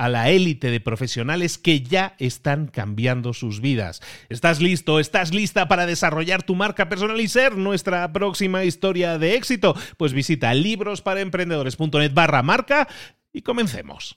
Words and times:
a 0.00 0.08
la 0.08 0.30
élite 0.30 0.70
de 0.70 0.80
profesionales 0.80 1.58
que 1.58 1.82
ya 1.82 2.14
están 2.18 2.68
cambiando 2.68 3.34
sus 3.34 3.60
vidas. 3.60 4.00
¿Estás 4.30 4.62
listo? 4.62 4.98
¿Estás 4.98 5.34
lista 5.34 5.68
para 5.68 5.84
desarrollar 5.84 6.42
tu 6.42 6.54
marca 6.54 6.88
personal 6.88 7.20
y 7.20 7.28
ser 7.28 7.58
nuestra 7.58 8.10
próxima 8.10 8.64
historia 8.64 9.18
de 9.18 9.34
éxito? 9.34 9.76
Pues 9.98 10.14
visita 10.14 10.54
librosparaemprendedores.net 10.54 12.14
barra 12.14 12.42
marca 12.42 12.88
y 13.30 13.42
comencemos. 13.42 14.16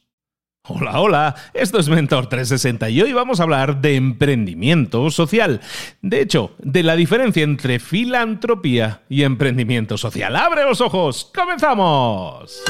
Hola, 0.65 1.01
hola, 1.01 1.35
esto 1.53 1.79
es 1.79 1.89
Mentor 1.89 2.27
360 2.29 2.89
y 2.89 3.01
hoy 3.01 3.11
vamos 3.11 3.41
a 3.41 3.43
hablar 3.43 3.81
de 3.81 3.97
emprendimiento 3.97 5.11
social. 5.11 5.59
De 6.01 6.21
hecho, 6.21 6.55
de 6.59 6.83
la 6.83 6.95
diferencia 6.95 7.43
entre 7.43 7.79
filantropía 7.79 9.01
y 9.09 9.23
emprendimiento 9.23 9.97
social. 9.97 10.33
¡Abre 10.37 10.63
los 10.63 10.79
ojos! 10.79 11.29
¡Comenzamos! 11.35 12.63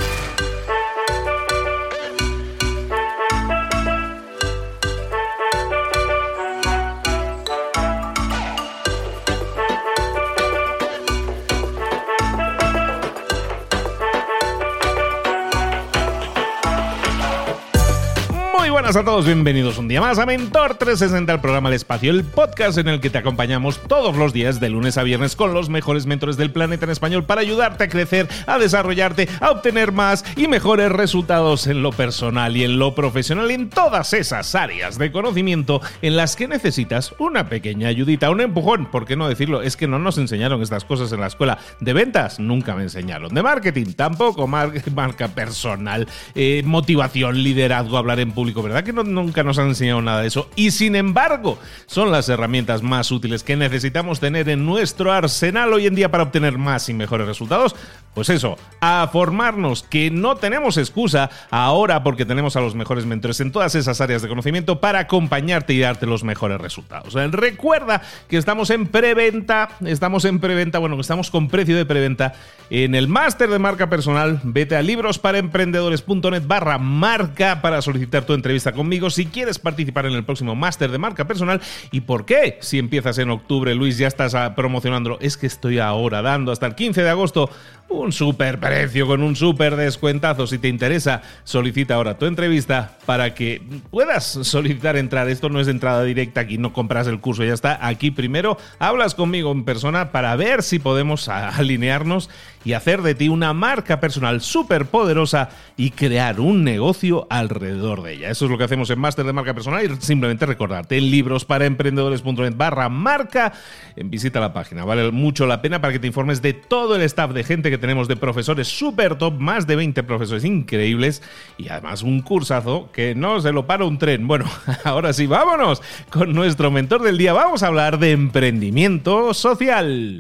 Buenas 18.73 18.95
a 18.95 19.03
todos, 19.03 19.28
bienvenidos 19.28 19.78
un 19.78 19.88
día 19.88 20.01
más 20.01 20.17
a 20.17 20.25
Mentor 20.25 20.73
360, 20.73 21.31
el 21.31 21.39
programa 21.39 21.69
El 21.69 21.75
Espacio, 21.75 22.09
el 22.09 22.23
podcast 22.23 22.79
en 22.79 22.88
el 22.88 23.00
que 23.00 23.11
te 23.11 23.19
acompañamos 23.19 23.79
todos 23.88 24.17
los 24.17 24.34
días 24.34 24.59
de 24.59 24.72
lunes 24.72 24.97
a 24.97 25.03
viernes 25.03 25.35
con 25.35 25.53
los 25.53 25.69
mejores 25.69 26.07
mentores 26.07 26.38
del 26.38 26.50
planeta 26.50 26.85
en 26.85 26.91
español 26.91 27.23
para 27.23 27.41
ayudarte 27.41 27.84
a 27.84 27.88
crecer, 27.88 28.28
a 28.47 28.57
desarrollarte, 28.57 29.29
a 29.41 29.51
obtener 29.51 29.91
más 29.91 30.25
y 30.35 30.47
mejores 30.47 30.91
resultados 30.91 31.67
en 31.67 31.84
lo 31.84 31.91
personal 31.91 32.57
y 32.57 32.63
en 32.63 32.79
lo 32.79 32.95
profesional, 32.95 33.51
en 33.51 33.69
todas 33.69 34.11
esas 34.11 34.56
áreas 34.56 34.97
de 34.97 35.11
conocimiento 35.11 35.79
en 36.01 36.16
las 36.16 36.35
que 36.35 36.47
necesitas 36.47 37.13
una 37.19 37.50
pequeña 37.50 37.90
ayudita, 37.90 38.31
un 38.31 38.41
empujón, 38.41 38.90
¿por 38.90 39.05
qué 39.05 39.16
no 39.16 39.29
decirlo? 39.29 39.61
Es 39.61 39.78
que 39.78 39.88
no 39.88 40.00
nos 40.00 40.17
enseñaron 40.17 40.63
estas 40.63 40.84
cosas 40.84 41.11
en 41.11 41.19
la 41.19 41.28
escuela. 41.28 41.59
De 41.79 41.94
ventas, 41.94 42.40
nunca 42.40 42.73
me 42.73 42.81
enseñaron. 42.81 43.35
De 43.35 43.44
marketing, 43.44 43.94
tampoco. 43.94 44.47
marca 44.95 45.28
personal, 45.28 46.07
eh, 46.34 46.63
motivación, 46.66 47.44
liderazgo, 47.44 48.00
hablar 48.00 48.19
en 48.19 48.31
público 48.31 48.62
¿verdad 48.63 48.84
que 48.84 48.94
nunca 48.94 49.44
nos 49.44 49.59
han 49.59 49.68
enseñado 49.68 50.01
nada 50.01 50.22
de 50.22 50.28
eso? 50.28 50.50
Y 50.56 50.72
sin 50.72 50.96
embargo, 50.96 51.59
son 51.85 52.12
las 52.12 52.28
herramientas 52.29 52.81
más 52.81 53.12
útiles 53.12 53.44
que 53.44 53.56
necesitamos 53.56 54.19
tener 54.19 54.50
en 54.50 54.66
nuestro 54.66 55.12
arsenal 55.12 55.74
hoy 55.74 55.85
en 55.85 55.96
día 55.96 56.09
para 56.09 56.24
obtener 56.24 56.57
más 56.57 56.90
y 56.90 56.94
mejores 56.94 57.28
resultados. 57.28 57.75
Pues 58.13 58.29
eso, 58.29 58.57
a 58.79 59.09
formarnos, 59.12 59.84
que 59.84 60.09
no 60.09 60.35
tenemos 60.38 60.78
excusa 60.78 61.29
ahora 61.50 62.03
porque 62.03 62.25
tenemos 62.25 62.56
a 62.56 62.62
los 62.62 62.75
mejores 62.75 63.06
mentores 63.06 63.40
en 63.41 63.51
todas 63.51 63.75
esas 63.75 64.00
áreas 64.01 64.22
de 64.22 64.29
conocimiento 64.29 64.79
para 64.79 65.00
acompañarte 65.00 65.74
y 65.74 65.79
darte 65.79 66.06
los 66.06 66.23
mejores 66.23 66.62
resultados. 66.62 67.13
Recuerda 67.13 68.02
que 68.29 68.38
estamos 68.38 68.69
en 68.69 68.88
preventa, 68.88 69.69
estamos 69.85 70.25
en 70.25 70.40
preventa, 70.40 70.79
bueno, 70.79 70.96
que 70.96 71.02
estamos 71.02 71.29
con 71.29 71.50
precio 71.50 71.75
de 71.75 71.85
preventa 71.85 72.34
en 72.69 72.96
el 72.96 73.07
máster 73.07 73.50
de 73.50 73.59
marca 73.59 73.90
personal. 73.90 74.40
Vete 74.44 74.75
a 74.75 74.81
librosparaemprendedores.net 74.81 76.44
barra 76.46 76.78
marca 76.78 77.62
para 77.62 77.81
solicitar 77.81 78.25
tu 78.25 78.34
entrevista 78.34 78.53
vista 78.53 78.72
conmigo 78.72 79.09
si 79.09 79.25
quieres 79.25 79.59
participar 79.59 80.06
en 80.06 80.13
el 80.13 80.23
próximo 80.23 80.56
máster 80.56 80.91
de 80.91 80.97
marca 80.97 81.25
personal. 81.25 81.59
¿Y 81.91 82.02
por 82.02 82.25
qué? 82.25 82.57
Si 82.62 82.79
empiezas 82.79 83.18
en 83.18 83.29
octubre, 83.29 83.75
Luis, 83.75 83.97
ya 83.97 84.07
estás 84.07 84.35
ah, 84.35 84.56
promocionándolo. 84.56 85.18
Es 85.19 85.35
que 85.35 85.47
estoy 85.47 85.79
ahora 85.79 86.22
dando 86.22 86.52
hasta 86.52 86.68
el 86.68 86.75
15 86.75 87.03
de 87.03 87.09
agosto 87.09 87.50
un 87.94 88.12
super 88.12 88.59
precio 88.59 89.08
con 89.08 89.22
un 89.22 89.36
super 89.36 89.76
descuentazo. 89.76 90.48
Si 90.48 90.58
te 90.58 90.68
interesa, 90.68 91.22
solicita 91.44 91.96
ahora 91.96 92.18
tu 92.18 92.26
entrevista 92.26 92.98
para 93.06 93.34
que 93.34 93.62
puedas 93.90 94.24
solicitar 94.26 94.98
entrar. 94.98 95.30
Esto 95.30 95.50
no 95.50 95.59
es 95.59 95.68
entrada 95.68 96.03
directa, 96.03 96.42
aquí 96.42 96.58
no 96.58 96.74
compras 96.74 97.08
el 97.08 97.20
curso, 97.20 97.44
ya 97.44 97.53
está. 97.53 97.86
Aquí 97.86 98.12
primero 98.12 98.58
hablas 98.80 99.16
conmigo 99.16 99.52
en 99.52 99.64
persona 99.64 100.12
para 100.12 100.36
ver 100.36 100.64
si 100.64 100.80
podemos 100.80 101.30
alinearnos 101.30 102.30
y 102.66 102.74
hacer 102.74 103.02
de 103.02 103.16
ti 103.16 103.30
una 103.30 103.53
marca 103.53 104.00
personal 104.00 104.42
súper 104.42 104.86
poderosa 104.86 105.50
y 105.76 105.92
crear 105.92 106.40
un 106.40 106.64
negocio 106.64 107.28
alrededor 107.30 108.03
de 108.03 108.14
ella. 108.14 108.30
Eso 108.30 108.46
es 108.46 108.52
lo 108.52 108.58
que 108.58 108.64
hacemos 108.64 108.90
en 108.90 109.00
Máster 109.00 109.26
de 109.26 109.34
Marca 109.34 109.53
Personal 109.53 109.86
y 109.86 110.02
simplemente 110.02 110.46
recordarte 110.46 110.98
en 110.98 111.12
libros 111.12 111.46
para 111.46 111.66
emprendedores.net 111.66 112.53
barra 112.56 112.90
marca. 112.90 113.53
Visita 113.98 114.40
la 114.40 114.53
página, 114.53 114.86
vale 114.86 115.12
mucho 115.12 115.46
la 115.46 115.62
pena 115.62 115.82
para 115.82 115.94
que 115.94 116.00
te 116.00 116.08
informes 116.08 116.42
de 116.42 116.53
todo 116.53 116.96
el 116.96 117.02
staff 117.02 117.32
de 117.32 117.44
gente 117.44 117.70
que 117.70 117.78
tenemos 117.84 118.08
de 118.08 118.16
profesores 118.16 118.70
super 118.70 119.18
top, 119.18 119.42
más 119.42 119.68
de 119.68 119.76
20 119.76 120.04
profesores 120.04 120.46
increíbles 120.46 121.22
y 121.58 121.68
además 121.68 122.02
un 122.02 122.22
cursazo 122.22 122.90
que 122.94 123.14
no 123.14 123.42
se 123.42 123.52
lo 123.52 123.68
para 123.68 123.84
un 123.84 123.98
tren. 123.98 124.26
Bueno, 124.26 124.46
ahora 124.86 125.12
sí, 125.12 125.28
vámonos 125.28 125.82
con 126.10 126.32
nuestro 126.32 126.72
mentor 126.72 127.02
del 127.02 127.18
día. 127.18 127.34
Vamos 127.34 127.62
a 127.62 127.68
hablar 127.68 128.00
de 128.00 128.12
emprendimiento 128.12 129.34
social. 129.34 130.18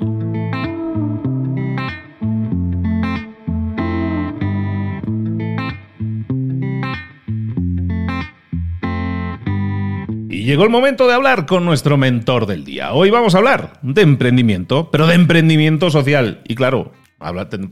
Y 10.29 10.43
llegó 10.43 10.65
el 10.65 10.69
momento 10.69 11.07
de 11.07 11.13
hablar 11.13 11.45
con 11.45 11.63
nuestro 11.63 11.95
mentor 11.95 12.45
del 12.45 12.65
día. 12.65 12.91
Hoy 12.91 13.09
vamos 13.09 13.35
a 13.35 13.37
hablar 13.37 13.79
de 13.83 14.01
emprendimiento, 14.01 14.91
pero 14.91 15.07
de 15.07 15.15
emprendimiento 15.15 15.89
social. 15.89 16.41
Y 16.43 16.55
claro, 16.55 16.91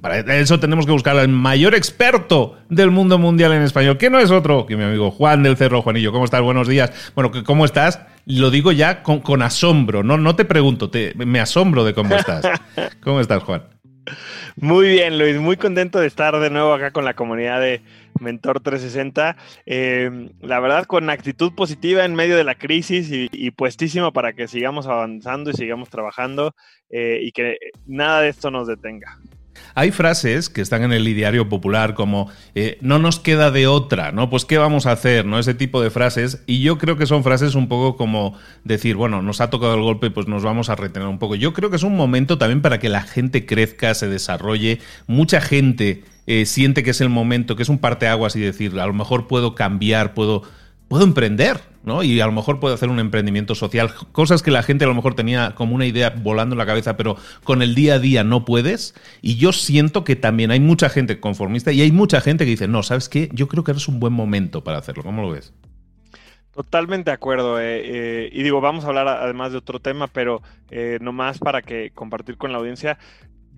para 0.01 0.37
eso 0.37 0.59
tenemos 0.59 0.85
que 0.85 0.91
buscar 0.91 1.17
al 1.17 1.27
mayor 1.27 1.75
experto 1.75 2.57
del 2.69 2.91
mundo 2.91 3.17
mundial 3.17 3.51
en 3.51 3.63
español, 3.63 3.97
que 3.97 4.09
no 4.09 4.19
es 4.19 4.31
otro 4.31 4.65
que 4.65 4.77
mi 4.77 4.83
amigo 4.83 5.11
Juan 5.11 5.43
del 5.43 5.57
Cerro. 5.57 5.81
Juanillo, 5.81 6.11
¿cómo 6.11 6.25
estás? 6.25 6.41
Buenos 6.41 6.67
días. 6.67 7.11
Bueno, 7.15 7.31
¿cómo 7.45 7.65
estás? 7.65 7.99
Lo 8.25 8.49
digo 8.49 8.71
ya 8.71 9.03
con, 9.03 9.41
asombro, 9.41 10.03
no, 10.03 10.17
no 10.17 10.35
te 10.35 10.45
pregunto, 10.45 10.89
te, 10.89 11.13
me 11.15 11.39
asombro 11.39 11.83
de 11.83 11.93
cómo 11.93 12.15
estás. 12.15 12.45
¿Cómo 13.01 13.19
estás, 13.19 13.43
Juan? 13.43 13.63
Muy 14.55 14.89
bien, 14.89 15.17
Luis, 15.17 15.37
muy 15.37 15.57
contento 15.57 15.99
de 15.99 16.07
estar 16.07 16.39
de 16.39 16.49
nuevo 16.49 16.73
acá 16.73 16.91
con 16.91 17.05
la 17.05 17.13
comunidad 17.13 17.61
de 17.61 17.81
Mentor 18.19 18.59
360. 18.59 19.37
Em, 19.65 20.29
la 20.41 20.59
verdad, 20.59 20.85
con 20.85 21.09
actitud 21.09 21.53
positiva 21.53 22.05
en 22.05 22.15
medio 22.15 22.37
de 22.37 22.43
la 22.43 22.55
crisis 22.55 23.09
y, 23.11 23.51
puestísimo 23.51 24.11
para 24.13 24.33
que 24.33 24.47
sigamos 24.47 24.87
avanzando 24.87 25.51
y 25.51 25.53
sigamos 25.53 25.89
trabajando 25.89 26.55
eh, 26.89 27.19
y 27.21 27.31
que 27.31 27.57
nada 27.85 28.21
de 28.21 28.29
esto 28.29 28.51
nos 28.51 28.67
detenga. 28.67 29.19
Hay 29.75 29.91
frases 29.91 30.49
que 30.49 30.61
están 30.61 30.83
en 30.83 30.91
el 30.91 31.07
ideario 31.07 31.49
popular 31.49 31.93
como 31.93 32.29
eh, 32.55 32.77
no 32.81 32.99
nos 32.99 33.19
queda 33.19 33.51
de 33.51 33.67
otra, 33.67 34.11
¿no? 34.11 34.29
Pues 34.29 34.45
qué 34.45 34.57
vamos 34.57 34.85
a 34.85 34.91
hacer, 34.91 35.25
¿no? 35.25 35.39
Ese 35.39 35.53
tipo 35.53 35.81
de 35.81 35.89
frases. 35.89 36.43
Y 36.47 36.61
yo 36.61 36.77
creo 36.77 36.97
que 36.97 37.05
son 37.05 37.23
frases 37.23 37.55
un 37.55 37.67
poco 37.67 37.97
como 37.97 38.37
decir, 38.63 38.95
bueno, 38.95 39.21
nos 39.21 39.41
ha 39.41 39.49
tocado 39.49 39.75
el 39.75 39.81
golpe, 39.81 40.11
pues 40.11 40.27
nos 40.27 40.43
vamos 40.43 40.69
a 40.69 40.75
retener 40.75 41.07
un 41.07 41.19
poco. 41.19 41.35
Yo 41.35 41.53
creo 41.53 41.69
que 41.69 41.75
es 41.75 41.83
un 41.83 41.95
momento 41.95 42.37
también 42.37 42.61
para 42.61 42.79
que 42.79 42.89
la 42.89 43.01
gente 43.01 43.45
crezca, 43.45 43.93
se 43.93 44.07
desarrolle. 44.07 44.79
Mucha 45.07 45.41
gente 45.41 46.03
eh, 46.27 46.45
siente 46.45 46.83
que 46.83 46.91
es 46.91 47.01
el 47.01 47.09
momento, 47.09 47.55
que 47.55 47.63
es 47.63 47.69
un 47.69 47.79
parteaguas 47.79 48.35
y 48.35 48.39
decir, 48.39 48.79
a 48.79 48.85
lo 48.87 48.93
mejor 48.93 49.27
puedo 49.27 49.55
cambiar, 49.55 50.13
puedo 50.13 50.43
puedo 50.91 51.05
emprender, 51.05 51.61
¿no? 51.83 52.03
Y 52.03 52.19
a 52.21 52.25
lo 52.25 52.31
mejor 52.31 52.59
puedo 52.59 52.73
hacer 52.75 52.89
un 52.89 52.99
emprendimiento 52.99 53.55
social, 53.55 53.91
cosas 54.11 54.43
que 54.43 54.51
la 54.51 54.63
gente 54.63 54.85
a 54.85 54.87
lo 54.87 54.95
mejor 54.95 55.15
tenía 55.15 55.53
como 55.55 55.75
una 55.75 55.85
idea 55.85 56.09
volando 56.09 56.53
en 56.53 56.59
la 56.59 56.65
cabeza, 56.65 56.97
pero 56.97 57.17
con 57.43 57.61
el 57.61 57.75
día 57.75 57.95
a 57.95 57.99
día 57.99 58.23
no 58.23 58.45
puedes. 58.45 58.95
Y 59.21 59.37
yo 59.37 59.51
siento 59.51 60.03
que 60.03 60.15
también 60.15 60.51
hay 60.51 60.59
mucha 60.59 60.89
gente 60.89 61.19
conformista 61.19 61.71
y 61.71 61.81
hay 61.81 61.91
mucha 61.91 62.21
gente 62.21 62.45
que 62.45 62.51
dice, 62.51 62.67
no, 62.67 62.83
¿sabes 62.83 63.09
qué? 63.09 63.29
Yo 63.33 63.47
creo 63.47 63.63
que 63.63 63.71
es 63.71 63.87
un 63.87 63.99
buen 63.99 64.13
momento 64.13 64.63
para 64.63 64.77
hacerlo. 64.77 65.03
¿Cómo 65.03 65.21
lo 65.21 65.31
ves? 65.31 65.53
Totalmente 66.53 67.09
de 67.09 67.15
acuerdo. 67.15 67.59
Eh, 67.59 67.81
eh, 67.83 68.29
y 68.31 68.43
digo, 68.43 68.61
vamos 68.61 68.85
a 68.85 68.89
hablar 68.89 69.07
además 69.07 69.51
de 69.51 69.57
otro 69.57 69.79
tema, 69.79 70.07
pero 70.07 70.41
eh, 70.69 70.99
nomás 71.01 71.39
para 71.39 71.61
que 71.61 71.91
compartir 71.91 72.37
con 72.37 72.51
la 72.51 72.59
audiencia. 72.59 72.97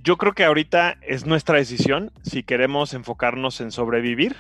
Yo 0.02 0.18
creo 0.18 0.34
que 0.34 0.44
ahorita 0.44 0.98
es 1.02 1.26
nuestra 1.26 1.58
decisión 1.58 2.12
si 2.24 2.44
queremos 2.44 2.94
enfocarnos 2.94 3.62
en 3.62 3.72
sobrevivir 3.72 4.36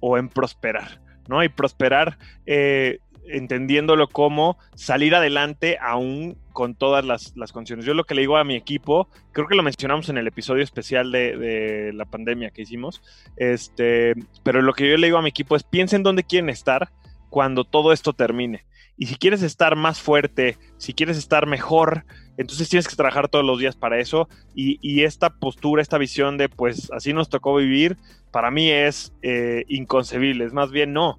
o 0.00 0.16
en 0.16 0.28
prosperar. 0.28 1.00
¿no? 1.28 1.42
Y 1.42 1.48
prosperar 1.48 2.18
eh, 2.46 2.98
entendiéndolo 3.28 4.08
como 4.08 4.58
salir 4.74 5.14
adelante 5.14 5.78
aún 5.80 6.36
con 6.52 6.74
todas 6.74 7.04
las, 7.04 7.52
condiciones. 7.52 7.84
Yo 7.84 7.94
lo 7.94 8.04
que 8.04 8.14
le 8.14 8.22
digo 8.22 8.36
a 8.36 8.44
mi 8.44 8.56
equipo, 8.56 9.08
creo 9.32 9.48
que 9.48 9.54
lo 9.54 9.62
mencionamos 9.62 10.08
en 10.08 10.18
el 10.18 10.26
episodio 10.26 10.62
especial 10.62 11.10
de, 11.12 11.92
la 11.94 12.04
pandemia 12.04 12.50
que 12.50 12.62
hicimos, 12.62 13.02
este, 13.36 14.14
pero 14.42 14.62
lo 14.62 14.72
que 14.74 14.88
yo 14.88 14.96
le 14.96 15.06
digo 15.06 15.18
a 15.18 15.22
mi 15.22 15.30
equipo 15.30 15.56
es 15.56 15.62
piensen 15.62 16.02
dónde 16.02 16.24
quieren 16.24 16.50
estar 16.50 16.90
cuando 17.30 17.64
todo 17.64 17.92
esto 17.92 18.12
termine. 18.12 18.64
Y 18.96 19.06
si 19.06 19.16
quieres 19.16 19.42
estar 19.42 19.74
más 19.74 20.00
fuerte, 20.00 20.58
si 20.76 20.92
quieres 20.92 21.16
estar 21.16 21.46
mejor, 21.46 22.04
entonces 22.36 22.68
tienes 22.68 22.86
que 22.86 22.94
trabajar 22.94 23.28
todos 23.28 23.44
los 23.44 23.58
días 23.58 23.74
para 23.74 23.98
eso. 23.98 24.28
Y, 24.54 25.02
esta 25.02 25.30
postura, 25.30 25.82
esta 25.82 25.98
visión 25.98 26.36
de 26.36 26.48
pues 26.48 26.90
así 26.92 27.12
nos 27.12 27.30
tocó 27.30 27.56
vivir, 27.56 27.96
para 28.30 28.50
mí 28.50 28.70
es 28.70 29.14
eh, 29.22 29.64
inconcebible. 29.68 30.44
Es 30.44 30.52
más 30.52 30.70
bien, 30.70 30.92
no, 30.92 31.18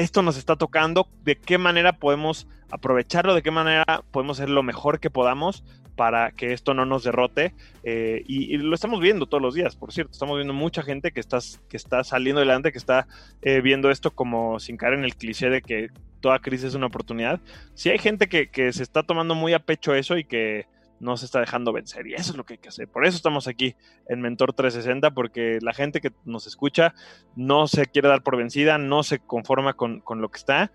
esto 0.00 0.22
nos 0.22 0.38
está 0.38 0.56
tocando, 0.56 1.08
de 1.24 1.36
qué 1.36 1.58
manera 1.58 1.92
podemos 1.92 2.48
aprovecharlo, 2.70 3.34
de 3.34 3.42
qué 3.42 3.50
manera 3.50 4.02
podemos 4.10 4.38
hacer 4.38 4.48
lo 4.48 4.62
mejor 4.62 4.98
que 4.98 5.10
podamos 5.10 5.62
para 5.94 6.30
que 6.30 6.54
esto 6.54 6.72
no 6.72 6.86
nos 6.86 7.04
derrote. 7.04 7.52
Eh, 7.82 8.22
y, 8.26 8.56
lo 8.56 8.74
estamos 8.74 9.00
viendo 9.00 9.26
todos 9.26 9.42
los 9.42 9.54
días, 9.54 9.76
por 9.76 9.92
cierto. 9.92 10.12
Estamos 10.12 10.36
viendo 10.36 10.54
mucha 10.54 10.82
gente 10.82 11.12
que 11.12 11.20
está, 11.20 11.38
que 11.68 11.76
está 11.76 12.02
saliendo 12.04 12.40
adelante, 12.40 12.72
que 12.72 12.78
está 12.78 13.06
eh, 13.42 13.60
viendo 13.60 13.90
esto 13.90 14.10
como 14.10 14.58
sin 14.58 14.78
caer 14.78 14.94
en 14.94 15.04
el 15.04 15.14
cliché 15.16 15.50
de 15.50 15.60
que 15.60 15.88
toda 16.20 16.38
crisis 16.38 16.68
es 16.68 16.74
una 16.74 16.86
oportunidad. 16.86 17.40
Sí 17.74 17.90
hay 17.90 17.98
gente 17.98 18.28
que, 18.28 18.48
que 18.48 18.72
se 18.72 18.82
está 18.82 19.02
tomando 19.02 19.34
muy 19.34 19.52
a 19.52 19.58
pecho 19.58 19.94
eso 19.94 20.16
y 20.16 20.24
que 20.24 20.66
no 21.00 21.16
se 21.16 21.24
está 21.24 21.40
dejando 21.40 21.72
vencer. 21.72 22.06
Y 22.06 22.14
eso 22.14 22.30
es 22.32 22.36
lo 22.36 22.44
que 22.44 22.54
hay 22.54 22.58
que 22.58 22.68
hacer. 22.68 22.86
Por 22.86 23.04
eso 23.04 23.16
estamos 23.16 23.48
aquí 23.48 23.74
en 24.06 24.20
Mentor 24.20 24.52
360, 24.52 25.10
porque 25.12 25.58
la 25.60 25.72
gente 25.72 26.00
que 26.00 26.12
nos 26.24 26.46
escucha 26.46 26.94
no 27.34 27.66
se 27.66 27.86
quiere 27.86 28.08
dar 28.08 28.22
por 28.22 28.36
vencida, 28.36 28.78
no 28.78 29.02
se 29.02 29.18
conforma 29.18 29.72
con, 29.72 30.00
con 30.00 30.20
lo 30.20 30.30
que 30.30 30.38
está. 30.38 30.70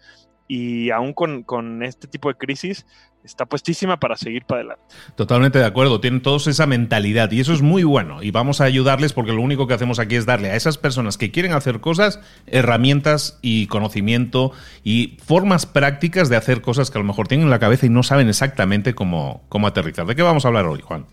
Y 0.48 0.89
aún 0.92 1.13
con, 1.13 1.44
con, 1.44 1.81
este 1.81 2.07
tipo 2.07 2.30
de 2.30 2.36
crisis, 2.36 2.86
está 3.25 3.45
puestísima 3.45 4.00
para 4.00 4.16
seguir 4.16 4.45
para 4.45 4.62
adelante. 4.62 4.83
Totalmente 5.16 5.60
de 5.60 5.66
acuerdo, 5.66 6.00
tienen 6.00 6.22
todos 6.22 6.48
esa 6.48 6.66
mentalidad 6.66 7.31
y 7.31 7.39
eso 7.39 7.54
es 7.54 7.62
muy 7.62 7.83
bueno 7.83 8.24
y 8.24 8.31
vamos 8.31 8.62
a 8.62 8.66
ayudarles 8.66 9.13
porque 9.13 9.33
lo 9.33 9.42
único 9.42 9.68
que 9.68 9.74
hacemos 9.74 10.00
aquí 10.00 10.16
es 10.16 10.25
darle 10.25 10.51
a 10.51 10.56
esas 10.56 10.77
personas 10.77 11.18
que 11.18 11.31
quieren 11.31 11.54
hacer 11.54 11.80
cosas 11.80 12.19
herramientas 12.48 13.39
y 13.42 13.68
conocimiento 13.68 14.51
y 14.83 15.18
formas 15.24 15.66
prácticas 15.66 16.30
de 16.30 16.36
hacer 16.36 16.62
cosas 16.62 16.92
que 16.92 16.98
a 16.98 17.01
lo 17.01 17.07
mejor 17.07 17.27
tienen 17.27 17.48
en 17.48 17.51
la 17.51 17.60
cabeza 17.60 17.86
y 17.86 17.89
no 17.89 18.04
saben 18.04 18.30
exactamente 18.30 18.94
cómo, 18.94 19.44
cómo 19.50 19.68
aterrizar. 19.68 20.06
¿De 20.06 20.16
qué 20.16 20.21
vamos 20.21 20.45
a 20.45 20.50
hablar 20.50 20.66
hoy, 20.68 20.81
Juan? 20.81 21.06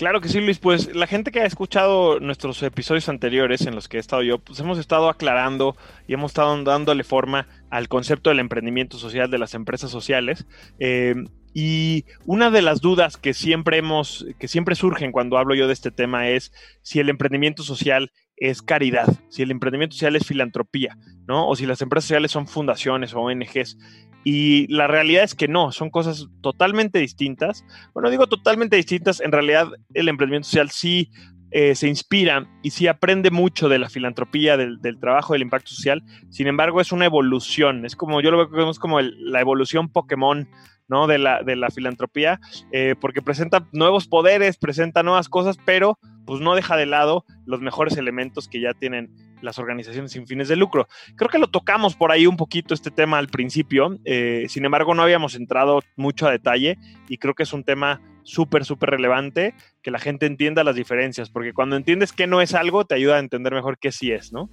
Claro 0.00 0.22
que 0.22 0.30
sí, 0.30 0.40
Luis. 0.40 0.58
Pues 0.58 0.94
la 0.96 1.06
gente 1.06 1.30
que 1.30 1.40
ha 1.40 1.44
escuchado 1.44 2.20
nuestros 2.20 2.62
episodios 2.62 3.10
anteriores 3.10 3.66
en 3.66 3.74
los 3.74 3.86
que 3.86 3.98
he 3.98 4.00
estado 4.00 4.22
yo, 4.22 4.38
pues 4.38 4.58
hemos 4.58 4.78
estado 4.78 5.10
aclarando 5.10 5.76
y 6.08 6.14
hemos 6.14 6.30
estado 6.30 6.64
dándole 6.64 7.04
forma 7.04 7.46
al 7.70 7.88
concepto 7.88 8.30
del 8.30 8.40
emprendimiento 8.40 8.98
social 8.98 9.30
de 9.30 9.38
las 9.38 9.54
empresas 9.54 9.90
sociales. 9.90 10.46
Eh, 10.78 11.14
y 11.52 12.04
una 12.26 12.50
de 12.50 12.62
las 12.62 12.80
dudas 12.80 13.16
que 13.16 13.34
siempre 13.34 13.78
hemos, 13.78 14.26
que 14.38 14.48
siempre 14.48 14.74
surgen 14.74 15.12
cuando 15.12 15.38
hablo 15.38 15.54
yo 15.54 15.66
de 15.66 15.72
este 15.72 15.90
tema 15.90 16.28
es 16.28 16.52
si 16.82 17.00
el 17.00 17.08
emprendimiento 17.08 17.62
social 17.62 18.12
es 18.36 18.62
caridad, 18.62 19.08
si 19.28 19.42
el 19.42 19.50
emprendimiento 19.50 19.94
social 19.94 20.16
es 20.16 20.26
filantropía, 20.26 20.96
¿no? 21.26 21.48
O 21.48 21.56
si 21.56 21.66
las 21.66 21.82
empresas 21.82 22.06
sociales 22.06 22.30
son 22.30 22.46
fundaciones 22.46 23.14
o 23.14 23.20
ONGs. 23.20 23.78
Y 24.22 24.66
la 24.72 24.86
realidad 24.86 25.24
es 25.24 25.34
que 25.34 25.48
no, 25.48 25.72
son 25.72 25.90
cosas 25.90 26.28
totalmente 26.40 26.98
distintas. 26.98 27.64
Bueno, 27.94 28.10
digo 28.10 28.26
totalmente 28.26 28.76
distintas, 28.76 29.20
en 29.20 29.32
realidad 29.32 29.68
el 29.94 30.08
emprendimiento 30.08 30.48
social 30.48 30.70
sí 30.70 31.10
eh, 31.50 31.74
se 31.74 31.88
inspira 31.88 32.46
y 32.62 32.70
sí 32.70 32.86
aprende 32.86 33.30
mucho 33.30 33.68
de 33.68 33.78
la 33.78 33.88
filantropía, 33.88 34.56
del, 34.56 34.80
trabajo, 35.00 35.32
del 35.32 35.42
impacto 35.42 35.70
social. 35.70 36.02
Sin 36.28 36.46
embargo, 36.46 36.80
es 36.80 36.92
una 36.92 37.06
evolución, 37.06 37.84
es 37.84 37.96
como, 37.96 38.20
yo 38.20 38.30
lo 38.30 38.48
veo 38.48 38.72
como 38.74 39.00
la 39.00 39.40
evolución 39.40 39.88
Pokémon 39.88 40.48
¿no? 40.90 41.06
De 41.06 41.18
la, 41.18 41.44
de 41.44 41.54
la 41.54 41.70
filantropía, 41.70 42.40
eh, 42.72 42.96
porque 43.00 43.22
presenta 43.22 43.64
nuevos 43.70 44.08
poderes, 44.08 44.58
presenta 44.58 45.04
nuevas 45.04 45.28
cosas, 45.28 45.56
pero 45.64 46.00
pues 46.26 46.40
no 46.40 46.56
deja 46.56 46.76
de 46.76 46.86
lado 46.86 47.24
los 47.46 47.60
mejores 47.60 47.96
elementos 47.96 48.48
que 48.48 48.60
ya 48.60 48.74
tienen 48.74 49.08
las 49.42 49.58
organizaciones 49.58 50.12
sin 50.12 50.26
fines 50.26 50.48
de 50.48 50.56
lucro. 50.56 50.88
Creo 51.16 51.28
que 51.28 51.38
lo 51.38 51.48
tocamos 51.48 51.94
por 51.94 52.12
ahí 52.12 52.26
un 52.26 52.36
poquito 52.36 52.74
este 52.74 52.90
tema 52.90 53.18
al 53.18 53.28
principio, 53.28 53.98
eh, 54.04 54.46
sin 54.48 54.64
embargo 54.64 54.94
no 54.94 55.02
habíamos 55.02 55.34
entrado 55.34 55.80
mucho 55.96 56.26
a 56.26 56.30
detalle 56.30 56.78
y 57.08 57.18
creo 57.18 57.34
que 57.34 57.44
es 57.44 57.52
un 57.52 57.64
tema 57.64 58.00
súper, 58.22 58.64
súper 58.64 58.90
relevante 58.90 59.54
que 59.82 59.90
la 59.90 59.98
gente 59.98 60.26
entienda 60.26 60.64
las 60.64 60.76
diferencias, 60.76 61.30
porque 61.30 61.52
cuando 61.52 61.76
entiendes 61.76 62.12
que 62.12 62.26
no 62.26 62.40
es 62.40 62.54
algo, 62.54 62.84
te 62.84 62.94
ayuda 62.94 63.16
a 63.16 63.20
entender 63.20 63.54
mejor 63.54 63.78
qué 63.78 63.92
sí 63.92 64.12
es, 64.12 64.32
¿no? 64.32 64.48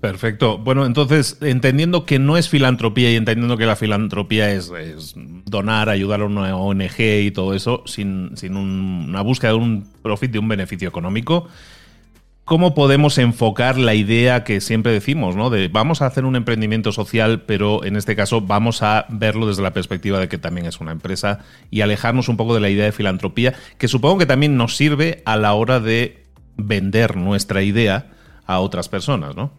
Perfecto. 0.00 0.58
Bueno, 0.58 0.86
entonces, 0.86 1.38
entendiendo 1.40 2.06
que 2.06 2.20
no 2.20 2.36
es 2.36 2.48
filantropía 2.48 3.10
y 3.10 3.16
entendiendo 3.16 3.56
que 3.56 3.66
la 3.66 3.74
filantropía 3.74 4.52
es, 4.52 4.70
donar, 5.44 5.88
ayudar 5.88 6.20
a 6.20 6.26
una 6.26 6.56
ONG 6.56 7.00
y 7.00 7.30
todo 7.32 7.52
eso, 7.52 7.82
sin, 7.84 8.32
una 8.54 9.22
búsqueda 9.22 9.52
de 9.52 9.56
un 9.56 9.88
profit, 10.02 10.30
de 10.30 10.38
un 10.38 10.46
beneficio 10.46 10.88
económico, 10.88 11.48
¿cómo 12.48 12.74
podemos 12.74 13.18
enfocar 13.18 13.76
la 13.76 13.94
idea 13.94 14.42
que 14.42 14.62
siempre 14.62 14.90
decimos, 14.90 15.36
¿no? 15.36 15.50
De 15.50 15.68
vamos 15.68 16.00
a 16.00 16.06
hacer 16.06 16.24
un 16.24 16.34
emprendimiento 16.34 16.92
social, 16.92 17.42
pero 17.42 17.84
en 17.84 17.94
este 17.94 18.16
caso 18.16 18.40
vamos 18.40 18.82
a 18.82 19.04
verlo 19.10 19.46
desde 19.46 19.62
la 19.62 19.74
perspectiva 19.74 20.18
de 20.18 20.28
que 20.28 20.38
también 20.38 20.66
es 20.66 20.80
una 20.80 20.92
empresa 20.92 21.44
y 21.70 21.82
alejarnos 21.82 22.30
un 22.30 22.38
poco 22.38 22.54
de 22.54 22.60
la 22.60 22.70
idea 22.70 22.86
de 22.86 22.92
filantropía, 22.92 23.54
que 23.76 23.86
supongo 23.86 24.16
que 24.16 24.24
también 24.24 24.56
nos 24.56 24.76
sirve 24.76 25.22
a 25.26 25.36
la 25.36 25.52
hora 25.52 25.78
de 25.78 26.24
vender 26.56 27.18
nuestra 27.18 27.62
idea 27.62 28.06
a 28.46 28.60
otras 28.60 28.88
personas, 28.88 29.36
¿no? 29.36 29.52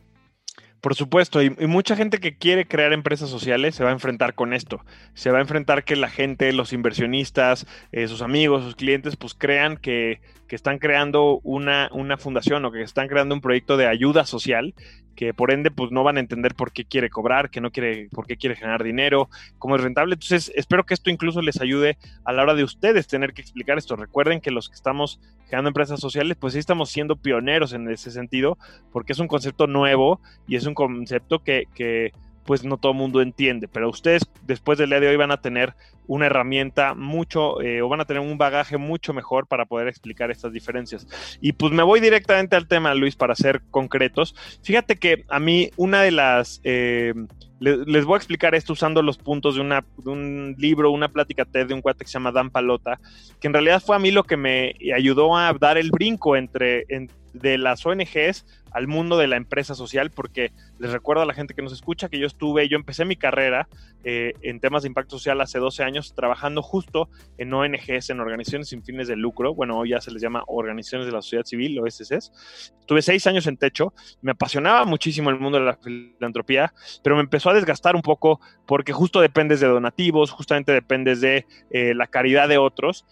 Por 0.82 0.96
supuesto, 0.96 1.44
y, 1.44 1.52
mucha 1.68 1.96
gente 1.96 2.18
que 2.18 2.38
quiere 2.38 2.66
crear 2.66 2.92
empresas 2.92 3.30
sociales 3.30 3.76
se 3.76 3.84
va 3.84 3.92
a 3.92 3.94
enfrentar 3.94 4.34
con 4.34 4.52
esto. 4.52 4.84
Se 5.14 5.30
va 5.30 5.38
a 5.38 5.42
enfrentar 5.42 5.84
que 5.84 5.96
la 5.96 6.10
gente, 6.10 6.54
los 6.54 6.74
inversionistas, 6.74 7.68
eh, 7.92 8.08
sus 8.08 8.24
amigos, 8.24 8.64
sus 8.64 8.76
clientes, 8.76 9.16
pues 9.16 9.36
crean 9.36 9.78
que 9.78 10.22
que 10.50 10.56
están 10.58 10.80
creando 10.80 11.40
una, 11.44 11.90
una 11.94 12.18
fundación 12.18 12.66
o 12.66 12.72
que 12.72 12.82
están 12.82 13.08
creando 13.08 13.36
un 13.36 13.40
proyecto 13.40 13.78
de 13.78 13.88
ayuda 13.88 14.26
social 14.26 14.74
que 15.16 15.34
por 15.34 15.52
ende 15.52 15.70
pues 15.70 15.92
no 15.92 16.02
van 16.06 16.16
a 16.16 16.22
entender 16.22 16.56
por 16.56 16.72
qué 16.72 16.86
quiere 16.86 17.10
cobrar, 17.10 17.50
que 17.50 17.60
no 17.60 17.72
quiere, 17.72 18.08
por 18.10 18.26
qué 18.26 18.38
quiere 18.38 18.56
generar 18.56 18.84
dinero, 18.84 19.30
cómo 19.58 19.76
es 19.76 19.84
rentable. 19.84 20.14
Entonces, 20.14 20.50
espero 20.56 20.86
que 20.86 20.94
esto 20.94 21.10
incluso 21.10 21.42
les 21.42 21.60
ayude 21.60 21.98
a 22.24 22.32
la 22.32 22.44
hora 22.44 22.54
de 22.54 22.64
ustedes 22.64 23.06
tener 23.06 23.34
que 23.34 23.42
explicar 23.42 23.78
esto. 23.78 23.98
Recuerden 23.98 24.40
que 24.40 24.50
los 24.50 24.70
que 24.70 24.76
estamos 24.76 25.20
generando 25.44 25.68
empresas 25.68 26.00
sociales, 26.00 26.38
pues 26.40 26.54
sí 26.54 26.60
estamos 26.60 26.90
siendo 26.90 27.18
pioneros 27.18 27.74
en 27.74 27.90
ese 27.90 28.12
sentido, 28.12 28.58
porque 28.94 29.12
es 29.12 29.20
un 29.20 29.28
concepto 29.28 29.68
nuevo 29.68 30.22
y 30.48 30.56
es 30.56 30.66
un 30.66 30.74
concepto 30.74 31.44
que, 31.44 31.66
que 31.76 32.14
pues 32.50 32.64
no 32.64 32.78
todo 32.78 32.94
el 32.94 32.98
mundo 32.98 33.22
entiende. 33.22 33.68
Pero 33.68 33.92
ustedes 33.92 34.28
después 34.48 34.80
del 34.80 34.90
día 34.90 35.00
de 35.00 35.08
hoy 35.08 35.16
van 35.18 35.30
a 35.30 35.40
tener 35.40 35.76
una 36.08 36.26
herramienta 36.26 36.96
mucho, 36.96 37.62
eh, 37.62 37.84
o 37.84 37.90
van 37.90 38.02
a 38.02 38.06
tener 38.06 38.24
un 38.24 38.40
bagaje 38.40 38.78
mucho 38.78 39.14
mejor 39.14 39.46
para 39.46 39.66
poder 39.66 39.88
explicar 39.88 40.32
estas 40.32 40.52
diferencias. 40.52 41.08
Y 41.42 41.52
pues 41.52 41.72
me 41.72 41.84
voy 41.84 42.00
directamente 42.00 42.56
al 42.56 42.68
tema, 42.68 42.96
Luis, 42.96 43.16
para 43.16 43.36
ser 43.36 43.62
concretos. 43.70 44.34
Fíjate 44.64 44.96
que 44.96 45.26
a 45.30 45.40
mí 45.40 45.70
una 45.78 46.02
de 46.02 46.10
las... 46.10 46.60
Eh, 46.64 47.14
les, 47.60 48.06
voy 48.06 48.16
a 48.16 48.18
explicar 48.18 48.56
esto 48.56 48.74
usando 48.74 49.04
los 49.04 49.20
puntos 49.20 49.54
de, 49.54 49.62
una, 49.62 49.86
de 49.98 50.10
un 50.10 50.56
libro, 50.58 50.90
una 50.90 51.10
plática 51.10 51.46
TED 51.46 51.68
de 51.68 51.76
un 51.76 51.82
cuate 51.82 52.04
que 52.04 52.10
se 52.10 52.14
llama 52.14 52.32
Dan 52.32 52.50
Palota, 52.50 53.00
que 53.40 53.46
en 53.46 53.54
realidad 53.54 53.84
fue 53.86 53.96
a 53.96 54.00
mí 54.00 54.10
lo 54.10 54.24
que 54.24 54.38
me 54.38 54.74
ayudó 54.96 55.38
a 55.38 55.54
dar 55.54 55.78
el 55.78 55.92
brinco 55.92 56.36
entre, 56.36 56.86
de 57.34 57.58
las 57.58 57.86
ONGs 57.86 58.46
al 58.72 58.88
mundo 58.88 59.18
de 59.18 59.28
la 59.28 59.38
empresa 59.38 59.76
social, 59.76 60.12
porque 60.12 60.52
les 60.80 60.92
recuerdo 60.92 61.24
a 61.24 61.26
la 61.26 61.34
gente 61.34 61.54
que 61.54 61.62
nos 61.62 61.74
escucha 61.74 62.10
que 62.10 62.20
yo 62.20 62.28
estuve, 62.28 62.68
yo 62.68 62.78
empecé 62.78 63.06
mi 63.06 63.16
carrera 63.16 63.68
eh, 64.04 64.34
en 64.42 64.60
temas 64.60 64.84
de 64.84 64.88
impacto 64.88 65.18
social 65.18 65.42
hace 65.42 65.60
12 65.60 65.84
años 65.84 66.14
trabajando 66.16 66.62
justo 66.62 67.10
en 67.38 67.54
ONGs, 67.54 68.10
en 68.10 68.20
organizaciones 68.20 68.70
sin 68.70 68.84
fines 68.84 69.08
de 69.08 69.16
lucro, 69.16 69.54
bueno, 69.54 69.78
hoy 69.78 69.90
ya 69.90 70.02
se 70.02 70.12
les 70.12 70.22
llama 70.22 70.44
organizaciones 70.48 71.06
de 71.06 71.14
la 71.14 71.22
sociedad 71.22 71.46
civil, 71.46 71.80
OSCs. 71.80 72.74
Tuve 72.86 73.02
seis 73.02 73.28
años 73.28 73.46
en 73.48 73.58
techo, 73.58 73.94
me 74.22 74.32
apasionaba 74.32 74.86
muchísimo 74.86 75.30
el 75.30 75.40
mundo 75.40 75.60
de 75.60 75.66
la 75.66 75.78
filantropía, 75.78 76.74
pero 77.04 77.16
me 77.16 77.22
empezó 77.22 77.50
a 77.50 77.54
desgastar 77.54 77.96
un 77.96 78.02
poco 78.02 78.40
porque 78.66 78.94
justo 78.94 79.22
dependes 79.22 79.60
de 79.60 79.68
donativos, 79.68 80.32
justamente 80.32 80.72
dependes 80.72 81.22
de 81.22 81.46
eh, 81.72 81.94
la 81.94 82.08
caridad 82.08 82.48
de 82.48 82.58
otros, 82.58 83.06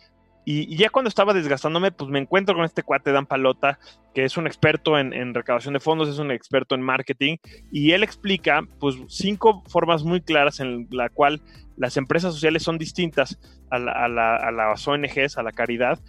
y, 0.50 0.78
ya 0.78 0.90
cuando 0.90 1.10
estaba 1.10 1.34
desgastándome, 1.34 1.92
pues 1.92 2.10
me 2.10 2.20
encuentro 2.20 2.56
con 2.56 2.64
este 2.64 2.82
cuate 2.82 3.12
Dan 3.12 3.26
Palota, 3.26 3.80
que 4.16 4.24
es 4.24 4.38
un 4.38 4.48
experto 4.48 4.98
en, 4.98 5.34
recaudación 5.34 5.74
de 5.74 5.82
fondos, 5.82 6.08
es 6.08 6.20
un 6.20 6.32
experto 6.32 6.74
en 6.74 6.82
marketing, 6.82 7.36
y 7.70 7.92
él 7.92 8.02
explica 8.02 8.62
pues 8.80 8.96
cinco 9.10 9.62
formas 9.68 10.06
muy 10.06 10.22
claras 10.22 10.62
en 10.62 10.88
la 10.90 11.10
cual 11.10 11.42
las 11.76 11.98
empresas 11.98 12.34
sociales 12.34 12.64
son 12.64 12.78
distintas 12.78 13.38
a, 13.70 13.76
a 13.76 14.52
las 14.54 14.88
ONGs, 14.88 15.38
a 15.38 15.44
la 15.44 15.52
caridad, 15.52 16.00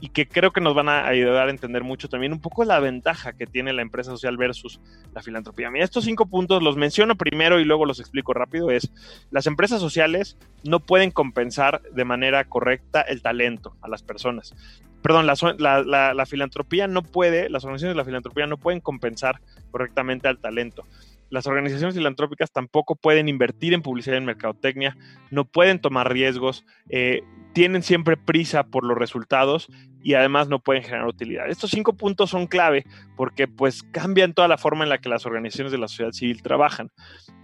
y 0.00 0.10
que 0.10 0.28
creo 0.28 0.52
que 0.52 0.60
nos 0.60 0.74
van 0.74 0.88
a 0.88 1.06
ayudar 1.06 1.48
a 1.48 1.50
entender 1.50 1.82
mucho 1.82 2.08
también 2.08 2.32
un 2.32 2.40
poco 2.40 2.64
la 2.64 2.80
ventaja 2.80 3.32
que 3.32 3.46
tiene 3.46 3.72
la 3.72 3.82
empresa 3.82 4.10
social 4.10 4.36
versus 4.36 4.80
la 5.14 5.22
filantropía. 5.22 5.70
Mira, 5.70 5.84
estos 5.84 6.04
cinco 6.04 6.26
puntos 6.26 6.62
los 6.62 6.76
menciono 6.76 7.16
primero 7.16 7.60
y 7.60 7.64
luego 7.64 7.86
los 7.86 8.00
explico 8.00 8.34
rápido. 8.34 8.70
Es, 8.70 8.90
las 9.30 9.46
empresas 9.46 9.80
sociales 9.80 10.36
no 10.64 10.80
pueden 10.80 11.10
compensar 11.10 11.82
de 11.92 12.04
manera 12.04 12.44
correcta 12.44 13.00
el 13.00 13.22
talento 13.22 13.76
a 13.80 13.88
las 13.88 14.02
personas. 14.02 14.54
Perdón, 15.02 15.26
la, 15.26 16.12
la 16.14 16.26
filantropía 16.26 16.88
no 16.88 17.02
puede, 17.02 17.48
las 17.48 17.64
organizaciones 17.64 17.94
de 17.94 17.98
la 17.98 18.04
filantropía 18.04 18.46
no 18.46 18.56
pueden 18.58 18.80
compensar 18.80 19.40
correctamente 19.70 20.26
al 20.26 20.38
talento 20.38 20.84
las 21.30 21.46
organizaciones 21.46 21.94
filantrópicas 21.94 22.52
tampoco 22.52 22.96
pueden 22.96 23.28
invertir 23.28 23.74
en 23.74 23.82
publicidad 23.82 24.18
en 24.18 24.24
mercadotecnia, 24.24 24.96
no 25.30 25.44
pueden 25.44 25.80
tomar 25.80 26.12
riesgos, 26.12 26.64
eh, 26.88 27.22
tienen 27.52 27.82
siempre 27.82 28.16
prisa 28.16 28.64
por 28.64 28.84
los 28.84 28.98
resultados 28.98 29.68
y 30.02 30.14
además 30.14 30.48
no 30.48 30.60
pueden 30.60 30.82
generar 30.82 31.06
utilidad. 31.06 31.48
Estos 31.48 31.70
cinco 31.70 31.94
puntos 31.94 32.30
son 32.30 32.46
clave 32.46 32.84
porque 33.16 33.48
pues 33.48 33.82
cambian 33.82 34.34
toda 34.34 34.46
la 34.46 34.58
forma 34.58 34.84
en 34.84 34.90
la 34.90 34.98
que 34.98 35.08
las 35.08 35.26
organizaciones 35.26 35.72
de 35.72 35.78
la 35.78 35.88
sociedad 35.88 36.12
civil 36.12 36.42
trabajan. 36.42 36.90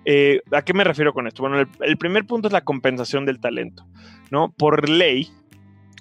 Eh, 0.05 0.43
¿A 0.53 0.63
qué 0.63 0.75
me 0.75 0.85
refiero 0.85 1.13
con 1.13 1.27
esto? 1.27 1.43
Bueno, 1.43 1.59
el, 1.59 1.69
el 1.81 1.97
primer 1.97 2.27
punto 2.27 2.49
es 2.49 2.53
la 2.53 2.65
compensación 2.65 3.25
del 3.25 3.41
talento. 3.41 3.87
¿no? 4.33 4.51
Por 4.51 4.89
ley, 4.89 5.31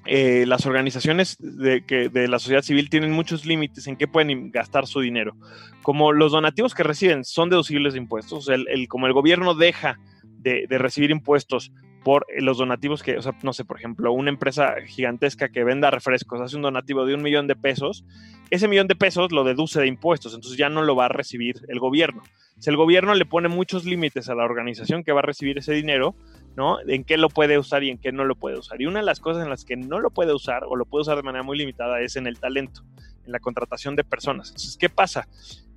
eh, 0.06 0.46
las 0.48 0.66
organizaciones 0.66 1.38
de, 1.40 1.86
que, 1.86 2.10
de 2.10 2.28
la 2.28 2.40
sociedad 2.40 2.64
civil 2.64 2.90
tienen 2.90 3.12
muchos 3.12 3.46
límites 3.46 3.86
en 3.86 3.98
qué 3.98 4.08
pueden 4.08 4.52
gastar 4.52 4.88
su 4.88 5.00
dinero. 5.02 5.36
Como 5.84 6.12
los 6.12 6.32
donativos 6.32 6.74
que 6.74 6.84
reciben 6.84 7.24
son 7.24 7.50
deducibles 7.50 7.94
de 7.94 8.00
impuestos, 8.00 8.50
el, 8.50 8.88
como 8.88 9.06
el 9.06 9.14
gobierno 9.14 9.54
deja 9.54 10.00
de, 10.24 10.66
recibir 10.70 11.12
impuestos 11.12 11.72
por 12.04 12.26
los 12.40 12.58
donativos 12.58 13.04
que, 13.04 13.18
o 13.18 13.22
sea, 13.22 13.34
no 13.44 13.54
sé, 13.54 13.64
por 13.64 13.78
ejemplo, 13.78 14.12
una 14.12 14.32
empresa 14.32 14.74
gigantesca 14.88 15.50
que 15.50 15.64
venda 15.64 15.92
refrescos 15.92 16.42
hace 16.42 16.56
un 16.56 16.64
donativo 16.64 17.06
de 17.06 17.14
un 17.14 17.22
millón 17.22 17.46
de 17.46 17.56
pesos, 17.56 18.04
ese 18.50 18.68
millón 18.68 18.88
de 18.88 18.96
pesos 18.96 19.32
lo 19.32 19.44
deduce 19.44 19.80
de 19.80 19.88
impuestos, 19.88 20.34
entonces 20.34 20.58
ya 20.58 20.70
no 20.70 20.82
lo 20.82 20.96
va 20.96 21.06
a 21.06 21.10
recibir 21.10 21.62
el 21.68 21.80
gobierno. 21.80 22.24
Si 22.58 22.72
el 22.72 22.76
gobierno 22.76 23.14
le 23.14 23.26
pone 23.26 23.50
muchos 23.50 23.86
límites 23.86 24.30
a 24.30 24.36
la 24.36 24.46
organización 24.46 25.04
que 25.04 25.12
va 25.12 25.20
a 25.20 25.24
recibir 25.24 25.60
ese 25.60 25.74
dinero, 25.74 26.16
¿no? 26.56 26.80
En 26.88 27.04
qué 27.04 27.18
lo 27.18 27.30
puede 27.30 27.58
usar 27.58 27.84
y 27.84 27.90
en 27.90 27.98
qué 27.98 28.12
no 28.12 28.26
lo 28.26 28.36
puede 28.36 28.58
usar. 28.58 28.82
Y 28.82 28.86
una 28.86 29.00
de 29.00 29.06
las 29.06 29.20
cosas 29.20 29.44
en 29.44 29.50
las 29.50 29.66
que 29.66 29.76
no 29.76 30.00
lo 30.00 30.10
puede 30.12 30.34
usar 30.34 30.64
o 30.66 30.76
lo 30.76 30.86
puede 30.86 31.04
usar 31.04 31.18
de 31.18 31.24
manera 31.24 31.44
muy 31.44 31.58
limitada 31.58 32.02
es 32.02 32.16
en 32.16 32.28
el 32.28 32.40
talento, 32.40 32.84
en 33.26 33.32
la 33.32 33.40
contratación 33.40 33.96
de 33.96 34.04
personas. 34.04 34.50
Entonces, 34.50 34.78
¿qué 34.78 34.90
pasa? 34.90 35.28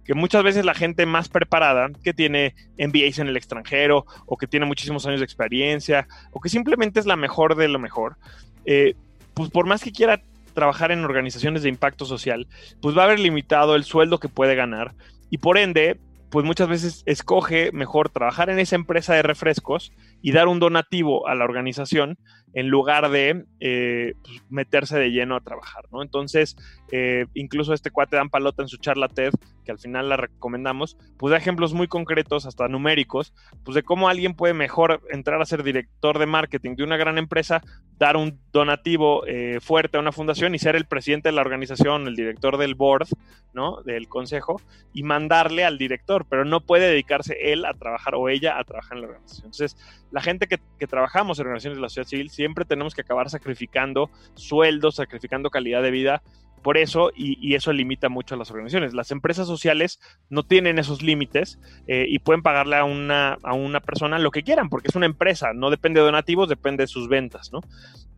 Que 0.05 0.15
muchas 0.15 0.43
veces 0.43 0.65
la 0.65 0.75
gente 0.75 1.07
más 1.07 1.29
preparada, 1.29 1.91
que 2.03 2.13
tiene 2.13 2.55
MBAs 2.79 3.19
en 3.21 3.29
el 3.29 3.37
extranjero 3.37 4.05
o 4.27 4.37
que 4.37 4.47
tiene 4.47 4.67
muchísimos 4.67 5.07
años 5.07 5.21
de 5.21 5.25
experiencia 5.25 6.07
o 6.33 6.41
que 6.41 6.49
simplemente 6.49 7.01
es 7.01 7.07
la 7.07 7.17
mejor 7.17 7.55
de 7.57 7.69
lo 7.69 7.79
mejor, 7.79 8.17
eh, 8.65 8.95
pues 9.33 9.51
por 9.51 9.67
más 9.67 9.83
que 9.83 9.93
quiera 9.93 10.21
trabajar 10.55 10.93
en 10.93 11.05
organizaciones 11.05 11.63
de 11.63 11.69
impacto 11.69 12.05
social, 12.05 12.47
pues 12.81 12.97
va 12.97 13.03
a 13.03 13.05
haber 13.07 13.19
limitado 13.19 13.75
el 13.75 13.85
sueldo 13.85 14.21
que 14.21 14.29
puede 14.29 14.55
ganar 14.55 14.95
y 15.31 15.39
por 15.39 15.59
ende 15.59 15.99
pues 16.35 16.45
muchas 16.45 16.67
veces 16.67 17.05
escoge 17.07 17.71
mejor 17.71 18.09
trabajar 18.09 18.51
en 18.51 18.59
esa 18.59 18.75
empresa 18.75 19.15
de 19.15 19.23
refrescos 19.23 19.93
y 20.21 20.33
dar 20.33 20.49
un 20.49 20.59
donativo 20.59 21.29
a 21.29 21.37
la 21.37 21.45
organización 21.45 22.19
en 22.55 22.67
lugar 22.71 23.09
de 23.11 23.45
eh, 23.61 24.15
pues, 24.21 24.43
meterse 24.51 24.99
de 24.99 25.13
lleno 25.13 25.37
a 25.37 25.41
trabajar, 25.43 25.85
¿no? 25.93 26.03
Entonces, 26.03 26.57
eh, 26.91 27.27
incluso 27.35 27.73
este 27.73 27.93
cuate 27.93 28.17
Dan 28.17 28.31
Palota 28.31 28.63
en 28.63 28.69
su 28.69 28.79
charla 28.79 29.07
TED, 29.07 29.31
que 29.65 29.71
al 29.71 29.79
final 29.79 30.09
la 30.09 30.17
recomendamos, 30.17 30.97
pues 31.19 31.31
da 31.31 31.37
ejemplos 31.37 31.73
muy 31.73 31.87
concretos, 31.87 32.47
hasta 32.47 32.67
numéricos, 32.67 33.33
pues 33.65 33.77
de 33.77 33.85
cómo 33.85 34.09
alguien 34.09 34.35
puede 34.35 34.55
mejor 34.55 35.03
entrar 35.13 35.41
a 35.41 35.47
ser 35.47 35.63
director 35.63 36.19
de 36.19 36.27
marketing 36.27 36.75
de 36.75 36.83
una 36.83 36.97
gran 36.97 37.17
empresa, 37.17 37.63
dar 37.99 38.17
un 38.17 38.41
donativo 38.53 39.27
eh, 39.27 39.59
fuerte 39.61 39.97
a 39.97 40.01
una 40.01 40.13
fundación 40.13 40.55
y 40.55 40.59
ser 40.59 40.77
el 40.77 40.87
presidente 40.87 41.29
de 41.29 41.35
la 41.35 41.43
organización, 41.43 42.07
el 42.07 42.17
director 42.17 42.57
del 42.59 42.75
board, 42.75 43.07
¿no? 43.53 43.83
Del 43.83 44.09
consejo, 44.09 44.61
y 44.93 45.03
mandarle 45.03 45.65
al 45.65 45.79
director, 45.79 46.27
pero 46.29 46.45
no 46.45 46.61
puede 46.61 46.89
dedicarse 46.89 47.53
él 47.53 47.65
a 47.65 47.75
trabajar 47.75 48.15
o 48.17 48.29
ella 48.29 48.59
a 48.59 48.65
trabajar 48.65 48.97
en 48.97 49.03
la 49.03 49.09
organización. 49.09 49.47
Entonces, 49.47 49.77
la 50.11 50.21
gente 50.21 50.47
que, 50.47 50.59
que 50.79 50.87
trabajamos 50.87 51.39
en 51.39 51.47
organizaciones 51.47 51.79
de 51.79 51.83
la 51.83 51.89
sociedad 51.89 52.09
civil, 52.09 52.31
siempre 52.31 52.65
tenemos 52.65 52.95
que 52.95 53.03
acabar 53.03 53.31
sacrificando 53.31 54.11
sueldos, 54.35 54.97
sacrificando 54.97 55.51
calidad 55.51 55.83
de 55.83 55.91
vida 55.91 56.23
por 56.65 56.79
eso, 56.79 57.11
y, 57.15 57.55
eso 57.55 57.75
limita 57.75 58.09
mucho 58.09 58.35
a 58.35 58.39
las 58.39 58.51
organizaciones. 58.51 58.95
Las 58.95 59.11
empresas 59.11 59.47
sociales 59.47 60.01
no 60.31 60.45
tienen 60.45 60.79
esos 60.79 61.03
límites 61.03 61.61
eh, 61.87 62.07
y 62.09 62.21
pueden 62.21 62.43
pagarle 62.43 62.77
a 62.77 62.85
una, 62.85 63.37
a 63.43 63.53
una 63.53 63.81
persona 63.81 64.19
lo 64.19 64.31
que 64.31 64.43
quieran, 64.43 64.71
porque 64.71 64.89
es 64.89 64.97
una 64.97 65.05
empresa, 65.05 65.53
no 65.53 65.69
depende 65.69 66.01
de 66.01 66.07
donativos, 66.07 66.49
depende 66.49 66.85
de 66.85 66.89
sus 66.89 67.07
ventas. 67.07 67.53
¿no? 67.53 67.61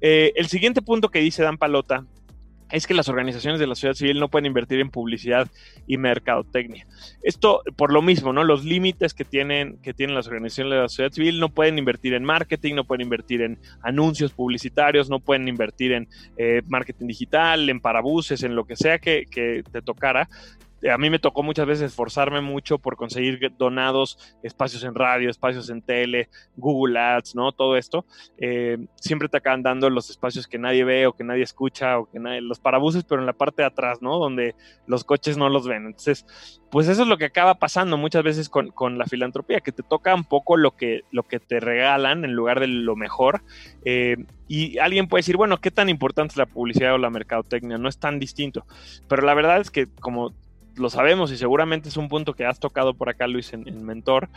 Eh, 0.00 0.32
el 0.36 0.46
siguiente 0.46 0.80
punto 0.80 1.08
que 1.08 1.18
dice 1.18 1.42
Dan 1.42 1.58
Palota 1.58 2.04
es 2.70 2.86
que 2.86 2.94
las 2.94 3.08
organizaciones 3.08 3.60
de 3.60 3.66
la 3.66 3.74
sociedad 3.74 3.94
civil 3.94 4.18
no 4.18 4.28
pueden 4.28 4.46
invertir 4.46 4.80
en 4.80 4.90
publicidad 4.90 5.48
y 5.86 5.98
mercadotecnia. 5.98 6.86
Esto 7.22 7.62
por 7.76 7.92
lo 7.92 8.02
mismo, 8.02 8.32
¿no? 8.32 8.44
Los 8.44 8.64
límites 8.64 9.14
que 9.14 9.24
tienen, 9.24 9.78
que 9.82 9.94
tienen 9.94 10.16
las 10.16 10.26
organizaciones 10.26 10.72
de 10.72 10.80
la 10.80 10.88
sociedad 10.88 11.12
civil 11.12 11.38
no 11.38 11.48
pueden 11.48 11.78
invertir 11.78 12.14
en 12.14 12.24
marketing, 12.24 12.74
no 12.74 12.84
pueden 12.84 13.02
invertir 13.02 13.42
en 13.42 13.58
anuncios 13.82 14.32
publicitarios, 14.32 15.08
no 15.08 15.20
pueden 15.20 15.48
invertir 15.48 15.92
en 15.92 16.08
eh, 16.36 16.62
marketing 16.66 17.06
digital, 17.06 17.68
en 17.68 17.80
parabuses, 17.80 18.42
en 18.42 18.56
lo 18.56 18.64
que 18.64 18.76
sea 18.76 18.98
que, 18.98 19.24
que 19.30 19.62
te 19.70 19.82
tocara, 19.82 20.28
a 20.90 20.98
mí 20.98 21.10
me 21.10 21.18
tocó 21.18 21.42
muchas 21.42 21.66
veces 21.66 21.90
esforzarme 21.90 22.40
mucho 22.40 22.78
por 22.78 22.96
conseguir 22.96 23.52
donados, 23.56 24.36
espacios 24.42 24.84
en 24.84 24.94
radio, 24.94 25.30
espacios 25.30 25.70
en 25.70 25.82
tele, 25.82 26.28
Google 26.56 26.98
Ads, 26.98 27.34
¿no? 27.34 27.52
Todo 27.52 27.76
esto. 27.76 28.04
Eh, 28.38 28.78
siempre 28.94 29.28
te 29.28 29.38
acaban 29.38 29.62
dando 29.62 29.88
los 29.90 30.10
espacios 30.10 30.46
que 30.46 30.58
nadie 30.58 30.84
ve 30.84 31.06
o 31.06 31.14
que 31.14 31.24
nadie 31.24 31.42
escucha 31.42 31.98
o 31.98 32.10
que 32.10 32.18
nadie, 32.18 32.40
los 32.40 32.60
parabuses, 32.60 33.04
pero 33.04 33.20
en 33.20 33.26
la 33.26 33.32
parte 33.32 33.62
de 33.62 33.68
atrás, 33.68 34.02
¿no? 34.02 34.18
Donde 34.18 34.54
los 34.86 35.04
coches 35.04 35.36
no 35.36 35.48
los 35.48 35.66
ven. 35.66 35.86
Entonces, 35.86 36.26
pues 36.70 36.88
eso 36.88 37.02
es 37.02 37.08
lo 37.08 37.16
que 37.16 37.26
acaba 37.26 37.54
pasando 37.54 37.96
muchas 37.96 38.22
veces 38.22 38.48
con, 38.48 38.98
la 38.98 39.06
filantropía, 39.06 39.60
que 39.60 39.72
te 39.72 39.82
toca 39.82 40.14
un 40.14 40.24
poco 40.24 40.56
lo 40.56 40.76
que, 40.76 41.02
lo 41.10 41.22
que 41.22 41.40
te 41.40 41.60
regalan 41.60 42.24
en 42.24 42.32
lugar 42.32 42.60
de 42.60 42.66
lo 42.66 42.96
mejor. 42.96 43.42
Eh, 43.84 44.16
y 44.48 44.78
alguien 44.78 45.08
puede 45.08 45.20
decir, 45.20 45.36
bueno, 45.36 45.58
¿qué 45.58 45.70
tan 45.70 45.88
importante 45.88 46.32
es 46.32 46.36
la 46.36 46.46
publicidad 46.46 46.94
o 46.94 46.98
la 46.98 47.10
mercadotecnia? 47.10 47.78
No 47.78 47.88
es 47.88 47.98
tan 47.98 48.18
distinto. 48.18 48.64
Pero 49.08 49.22
la 49.22 49.34
verdad 49.34 49.60
es 49.60 49.70
que 49.70 49.86
como 50.00 50.34
lo 50.76 50.90
sabemos 50.90 51.32
y 51.32 51.36
seguramente 51.36 51.88
es 51.88 51.96
un 51.96 52.08
punto 52.08 52.34
que 52.34 52.44
has 52.44 52.60
tocado 52.60 52.94
por 52.94 53.08
acá, 53.08 53.26
Luis, 53.26 53.52
en, 53.52 53.84
Mentor, 53.84 54.28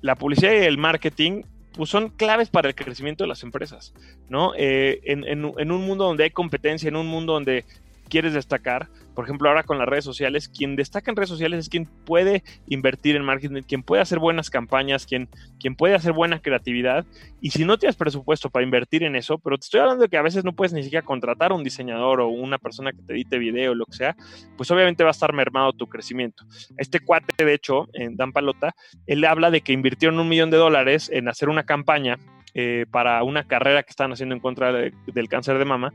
la 0.00 0.16
publicidad 0.16 0.52
y 0.52 0.64
el 0.64 0.78
marketing 0.78 1.42
pues 1.72 1.88
son 1.88 2.08
claves 2.08 2.50
para 2.50 2.68
el 2.68 2.74
crecimiento 2.74 3.24
de 3.24 3.28
las 3.28 3.42
empresas, 3.42 3.94
¿no? 4.28 4.52
Eh, 4.56 5.00
en, 5.04 5.44
un 5.44 5.86
mundo 5.86 6.04
donde 6.04 6.24
hay 6.24 6.30
competencia, 6.30 6.88
en 6.88 6.96
un 6.96 7.06
mundo 7.06 7.34
donde 7.34 7.64
quieres 8.10 8.34
destacar, 8.34 8.90
por 9.14 9.24
ejemplo, 9.24 9.48
ahora 9.48 9.64
con 9.64 9.78
las 9.78 9.88
redes 9.88 10.04
sociales, 10.04 10.48
quien 10.48 10.76
destaca 10.76 11.10
en 11.10 11.16
redes 11.16 11.28
sociales 11.28 11.60
es 11.60 11.68
quien 11.68 11.86
puede 11.86 12.42
invertir 12.68 13.16
en 13.16 13.24
marketing, 13.24 13.62
quien 13.62 13.82
puede 13.82 14.02
hacer 14.02 14.18
buenas 14.18 14.50
campañas, 14.50 15.06
quien, 15.06 15.28
quien 15.58 15.74
puede 15.74 15.94
hacer 15.94 16.12
buena 16.12 16.40
creatividad. 16.40 17.06
Y 17.40 17.50
si 17.50 17.64
no 17.64 17.78
tienes 17.78 17.96
presupuesto 17.96 18.50
para 18.50 18.64
invertir 18.64 19.02
en 19.02 19.16
eso, 19.16 19.38
pero 19.38 19.58
te 19.58 19.64
estoy 19.64 19.80
hablando 19.80 20.02
de 20.02 20.08
que 20.08 20.16
a 20.16 20.22
veces 20.22 20.44
no 20.44 20.54
puedes 20.54 20.72
ni 20.72 20.82
siquiera 20.82 21.04
contratar 21.04 21.52
a 21.52 21.54
un 21.54 21.64
diseñador 21.64 22.20
o 22.20 22.28
una 22.28 22.58
persona 22.58 22.92
que 22.92 23.02
te 23.02 23.12
edite 23.14 23.38
video 23.38 23.74
lo 23.74 23.86
que 23.86 23.96
sea, 23.96 24.16
pues 24.56 24.70
obviamente 24.70 25.04
va 25.04 25.10
a 25.10 25.12
estar 25.12 25.32
mermado 25.32 25.72
tu 25.72 25.86
crecimiento. 25.86 26.44
Este 26.76 27.00
cuate, 27.00 27.44
de 27.44 27.54
hecho, 27.54 27.88
en 27.92 28.16
Dan 28.16 28.32
Palota, 28.32 28.74
él 29.06 29.24
habla 29.24 29.50
de 29.50 29.60
que 29.60 29.72
invirtieron 29.72 30.18
un 30.18 30.28
millón 30.28 30.50
de 30.50 30.56
dólares 30.56 31.10
en 31.12 31.28
hacer 31.28 31.48
una 31.48 31.64
campaña 31.64 32.18
eh, 32.54 32.86
para 32.90 33.22
una 33.22 33.44
carrera 33.44 33.82
que 33.82 33.90
están 33.90 34.12
haciendo 34.12 34.34
en 34.34 34.40
contra 34.40 34.72
del 34.72 35.28
cáncer 35.28 35.58
de 35.58 35.64
mama. 35.64 35.92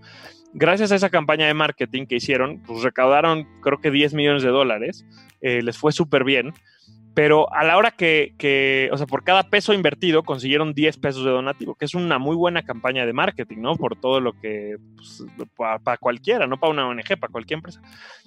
Gracias 0.53 0.91
a 0.91 0.95
esa 0.95 1.09
campaña 1.09 1.47
de 1.47 1.53
marketing 1.53 2.05
que 2.05 2.15
hicieron, 2.15 2.61
pues 2.65 2.81
recaudaron 2.81 3.45
creo 3.61 3.79
que 3.79 3.91
10 3.91 4.13
millones 4.13 4.43
de 4.43 4.49
dólares, 4.49 5.05
eh, 5.41 5.61
les 5.61 5.77
fue 5.77 5.91
súper 5.91 6.23
bien, 6.23 6.53
pero 7.15 7.51
a 7.53 7.63
la 7.63 7.77
hora 7.77 7.91
que, 7.91 8.89
o 8.91 8.97
sea, 8.97 9.07
por 9.07 9.23
cada 9.23 9.49
peso 9.49 9.73
invertido 9.73 10.23
consiguieron 10.23 10.73
10 10.73 10.97
pesos 10.97 11.23
de 11.23 11.31
donativo, 11.31 11.75
que 11.75 11.85
es 11.85 11.95
una 11.95 12.19
muy 12.19 12.35
buena 12.35 12.63
campaña 12.63 13.05
de 13.05 13.13
marketing, 13.13 13.59
¿no? 13.59 13.75
Por 13.77 13.97
todo 13.97 14.19
lo 14.19 14.33
que, 14.33 14.75
pues, 14.97 15.23
para 15.55 15.97
cualquiera, 15.97 16.45
no 16.45 16.59
para 16.59 16.73
una 16.73 16.87
ONG, 16.87 17.17
para 17.17 17.31
cualquier 17.31 17.59
empresa. 17.59 17.81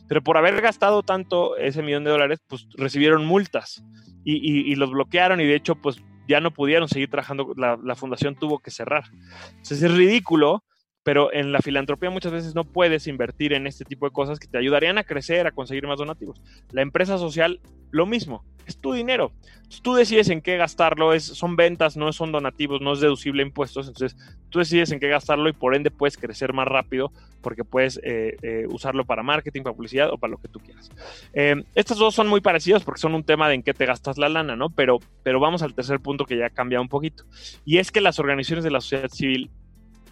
Pero 0.09 0.23
por 0.23 0.39
haber 0.39 0.61
gastado 0.63 1.03
tanto 1.03 1.59
ese 1.59 1.83
millón 1.83 2.05
de 2.05 2.11
dólares, 2.11 2.41
pues 2.47 2.67
recibieron 2.79 3.27
multas 3.27 3.85
y, 4.25 4.73
y 4.73 4.75
los 4.75 4.91
bloquearon 4.91 5.41
y 5.43 5.45
de 5.45 5.55
hecho, 5.55 5.75
pues 5.75 6.03
ya 6.29 6.41
no 6.41 6.53
pudieron 6.53 6.89
seguir 6.89 7.11
trabajando, 7.11 7.55
la, 7.57 7.97
fundación 7.97 8.37
tuvo 8.37 8.59
que 8.59 8.71
cerrar. 8.71 9.05
Entonces 9.51 9.83
es 9.83 9.93
ridículo, 9.93 10.63
pero 11.09 11.33
en 11.33 11.53
la 11.53 11.61
filantropía 11.61 12.11
muchas 12.11 12.33
veces 12.33 12.55
no 12.55 12.65
puedes 12.65 13.07
invertir 13.07 13.55
en 13.55 13.67
este 13.67 13.87
tipo 13.87 14.05
de 14.05 14.13
cosas 14.13 14.39
que 14.39 14.47
te 14.47 14.59
ayudarían 14.59 14.99
a 14.99 15.05
crecer, 15.05 15.47
a 15.47 15.53
conseguir 15.53 15.87
más 15.87 15.97
donativos. 15.97 16.39
La 16.71 16.83
empresa 16.83 17.17
social, 17.17 17.63
lo 17.91 18.05
mismo, 18.05 18.45
es 18.67 18.77
tu 18.77 18.93
dinero. 18.93 19.33
tú 19.81 19.95
decides 19.95 20.29
en 20.29 20.43
qué 20.43 20.59
gastarlo, 20.59 21.15
es, 21.15 21.25
son 21.25 21.57
ventas, 21.57 21.97
no 21.97 22.13
son 22.13 22.31
donativos, 22.31 22.83
no 22.83 22.93
es 22.93 23.01
deducible 23.01 23.43
impuestos, 23.43 23.89
entonces 23.89 24.19
tú 24.51 24.59
decides 24.59 24.93
en 24.93 25.01
qué 25.01 25.09
gastarlo 25.09 25.49
y 25.49 25.55
por 25.55 25.75
ende 25.75 25.91
puedes 25.91 26.19
crecer 26.19 26.53
más 26.53 26.69
rápido 26.69 27.11
porque 27.41 27.65
puedes 27.65 27.99
eh, 28.05 28.37
eh, 28.43 28.67
usarlo 28.69 29.07
para 29.07 29.23
marketing, 29.23 29.63
para 29.63 29.75
publicidad 29.75 30.13
o 30.13 30.19
para 30.19 30.33
lo 30.33 30.37
que 30.37 30.49
tú 30.49 30.61
quieras. 30.61 30.91
Eh, 31.33 31.65
estos 31.75 31.97
dos 31.97 32.15
son 32.15 32.29
muy 32.29 32.43
parecidos 32.43 32.85
porque 32.85 33.01
son 33.01 33.15
un 33.15 33.25
tema 33.25 33.49
de 33.49 33.55
en 33.55 33.63
qué 33.63 33.73
te 33.73 33.87
gastas 33.87 34.19
la 34.19 34.29
lana, 34.29 34.57
¿no? 34.57 34.69
Pero, 34.69 34.99
pero 35.23 35.41
vamos 35.41 35.63
al 35.63 35.73
tercer 35.73 36.01
punto 36.01 36.27
que 36.27 36.37
ya 36.37 36.51
cambia 36.51 36.83
un 36.83 36.89
poquito. 36.91 37.25
Y 37.65 37.79
es 37.79 37.91
que 37.91 38.03
las 38.03 38.19
organizaciones 38.19 38.65
de 38.65 38.71
la 38.73 38.83
sociedad 38.83 39.09
civil 39.09 39.51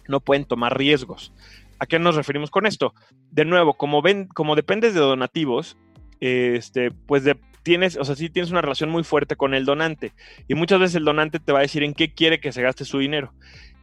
no 0.07 0.19
pueden 0.19 0.45
tomar 0.45 0.77
riesgos. 0.77 1.33
¿A 1.79 1.85
qué 1.85 1.99
nos 1.99 2.15
referimos 2.15 2.49
con 2.49 2.65
esto? 2.65 2.93
De 3.31 3.45
nuevo, 3.45 3.75
como 3.75 4.01
ven, 4.01 4.27
como 4.27 4.55
dependes 4.55 4.93
de 4.93 4.99
donativos, 4.99 5.77
este, 6.19 6.91
pues 6.91 7.23
tienes, 7.63 7.97
o 7.97 8.05
sea, 8.05 8.15
sí 8.15 8.29
tienes 8.29 8.49
una 8.51 8.61
relación 8.61 8.89
muy 8.89 9.03
fuerte 9.03 9.35
con 9.35 9.53
el 9.53 9.65
donante. 9.65 10.13
Y 10.47 10.55
muchas 10.55 10.79
veces 10.79 10.95
el 10.95 11.05
donante 11.05 11.39
te 11.39 11.51
va 11.51 11.59
a 11.59 11.63
decir 11.63 11.83
en 11.83 11.93
qué 11.93 12.13
quiere 12.13 12.39
que 12.39 12.51
se 12.51 12.61
gaste 12.61 12.85
su 12.85 12.97
dinero. 12.97 13.33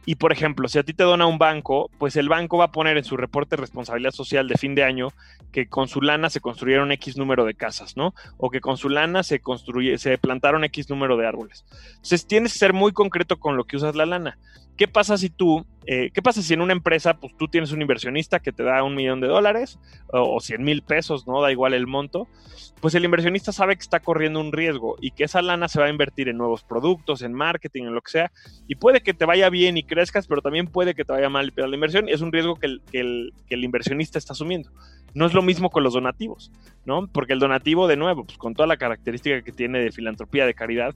Y 0.07 0.15
por 0.15 0.31
ejemplo, 0.31 0.67
si 0.67 0.77
a 0.77 0.83
ti 0.83 0.93
te 0.93 1.03
dona 1.03 1.25
un 1.25 1.39
banco, 1.39 1.89
pues 1.97 2.15
el 2.15 2.29
banco 2.29 2.57
va 2.57 2.65
a 2.65 2.71
poner 2.71 2.97
en 2.97 3.03
su 3.03 3.17
reporte 3.17 3.55
de 3.55 3.61
responsabilidad 3.61 4.11
social 4.11 4.47
de 4.47 4.57
fin 4.57 4.75
de 4.75 4.83
año 4.83 5.09
que 5.51 5.67
con 5.67 5.87
su 5.87 6.01
lana 6.01 6.29
se 6.29 6.41
construyeron 6.41 6.91
X 6.91 7.17
número 7.17 7.43
de 7.43 7.55
casas, 7.55 7.97
¿no? 7.97 8.13
O 8.37 8.51
que 8.51 8.61
con 8.61 8.77
su 8.77 8.89
lana 8.89 9.23
se, 9.23 9.39
construye, 9.39 9.97
se 9.97 10.17
plantaron 10.19 10.63
X 10.65 10.89
número 10.89 11.17
de 11.17 11.25
árboles. 11.25 11.65
Entonces 11.89 12.27
tienes 12.27 12.53
que 12.53 12.59
ser 12.59 12.73
muy 12.73 12.91
concreto 12.91 13.37
con 13.37 13.57
lo 13.57 13.63
que 13.63 13.77
usas 13.77 13.95
la 13.95 14.05
lana. 14.05 14.37
¿Qué 14.77 14.87
pasa 14.87 15.17
si 15.17 15.29
tú, 15.29 15.65
eh, 15.85 16.11
qué 16.13 16.21
pasa 16.21 16.41
si 16.41 16.53
en 16.53 16.61
una 16.61 16.73
empresa, 16.73 17.17
pues 17.17 17.35
tú 17.37 17.47
tienes 17.47 17.71
un 17.71 17.81
inversionista 17.81 18.39
que 18.39 18.51
te 18.51 18.63
da 18.63 18.83
un 18.83 18.93
millón 18.93 19.21
de 19.21 19.27
dólares 19.27 19.79
o, 20.11 20.39
cien 20.41 20.57
100 20.57 20.63
mil 20.65 20.81
pesos, 20.81 21.25
¿no? 21.27 21.41
Da 21.41 21.51
igual 21.51 21.73
el 21.73 21.87
monto. 21.87 22.27
Pues 22.81 22.93
el 22.93 23.05
inversionista 23.05 23.53
sabe 23.53 23.75
que 23.77 23.81
está 23.81 24.01
corriendo 24.01 24.41
un 24.41 24.51
riesgo 24.51 24.97
y 24.99 25.11
que 25.11 25.23
esa 25.23 25.41
lana 25.41 25.69
se 25.69 25.79
va 25.79 25.85
a 25.85 25.89
invertir 25.89 26.27
en 26.27 26.37
nuevos 26.37 26.63
productos, 26.63 27.21
en 27.21 27.33
marketing, 27.33 27.83
en 27.83 27.95
lo 27.95 28.01
que 28.01 28.11
sea. 28.11 28.31
Y 28.67 28.75
puede 28.75 29.01
que 29.01 29.13
te 29.13 29.25
vaya 29.25 29.49
bien 29.49 29.77
y 29.77 29.83
crezcas, 29.83 30.27
pero 30.27 30.41
también 30.41 30.67
puede 30.67 30.93
que 30.93 31.05
te 31.05 31.13
vaya 31.13 31.29
mal. 31.29 31.53
Pero 31.53 31.67
la 31.67 31.75
inversión 31.75 32.09
es 32.09 32.19
un 32.19 32.33
riesgo 32.33 32.55
que 32.55 32.67
el, 32.67 32.81
que 33.47 33.55
el 33.55 33.63
inversionista 33.63 34.19
está 34.19 34.33
asumiendo. 34.33 34.71
No 35.13 35.25
es 35.25 35.33
lo 35.33 35.41
mismo 35.41 35.69
con 35.69 35.83
los 35.83 35.93
donativos, 35.93 36.51
¿no? 36.83 37.07
Porque 37.07 37.31
el 37.31 37.39
donativo, 37.39 37.87
de 37.87 37.95
nuevo, 37.95 38.25
pues 38.25 38.37
con 38.37 38.53
toda 38.53 38.67
la 38.67 38.75
característica 38.75 39.41
que 39.41 39.53
tiene 39.53 39.79
de 39.79 39.93
filantropía, 39.93 40.45
de 40.45 40.53
caridad, 40.53 40.93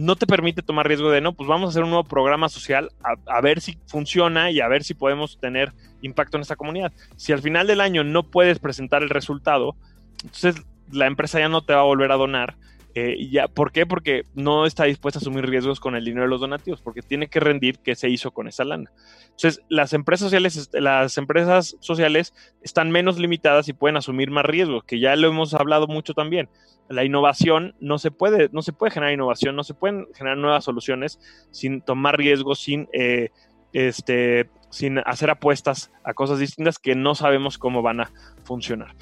no 0.00 0.16
te 0.16 0.26
permite 0.26 0.62
tomar 0.62 0.88
riesgo 0.88 1.10
de, 1.10 1.20
no, 1.20 1.34
pues 1.34 1.46
vamos 1.46 1.66
a 1.66 1.70
hacer 1.70 1.82
un 1.82 1.90
nuevo 1.90 2.04
programa 2.04 2.48
social 2.48 2.90
a, 3.26 3.40
ver 3.42 3.60
si 3.60 3.76
funciona 3.86 4.50
y 4.50 4.60
a 4.60 4.68
ver 4.68 4.82
si 4.82 4.94
podemos 4.94 5.38
tener 5.38 5.74
impacto 6.00 6.38
en 6.38 6.40
esta 6.40 6.56
comunidad. 6.56 6.90
Si 7.16 7.32
al 7.32 7.42
final 7.42 7.66
del 7.66 7.82
año 7.82 8.02
no 8.02 8.22
puedes 8.22 8.58
presentar 8.60 9.02
el 9.02 9.10
resultado, 9.10 9.76
entonces 10.24 10.64
la 10.90 11.06
empresa 11.06 11.38
ya 11.38 11.50
no 11.50 11.60
te 11.60 11.74
va 11.74 11.80
a 11.80 11.84
volver 11.84 12.12
a 12.12 12.16
donar 12.16 12.56
eh, 12.94 13.28
ya, 13.30 13.48
¿Por 13.48 13.72
qué? 13.72 13.86
Porque 13.86 14.24
no 14.34 14.66
está 14.66 14.84
dispuesta 14.84 15.18
a 15.18 15.20
asumir 15.20 15.46
riesgos 15.46 15.78
con 15.78 15.94
el 15.94 16.04
dinero 16.04 16.24
de 16.24 16.30
los 16.30 16.40
donativos, 16.40 16.80
porque 16.80 17.02
tiene 17.02 17.28
que 17.28 17.40
rendir 17.40 17.78
qué 17.78 17.94
se 17.94 18.08
hizo 18.08 18.32
con 18.32 18.48
esa 18.48 18.64
lana. 18.64 18.90
Entonces, 19.24 19.62
las 19.68 19.92
empresas 19.92 20.26
sociales, 20.26 20.70
las 20.72 21.16
empresas 21.18 21.76
sociales 21.80 22.34
están 22.62 22.90
menos 22.90 23.18
limitadas 23.18 23.68
y 23.68 23.72
pueden 23.72 23.96
asumir 23.96 24.30
más 24.30 24.44
riesgos, 24.44 24.84
que 24.84 24.98
ya 24.98 25.14
lo 25.16 25.28
hemos 25.28 25.54
hablado 25.54 25.86
mucho 25.86 26.14
también. 26.14 26.48
La 26.88 27.04
innovación 27.04 27.74
no 27.78 27.98
se 27.98 28.10
puede, 28.10 28.48
no 28.52 28.62
se 28.62 28.72
puede 28.72 28.90
generar 28.90 29.14
innovación, 29.14 29.54
no 29.54 29.62
se 29.62 29.74
pueden 29.74 30.06
generar 30.14 30.38
nuevas 30.38 30.64
soluciones 30.64 31.20
sin 31.52 31.82
tomar 31.82 32.18
riesgos, 32.18 32.58
sin 32.58 32.88
eh, 32.92 33.30
este, 33.72 34.50
sin 34.70 34.98
hacer 34.98 35.30
apuestas 35.30 35.90
a 36.04 36.14
cosas 36.14 36.38
distintas 36.38 36.78
que 36.78 36.94
no 36.94 37.14
sabemos 37.14 37.58
cómo 37.58 37.82
van 37.82 38.00
a 38.00 38.10
funcionar. 38.44 38.94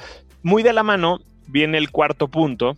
Muy 0.43 0.63
de 0.63 0.73
la 0.73 0.83
mano 0.83 1.21
viene 1.47 1.79
el 1.79 1.91
cuarto 1.91 2.29
punto, 2.29 2.77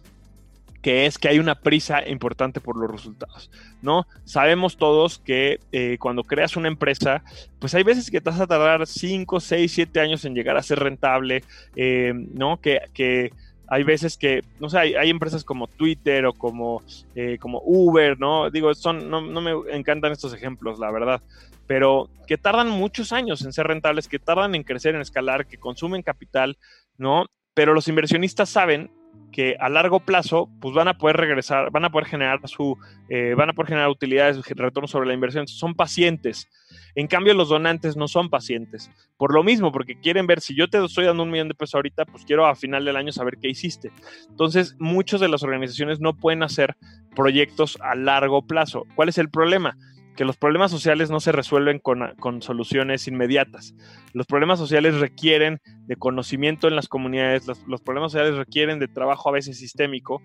que 0.83 1.07
es 1.07 1.19
que 1.19 1.29
hay 1.29 1.39
una 1.39 1.57
prisa 1.57 2.07
importante 2.09 2.61
por 2.61 2.77
los 2.77 2.91
resultados, 2.91 3.51
¿no? 3.83 4.07
Sabemos 4.25 4.77
todos 4.77 5.19
que 5.19 5.61
eh, 5.73 5.99
cuando 6.01 6.25
creas 6.25 6.57
una 6.57 6.69
empresa, 6.69 7.23
pues 7.59 7.75
hay 7.75 7.83
veces 7.83 8.11
que 8.11 8.21
te 8.21 8.31
vas 8.31 8.41
a 8.41 8.47
tardar 8.47 8.87
5, 8.87 9.41
6, 9.41 9.73
7 9.73 10.01
años 10.01 10.25
en 10.25 10.35
llegar 10.35 10.57
a 10.57 10.63
ser 10.63 10.79
rentable, 10.79 11.45
eh, 11.77 12.13
¿no? 12.15 12.61
Que, 12.61 13.31
hay 13.73 13.85
veces 13.85 14.17
que, 14.17 14.43
no 14.59 14.69
sé, 14.69 14.79
hay, 14.79 15.11
empresas 15.11 15.45
como 15.45 15.69
Twitter 15.69 16.27
o 16.27 16.33
como, 16.33 16.83
eh, 17.15 17.39
como 17.39 17.63
Uber, 17.65 18.19
¿no? 18.19 18.51
Digo, 18.51 18.75
son, 18.75 19.09
no, 19.09 19.21
no 19.21 19.41
me 19.41 19.53
encantan 19.73 20.11
estos 20.11 20.35
ejemplos, 20.35 20.81
la 20.81 20.91
verdad, 20.91 21.23
pero 21.69 22.09
que 22.27 22.37
tardan 22.37 22.69
muchos 22.69 23.13
años 23.13 23.43
en 23.43 23.53
ser 23.53 23.69
rentables, 23.69 24.09
que 24.09 24.19
tardan 24.19 24.57
en 24.57 24.65
crecer, 24.65 24.97
en 24.97 25.03
escalar, 25.03 25.47
que 25.47 25.57
consumen 25.57 26.03
capital, 26.03 26.59
¿no? 26.99 27.27
Pero 27.55 27.73
los 27.73 27.87
inversionistas 27.87 28.49
saben 28.49 28.91
que 29.33 29.57
a 29.61 29.69
largo 29.69 30.01
plazo 30.01 30.49
pues 30.61 30.75
van 30.75 30.89
a 30.89 30.99
poder 30.99 31.17
regresar, 31.17 31.71
van 31.71 31.85
a 31.85 31.91
poder 31.91 32.09
generar 32.09 32.41
su, 32.49 32.77
eh, 33.09 33.35
van 33.37 33.51
a 33.51 33.53
poder 33.53 33.69
generar 33.69 33.89
utilidades, 33.89 34.45
retorno 34.49 34.89
sobre 34.89 35.07
la 35.07 35.15
inversión, 35.15 35.47
son 35.47 35.75
pacientes. 35.75 36.49
En 36.95 37.07
cambio, 37.07 37.35
los 37.35 37.49
donantes 37.49 37.97
no 37.97 38.09
son 38.09 38.31
pacientes. 38.31 38.91
Por 39.17 39.33
lo 39.33 39.45
mismo, 39.45 39.71
porque 39.71 39.99
quieren 40.01 40.27
ver 40.27 40.41
si 40.41 40.57
yo 40.57 40.69
te 40.69 40.85
estoy 40.85 41.05
dando 41.05 41.23
un 41.23 41.31
millón 41.31 41.49
de 41.49 41.55
pesos 41.55 41.77
ahorita, 41.77 42.05
pues 42.05 42.25
quiero 42.25 42.47
a 42.47 42.55
final 42.57 42.85
del 42.85 42.97
año 42.97 43.13
saber 43.13 43.39
qué 43.41 43.49
hiciste. 43.49 43.93
Entonces, 44.29 44.75
muchas 44.79 45.21
de 45.21 45.29
las 45.29 45.43
organizaciones 45.43 46.01
no 46.01 46.17
pueden 46.17 46.43
hacer 46.43 46.77
proyectos 47.15 47.79
a 47.81 47.95
largo 47.95 48.43
plazo. 48.43 48.87
¿Cuál 48.97 49.09
es 49.09 49.19
el 49.19 49.31
problema? 49.31 49.77
Que 50.21 50.27
los 50.27 50.37
problemas 50.37 50.71
sociales 50.71 51.09
no 51.09 51.19
se 51.19 51.33
resuelven 51.33 51.79
con, 51.79 52.43
soluciones 52.43 53.09
inmediatas. 53.09 53.75
Los 54.13 54.27
problemas 54.27 54.59
sociales 54.59 55.01
requieren 55.01 55.63
de 55.87 55.97
conocimiento 55.97 56.69
en 56.69 56.77
las 56.77 56.89
comunidades, 56.89 57.47
los, 57.47 57.81
problemas 57.81 58.13
sociales 58.13 58.37
requieren 58.37 58.79
de 58.79 58.87
trabajo 58.87 59.31
a 59.31 59.33
veces 59.33 59.57
sistémico 59.59 60.21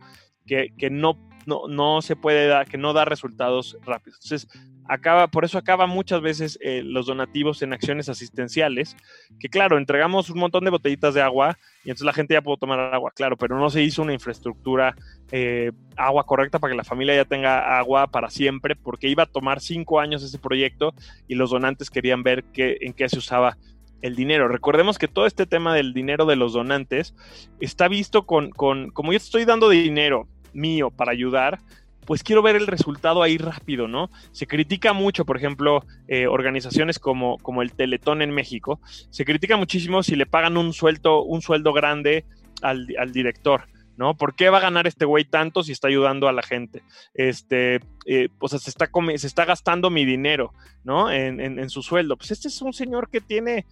que, 0.45 0.69
no, 0.91 1.17
no, 1.45 2.01
se 2.01 2.17
puede 2.17 2.45
dar, 2.47 2.67
que 2.67 2.77
no 2.77 2.91
da 2.91 3.05
resultados 3.05 3.77
rápidos. 3.85 4.19
Entonces, 4.21 4.49
acaba, 4.87 5.27
por 5.27 5.45
eso 5.45 5.57
acaba 5.57 5.87
muchas 5.87 6.21
veces 6.21 6.59
eh, 6.61 6.81
los 6.83 7.07
donativos 7.07 7.61
en 7.61 7.73
acciones 7.73 8.09
asistenciales, 8.09 8.95
que 9.39 9.49
claro, 9.49 9.77
entregamos 9.77 10.29
un 10.29 10.39
montón 10.39 10.63
de 10.63 10.69
botellitas 10.69 11.13
de 11.13 11.21
agua 11.21 11.57
y 11.83 11.89
entonces 11.89 12.05
la 12.05 12.13
gente 12.13 12.33
ya 12.33 12.41
puede 12.41 12.57
tomar 12.57 12.79
agua, 12.79 13.11
claro, 13.15 13.37
pero 13.37 13.57
no 13.57 13.69
se 13.69 13.83
hizo 13.83 14.01
una 14.01 14.13
infraestructura 14.13 14.95
eh, 15.31 15.71
agua 15.95 16.25
correcta 16.25 16.59
para 16.59 16.71
que 16.71 16.77
la 16.77 16.83
familia 16.83 17.15
ya 17.15 17.25
tenga 17.25 17.77
agua 17.77 18.07
para 18.07 18.29
siempre, 18.29 18.75
porque 18.75 19.07
iba 19.07 19.23
a 19.23 19.27
tomar 19.27 19.59
cinco 19.59 19.99
años 19.99 20.23
ese 20.23 20.39
proyecto 20.39 20.93
y 21.27 21.35
los 21.35 21.49
donantes 21.49 21.89
querían 21.89 22.23
ver 22.23 22.43
qué, 22.53 22.77
en 22.81 22.93
qué 22.93 23.09
se 23.09 23.17
usaba 23.17 23.57
el 24.01 24.15
dinero. 24.15 24.47
Recordemos 24.47 24.99
que 24.99 25.07
todo 25.07 25.25
este 25.25 25.45
tema 25.45 25.73
del 25.73 25.93
dinero 25.93 26.25
de 26.25 26.35
los 26.35 26.53
donantes 26.53 27.15
está 27.59 27.87
visto 27.87 28.25
con, 28.25 28.51
con 28.51 28.91
como 28.91 29.11
yo 29.11 29.17
estoy 29.17 29.45
dando 29.45 29.69
dinero 29.69 30.27
mío 30.53 30.91
para 30.91 31.11
ayudar, 31.11 31.59
pues 32.05 32.23
quiero 32.23 32.41
ver 32.41 32.55
el 32.55 32.67
resultado 32.67 33.23
ahí 33.23 33.37
rápido, 33.37 33.87
¿no? 33.87 34.09
Se 34.31 34.47
critica 34.47 34.93
mucho, 34.93 35.25
por 35.25 35.37
ejemplo, 35.37 35.83
eh, 36.07 36.27
organizaciones 36.27 36.99
como, 36.99 37.37
como 37.39 37.61
el 37.61 37.73
Teletón 37.73 38.21
en 38.21 38.31
México, 38.31 38.79
se 39.09 39.25
critica 39.25 39.57
muchísimo 39.57 40.03
si 40.03 40.15
le 40.15 40.25
pagan 40.25 40.57
un 40.57 40.73
sueldo, 40.73 41.23
un 41.23 41.41
sueldo 41.41 41.73
grande 41.73 42.25
al, 42.61 42.87
director. 43.11 43.67
¿no? 43.97 44.13
¿Por 44.13 44.35
qué 44.35 44.49
va 44.49 44.57
a 44.57 44.61
ganar 44.61 44.87
este 44.87 45.05
güey 45.05 45.23
tanto 45.23 45.63
si 45.63 45.71
está 45.71 45.87
ayudando 45.87 46.27
a 46.27 46.33
la 46.33 46.43
gente? 46.43 46.83
Este, 47.13 47.79
eh, 48.05 48.27
o 48.39 48.49
sea, 48.49 48.59
se 48.59 48.69
está, 48.69 48.89
se 49.15 49.27
está 49.27 49.45
gastando 49.45 49.89
mi 49.89 50.03
dinero, 50.03 50.53
¿no? 50.83 51.09
En, 51.09 51.39
en, 51.39 51.69
su 51.69 51.81
sueldo. 51.81 52.17
Pues 52.17 52.31
este 52.31 52.49
es 52.49 52.61
un 52.61 52.73
señor 52.73 53.09
que 53.09 53.21
tiene 53.21 53.65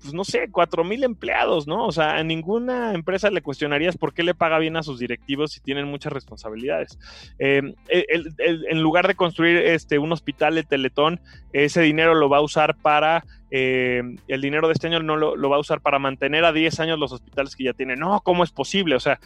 pues 0.00 0.14
no 0.14 0.24
sé, 0.24 0.48
cuatro 0.50 0.84
mil 0.84 1.02
empleados, 1.04 1.66
¿no? 1.66 1.86
O 1.86 1.92
sea, 1.92 2.16
a 2.16 2.24
ninguna 2.24 2.94
empresa 2.94 3.30
le 3.30 3.42
cuestionarías 3.42 3.96
por 3.96 4.14
qué 4.14 4.22
le 4.22 4.34
paga 4.34 4.58
bien 4.58 4.76
a 4.76 4.82
sus 4.82 4.98
directivos 4.98 5.52
si 5.52 5.60
tienen 5.60 5.86
muchas 5.86 6.12
responsabilidades. 6.12 6.98
Eh, 7.38 7.62
en 7.88 8.82
lugar 8.82 9.08
de 9.08 9.14
construir 9.14 9.56
este, 9.56 9.98
un 9.98 10.12
hospital 10.12 10.54
de 10.54 10.62
Teletón, 10.62 11.20
ese 11.52 11.80
dinero 11.80 12.14
lo 12.14 12.28
va 12.28 12.38
a 12.38 12.42
usar 12.42 12.76
para, 12.76 13.24
eh, 13.50 14.02
el 14.28 14.40
dinero 14.40 14.68
de 14.68 14.74
este 14.74 14.86
año 14.86 15.02
no 15.02 15.16
lo, 15.16 15.36
lo, 15.36 15.48
va 15.48 15.56
a 15.56 15.60
usar 15.60 15.80
para 15.80 15.98
mantener 15.98 16.44
a 16.44 16.52
10 16.52 16.80
años 16.80 16.98
los 16.98 17.12
hospitales 17.12 17.56
que 17.56 17.64
ya 17.64 17.72
tienen. 17.72 17.98
No, 17.98 18.20
¿cómo 18.20 18.44
es 18.44 18.50
posible? 18.50 18.94
O 18.94 19.00
sea, 19.00 19.18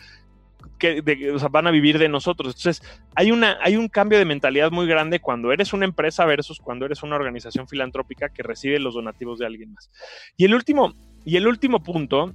que 0.78 1.02
van 1.50 1.66
a 1.66 1.70
vivir 1.70 1.98
de 1.98 2.08
nosotros. 2.08 2.54
Entonces, 2.56 2.82
hay, 3.14 3.30
una, 3.30 3.58
hay 3.62 3.76
un 3.76 3.88
cambio 3.88 4.18
de 4.18 4.24
mentalidad 4.24 4.70
muy 4.70 4.86
grande 4.86 5.20
cuando 5.20 5.52
eres 5.52 5.72
una 5.72 5.84
empresa 5.84 6.24
versus 6.24 6.58
cuando 6.58 6.86
eres 6.86 7.02
una 7.02 7.16
organización 7.16 7.68
filantrópica 7.68 8.28
que 8.30 8.42
recibe 8.42 8.78
los 8.78 8.94
donativos 8.94 9.38
de 9.38 9.46
alguien 9.46 9.72
más. 9.72 9.90
Y 10.36 10.44
el 10.44 10.54
último, 10.54 10.94
y 11.24 11.36
el 11.36 11.46
último 11.46 11.82
punto 11.82 12.34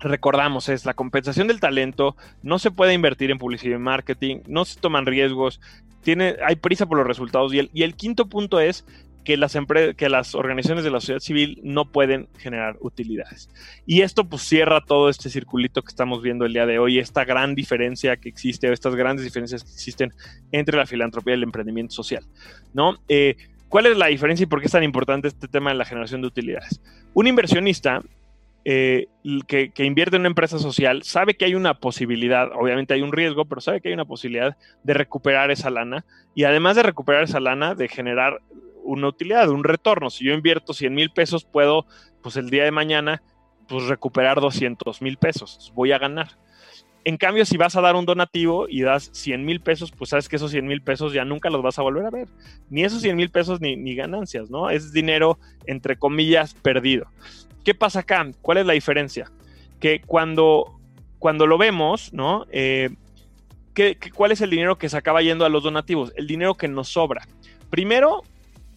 recordamos, 0.00 0.68
es 0.68 0.84
la 0.84 0.94
compensación 0.94 1.48
del 1.48 1.60
talento, 1.60 2.16
no 2.42 2.58
se 2.58 2.70
puede 2.70 2.94
invertir 2.94 3.30
en 3.30 3.38
publicidad 3.38 3.76
y 3.76 3.80
marketing, 3.80 4.40
no 4.46 4.64
se 4.64 4.78
toman 4.78 5.06
riesgos, 5.06 5.60
tiene, 6.02 6.36
hay 6.44 6.56
prisa 6.56 6.86
por 6.86 6.98
los 6.98 7.06
resultados. 7.06 7.54
Y 7.54 7.58
el, 7.58 7.70
y 7.72 7.82
el 7.82 7.94
quinto 7.94 8.28
punto 8.28 8.60
es 8.60 8.84
que 9.24 9.36
las, 9.36 9.56
que 9.96 10.08
las 10.08 10.34
organizaciones 10.34 10.84
de 10.84 10.90
la 10.90 11.00
sociedad 11.00 11.20
civil 11.20 11.60
no 11.62 11.86
pueden 11.86 12.28
generar 12.38 12.76
utilidades. 12.80 13.48
Y 13.86 14.02
esto 14.02 14.24
pues 14.24 14.42
cierra 14.42 14.82
todo 14.82 15.08
este 15.08 15.30
circulito 15.30 15.82
que 15.82 15.88
estamos 15.88 16.22
viendo 16.22 16.44
el 16.44 16.52
día 16.52 16.66
de 16.66 16.78
hoy, 16.78 16.98
esta 16.98 17.24
gran 17.24 17.54
diferencia 17.54 18.16
que 18.16 18.28
existe, 18.28 18.70
estas 18.72 18.94
grandes 18.94 19.24
diferencias 19.24 19.64
que 19.64 19.70
existen 19.70 20.12
entre 20.52 20.76
la 20.76 20.86
filantropía 20.86 21.34
y 21.34 21.38
el 21.38 21.42
emprendimiento 21.42 21.94
social, 21.94 22.24
¿no? 22.72 22.96
Eh, 23.08 23.36
¿Cuál 23.68 23.86
es 23.86 23.96
la 23.96 24.06
diferencia 24.06 24.44
y 24.44 24.46
por 24.46 24.60
qué 24.60 24.66
es 24.66 24.72
tan 24.72 24.84
importante 24.84 25.26
este 25.26 25.48
tema 25.48 25.70
de 25.70 25.76
la 25.76 25.84
generación 25.84 26.20
de 26.20 26.28
utilidades? 26.28 26.80
Un 27.12 27.26
inversionista 27.26 28.02
eh, 28.64 29.08
que, 29.46 29.70
que, 29.70 29.84
invierte 29.84 30.16
en 30.16 30.22
una 30.22 30.28
empresa 30.28 30.58
social 30.58 31.02
sabe 31.02 31.34
que 31.34 31.44
hay 31.44 31.54
una 31.54 31.74
posibilidad, 31.74 32.50
obviamente 32.54 32.94
hay 32.94 33.02
un 33.02 33.12
riesgo, 33.12 33.46
pero 33.46 33.60
sabe 33.60 33.80
que 33.80 33.88
hay 33.88 33.94
una 33.94 34.04
posibilidad 34.04 34.56
de 34.84 34.94
recuperar 34.94 35.50
esa 35.50 35.70
lana 35.70 36.04
y 36.34 36.44
además 36.44 36.76
de 36.76 36.82
recuperar 36.82 37.24
esa 37.24 37.40
lana, 37.40 37.74
de 37.74 37.88
generar 37.88 38.40
una 38.84 39.08
utilidad, 39.08 39.48
un 39.48 39.64
retorno. 39.64 40.10
Si 40.10 40.24
yo 40.24 40.32
invierto 40.34 40.72
100 40.72 40.94
mil 40.94 41.10
pesos, 41.10 41.44
puedo, 41.44 41.86
pues 42.22 42.36
el 42.36 42.50
día 42.50 42.64
de 42.64 42.70
mañana, 42.70 43.22
pues 43.68 43.86
recuperar 43.86 44.40
200 44.40 45.02
mil 45.02 45.16
pesos. 45.16 45.72
Voy 45.74 45.92
a 45.92 45.98
ganar. 45.98 46.38
En 47.06 47.18
cambio, 47.18 47.44
si 47.44 47.58
vas 47.58 47.76
a 47.76 47.82
dar 47.82 47.96
un 47.96 48.06
donativo 48.06 48.66
y 48.66 48.80
das 48.80 49.10
100 49.12 49.44
mil 49.44 49.60
pesos, 49.60 49.92
pues 49.92 50.10
sabes 50.10 50.28
que 50.28 50.36
esos 50.36 50.50
100 50.50 50.66
mil 50.66 50.80
pesos 50.80 51.12
ya 51.12 51.24
nunca 51.24 51.50
los 51.50 51.62
vas 51.62 51.78
a 51.78 51.82
volver 51.82 52.06
a 52.06 52.10
ver. 52.10 52.28
Ni 52.70 52.82
esos 52.82 53.02
100 53.02 53.16
mil 53.16 53.30
pesos 53.30 53.60
ni, 53.60 53.94
ganancias, 53.94 54.48
¿no? 54.48 54.70
Es 54.70 54.92
dinero, 54.92 55.38
entre 55.66 55.96
comillas, 55.96 56.54
perdido. 56.54 57.06
¿Qué 57.62 57.74
pasa 57.74 58.00
acá? 58.00 58.26
¿Cuál 58.40 58.58
es 58.58 58.66
la 58.66 58.72
diferencia? 58.72 59.30
Que 59.80 60.00
cuando, 60.00 60.80
cuando 61.18 61.46
lo 61.46 61.58
vemos, 61.58 62.10
¿no? 62.14 62.46
Eh, 62.50 62.88
¿qué, 63.74 63.98
cuál 64.14 64.32
es 64.32 64.40
el 64.40 64.48
dinero 64.48 64.78
que 64.78 64.88
se 64.88 64.96
acaba 64.96 65.20
yendo 65.20 65.44
a 65.44 65.50
los 65.50 65.62
donativos? 65.62 66.10
El 66.16 66.26
dinero 66.26 66.54
que 66.54 66.68
nos 66.68 66.88
sobra. 66.88 67.28
Primero, 67.68 68.22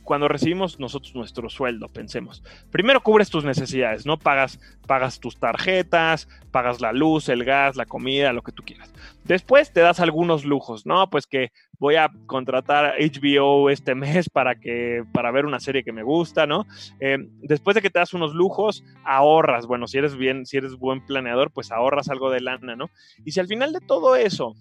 cuando 0.07 0.29
recibimos 0.29 0.79
nosotros 0.79 1.13
nuestro 1.15 1.49
sueldo, 1.49 1.89
pensemos. 1.89 2.41
Primero 2.71 3.03
cubres 3.03 3.29
tus 3.29 3.43
necesidades, 3.43 4.05
¿no? 4.05 4.17
Pagas, 4.17 4.57
pagas 4.87 5.19
tus 5.19 5.37
tarjetas, 5.37 6.29
pagas 6.49 6.79
la 6.79 6.93
luz, 6.93 7.27
el 7.27 7.43
gas, 7.43 7.75
la 7.75 7.85
comida, 7.85 8.31
lo 8.31 8.41
que 8.41 8.53
tú 8.53 8.63
quieras. 8.63 8.93
Después 9.25 9.73
te 9.73 9.81
das 9.81 9.99
algunos 9.99 10.45
lujos, 10.45 10.85
¿no? 10.85 11.09
Pues 11.09 11.27
que 11.27 11.51
voy 11.77 11.95
a 11.95 12.09
contratar 12.25 12.95
HBO 12.97 13.69
este 13.69 13.95
mes 13.95 14.29
para 14.33 14.55
que 14.55 15.03
para 15.11 15.29
ver 15.31 15.45
una 15.45 15.59
serie 15.59 15.83
que 15.83 15.91
me 15.91 16.03
gusta, 16.03 16.47
¿no? 16.47 16.65
Eh, 17.01 17.17
después 17.41 17.75
de 17.75 17.81
que 17.81 17.89
te 17.89 17.99
das 17.99 18.13
unos 18.13 18.33
lujos, 18.33 18.85
ahorras. 19.03 19.67
Bueno, 19.67 19.87
si 19.87 19.97
eres 19.97 20.15
bien, 20.15 20.45
si 20.45 20.55
eres 20.55 20.75
buen 20.75 21.05
planeador, 21.05 21.51
pues 21.51 21.69
ahorras 21.69 22.07
algo 22.07 22.31
de 22.31 22.39
lana, 22.39 22.77
¿no? 22.77 22.89
Y 23.25 23.33
si 23.33 23.41
al 23.41 23.47
final 23.47 23.73
de 23.73 23.81
todo 23.81 24.15
eso 24.15 24.55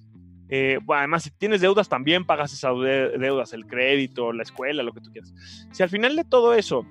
eh, 0.48 0.78
además, 0.88 1.24
si 1.24 1.30
tienes 1.30 1.60
deudas, 1.60 1.88
también 1.88 2.24
pagas 2.24 2.52
esas 2.52 2.72
deudas, 3.18 3.52
el 3.52 3.66
crédito, 3.66 4.32
la 4.32 4.42
escuela, 4.42 4.82
lo 4.82 4.92
que 4.92 5.00
tú 5.00 5.10
quieras. 5.10 5.34
Si 5.72 5.82
al 5.82 5.88
final 5.88 6.16
de 6.16 6.24
todo 6.24 6.54
eso 6.54 6.86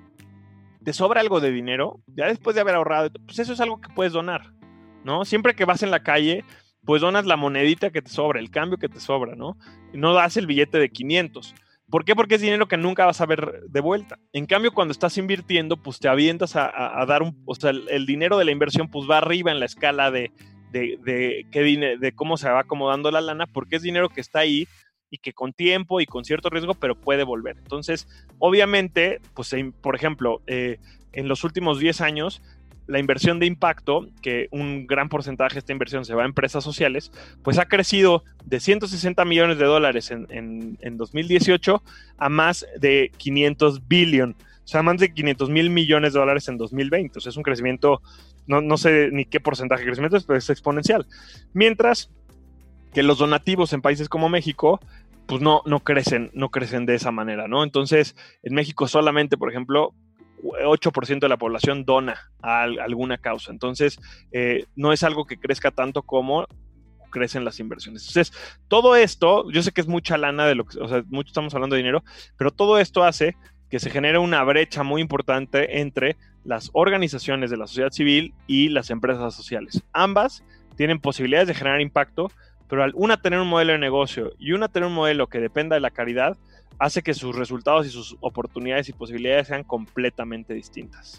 te 0.84 0.92
sobra 0.92 1.20
algo 1.20 1.40
de 1.40 1.50
dinero, 1.50 2.00
ya 2.06 2.26
después 2.26 2.54
de 2.54 2.60
haber 2.60 2.74
ahorrado, 2.74 3.10
pues 3.26 3.38
eso 3.38 3.52
es 3.52 3.60
algo 3.60 3.80
que 3.80 3.92
puedes 3.94 4.12
donar, 4.12 4.52
¿no? 5.04 5.24
Siempre 5.24 5.54
que 5.54 5.64
vas 5.64 5.82
en 5.82 5.90
la 5.90 6.02
calle, 6.02 6.44
pues 6.84 7.02
donas 7.02 7.26
la 7.26 7.36
monedita 7.36 7.90
que 7.90 8.02
te 8.02 8.10
sobra, 8.10 8.38
el 8.38 8.50
cambio 8.50 8.78
que 8.78 8.88
te 8.88 9.00
sobra, 9.00 9.34
¿no? 9.34 9.56
No 9.92 10.14
das 10.14 10.36
el 10.36 10.46
billete 10.46 10.78
de 10.78 10.90
500. 10.90 11.54
¿Por 11.90 12.04
qué? 12.04 12.16
Porque 12.16 12.34
es 12.34 12.40
dinero 12.40 12.66
que 12.66 12.76
nunca 12.76 13.06
vas 13.06 13.20
a 13.20 13.26
ver 13.26 13.62
de 13.68 13.80
vuelta. 13.80 14.18
En 14.32 14.46
cambio, 14.46 14.72
cuando 14.72 14.92
estás 14.92 15.18
invirtiendo, 15.18 15.76
pues 15.76 16.00
te 16.00 16.08
avientas 16.08 16.56
a, 16.56 17.04
dar 17.06 17.22
un, 17.22 17.40
o 17.44 17.54
sea, 17.54 17.70
el, 17.70 18.06
dinero 18.06 18.38
de 18.38 18.44
la 18.44 18.50
inversión, 18.50 18.88
pues 18.88 19.08
va 19.08 19.18
arriba 19.18 19.52
en 19.52 19.60
la 19.60 19.66
escala 19.66 20.10
de, 20.10 20.32
de, 20.72 21.46
qué 21.50 21.62
de 22.00 22.12
cómo 22.12 22.36
se 22.36 22.48
va 22.48 22.60
acomodando 22.60 23.10
la 23.10 23.20
lana, 23.20 23.46
porque 23.46 23.76
es 23.76 23.82
dinero 23.82 24.08
que 24.08 24.20
está 24.20 24.40
ahí 24.40 24.66
y 25.10 25.18
que 25.18 25.32
con 25.32 25.52
tiempo 25.52 26.00
y 26.00 26.06
con 26.06 26.24
cierto 26.24 26.50
riesgo, 26.50 26.74
pero 26.74 26.94
puede 26.94 27.24
volver. 27.24 27.56
Entonces, 27.58 28.08
obviamente, 28.38 29.20
pues, 29.34 29.54
por 29.80 29.94
ejemplo, 29.94 30.42
eh, 30.46 30.78
en 31.12 31.28
los 31.28 31.44
últimos 31.44 31.78
10 31.78 32.00
años, 32.00 32.42
la 32.86 32.98
inversión 32.98 33.38
de 33.40 33.46
impacto, 33.46 34.06
que 34.22 34.48
un 34.50 34.86
gran 34.86 35.08
porcentaje 35.08 35.54
de 35.54 35.58
esta 35.60 35.72
inversión 35.72 36.04
se 36.04 36.14
va 36.14 36.22
a 36.22 36.26
empresas 36.26 36.62
sociales, 36.62 37.10
pues 37.42 37.58
ha 37.58 37.66
crecido 37.66 38.22
de 38.44 38.60
160 38.60 39.24
millones 39.24 39.58
de 39.58 39.64
dólares 39.64 40.10
en, 40.10 40.26
en 40.30 40.96
2018 40.96 41.82
a 42.18 42.28
más 42.28 42.66
de 42.78 43.10
500 43.16 43.88
billion, 43.88 44.36
o 44.66 44.68
sea, 44.68 44.82
más 44.82 44.98
de 44.98 45.14
500 45.14 45.48
mil 45.48 45.70
millones 45.70 46.12
de 46.12 46.18
dólares 46.18 46.48
en 46.48 46.58
2020. 46.58 47.18
O 47.18 47.20
sea, 47.20 47.30
es 47.30 47.36
un 47.36 47.44
crecimiento 47.44 48.02
no, 48.46 48.76
sé 48.76 49.10
ni 49.12 49.24
qué 49.24 49.40
porcentaje 49.40 49.82
de 49.82 49.86
crecimiento 49.86 50.16
es, 50.16 50.24
pero 50.24 50.38
es 50.38 50.50
exponencial. 50.50 51.06
Mientras 51.52 52.10
que 52.92 53.02
los 53.02 53.18
donativos 53.18 53.72
en 53.72 53.82
países 53.82 54.08
como 54.08 54.28
México, 54.28 54.80
pues 55.26 55.42
no, 55.42 55.62
no 55.66 55.80
crecen, 55.80 56.30
no 56.34 56.50
crecen 56.50 56.86
de 56.86 56.94
esa 56.94 57.10
manera, 57.10 57.48
¿no? 57.48 57.64
Entonces, 57.64 58.16
en 58.42 58.54
México 58.54 58.88
solamente, 58.88 59.36
por 59.36 59.50
ejemplo, 59.50 59.92
8% 60.42 61.20
de 61.20 61.28
la 61.28 61.36
población 61.36 61.84
dona 61.84 62.30
a 62.42 62.62
alguna 62.62 63.18
causa. 63.18 63.50
Entonces, 63.50 63.98
eh, 64.32 64.64
no 64.76 64.92
es 64.92 65.02
algo 65.02 65.26
que 65.26 65.38
crezca 65.38 65.70
tanto 65.70 66.02
como 66.02 66.46
crecen 67.10 67.44
las 67.44 67.60
inversiones. 67.60 68.02
Entonces, 68.02 68.32
todo 68.68 68.94
esto, 68.96 69.50
yo 69.50 69.62
sé 69.62 69.72
que 69.72 69.80
es 69.80 69.86
mucha 69.86 70.18
lana 70.18 70.46
de 70.46 70.54
lo 70.54 70.64
que, 70.64 70.78
o 70.78 70.88
sea, 70.88 71.02
mucho 71.08 71.28
estamos 71.28 71.54
hablando 71.54 71.74
de 71.74 71.82
dinero, 71.82 72.04
pero 72.36 72.50
todo 72.50 72.78
esto 72.78 73.04
hace 73.04 73.36
que 73.70 73.80
se 73.80 73.90
genere 73.90 74.18
una 74.18 74.44
brecha 74.44 74.82
muy 74.82 75.00
importante 75.00 75.80
entre 75.80 76.16
las 76.46 76.70
organizaciones 76.72 77.50
de 77.50 77.56
la 77.56 77.66
sociedad 77.66 77.90
civil 77.90 78.34
y 78.46 78.68
las 78.68 78.90
empresas 78.90 79.34
sociales. 79.34 79.82
Ambas 79.92 80.44
tienen 80.76 81.00
posibilidades 81.00 81.48
de 81.48 81.54
generar 81.54 81.80
impacto, 81.80 82.30
pero 82.68 82.84
al 82.84 82.92
una 82.94 83.16
tener 83.16 83.40
un 83.40 83.48
modelo 83.48 83.72
de 83.72 83.78
negocio 83.78 84.32
y 84.38 84.52
una 84.52 84.68
tener 84.68 84.88
un 84.88 84.94
modelo 84.94 85.26
que 85.26 85.40
dependa 85.40 85.74
de 85.74 85.80
la 85.80 85.90
caridad, 85.90 86.36
hace 86.78 87.02
que 87.02 87.14
sus 87.14 87.34
resultados 87.34 87.86
y 87.86 87.90
sus 87.90 88.16
oportunidades 88.20 88.88
y 88.88 88.92
posibilidades 88.92 89.48
sean 89.48 89.64
completamente 89.64 90.54
distintas. 90.54 91.18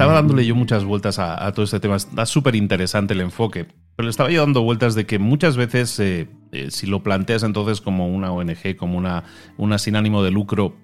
Estaba 0.00 0.14
dándole 0.14 0.46
yo 0.46 0.54
muchas 0.54 0.84
vueltas 0.84 1.18
a, 1.18 1.52
todo 1.52 1.64
este 1.64 1.78
tema. 1.78 1.96
Está 1.96 2.24
súper 2.24 2.56
interesante 2.56 3.12
el 3.12 3.20
enfoque. 3.20 3.66
Pero 3.96 4.06
le 4.06 4.10
estaba 4.10 4.30
yo 4.30 4.40
dando 4.40 4.62
vueltas 4.62 4.94
de 4.94 5.04
que 5.04 5.18
muchas 5.18 5.56
veces, 5.56 6.00
eh, 6.00 6.28
eh, 6.52 6.70
si 6.70 6.86
lo 6.86 7.02
planteas 7.02 7.42
entonces 7.42 7.82
como 7.82 8.08
una 8.08 8.32
ONG, 8.32 8.76
como 8.76 8.96
una, 8.96 9.24
una 9.58 9.78
sin 9.78 9.96
ánimo 9.96 10.22
de 10.22 10.30
lucro, 10.30 10.74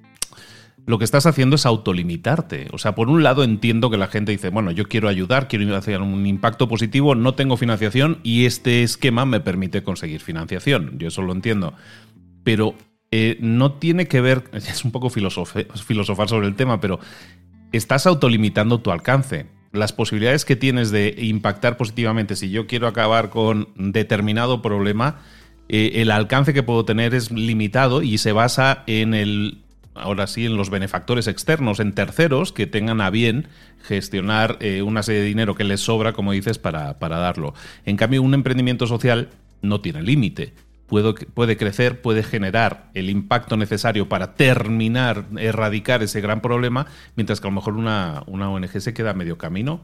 lo 0.84 0.98
que 0.98 1.04
estás 1.04 1.24
haciendo 1.24 1.56
es 1.56 1.64
autolimitarte. 1.64 2.68
O 2.72 2.78
sea, 2.78 2.94
por 2.94 3.08
un 3.08 3.22
lado 3.22 3.42
entiendo 3.42 3.88
que 3.90 3.96
la 3.96 4.08
gente 4.08 4.32
dice, 4.32 4.50
bueno, 4.50 4.70
yo 4.70 4.86
quiero 4.86 5.08
ayudar, 5.08 5.48
quiero 5.48 5.74
hacer 5.74 6.02
un 6.02 6.26
impacto 6.26 6.68
positivo, 6.68 7.14
no 7.14 7.34
tengo 7.34 7.56
financiación 7.56 8.18
y 8.22 8.44
este 8.44 8.82
esquema 8.82 9.24
me 9.24 9.40
permite 9.40 9.82
conseguir 9.82 10.20
financiación. 10.20 10.98
Yo 10.98 11.08
eso 11.08 11.22
lo 11.22 11.32
entiendo. 11.32 11.72
Pero 12.44 12.74
eh, 13.10 13.38
no 13.40 13.72
tiene 13.72 14.08
que 14.08 14.20
ver, 14.20 14.44
es 14.52 14.84
un 14.84 14.92
poco 14.92 15.08
filosofar 15.08 16.28
sobre 16.28 16.48
el 16.48 16.54
tema, 16.54 16.80
pero 16.80 17.00
estás 17.72 18.06
autolimitando 18.06 18.80
tu 18.80 18.90
alcance. 18.90 19.46
Las 19.72 19.92
posibilidades 19.92 20.44
que 20.44 20.56
tienes 20.56 20.90
de 20.90 21.14
impactar 21.18 21.76
positivamente, 21.76 22.36
si 22.36 22.50
yo 22.50 22.66
quiero 22.66 22.86
acabar 22.86 23.30
con 23.30 23.68
determinado 23.76 24.62
problema, 24.62 25.20
eh, 25.68 25.92
el 25.96 26.10
alcance 26.10 26.54
que 26.54 26.62
puedo 26.62 26.84
tener 26.84 27.14
es 27.14 27.30
limitado 27.30 28.02
y 28.02 28.18
se 28.18 28.32
basa 28.32 28.84
en 28.86 29.12
el, 29.14 29.58
ahora 29.94 30.26
sí, 30.26 30.46
en 30.46 30.56
los 30.56 30.70
benefactores 30.70 31.26
externos, 31.26 31.80
en 31.80 31.92
terceros 31.92 32.52
que 32.52 32.66
tengan 32.66 33.00
a 33.00 33.10
bien 33.10 33.48
gestionar 33.82 34.56
eh, 34.60 34.82
una 34.82 35.02
serie 35.02 35.20
de 35.20 35.26
dinero 35.26 35.54
que 35.54 35.64
les 35.64 35.80
sobra, 35.80 36.12
como 36.12 36.32
dices, 36.32 36.58
para, 36.58 36.98
para 36.98 37.18
darlo. 37.18 37.54
En 37.84 37.96
cambio, 37.96 38.22
un 38.22 38.34
emprendimiento 38.34 38.86
social 38.86 39.28
no 39.62 39.80
tiene 39.80 40.02
límite 40.02 40.54
puede 40.86 41.56
crecer, 41.56 42.00
puede 42.00 42.22
generar 42.22 42.90
el 42.94 43.10
impacto 43.10 43.56
necesario 43.56 44.08
para 44.08 44.34
terminar, 44.34 45.26
erradicar 45.38 46.02
ese 46.02 46.20
gran 46.20 46.40
problema, 46.40 46.86
mientras 47.16 47.40
que 47.40 47.48
a 47.48 47.50
lo 47.50 47.56
mejor 47.56 47.74
una, 47.74 48.22
una 48.26 48.50
ONG 48.50 48.80
se 48.80 48.94
queda 48.94 49.10
a 49.10 49.14
medio 49.14 49.38
camino. 49.38 49.80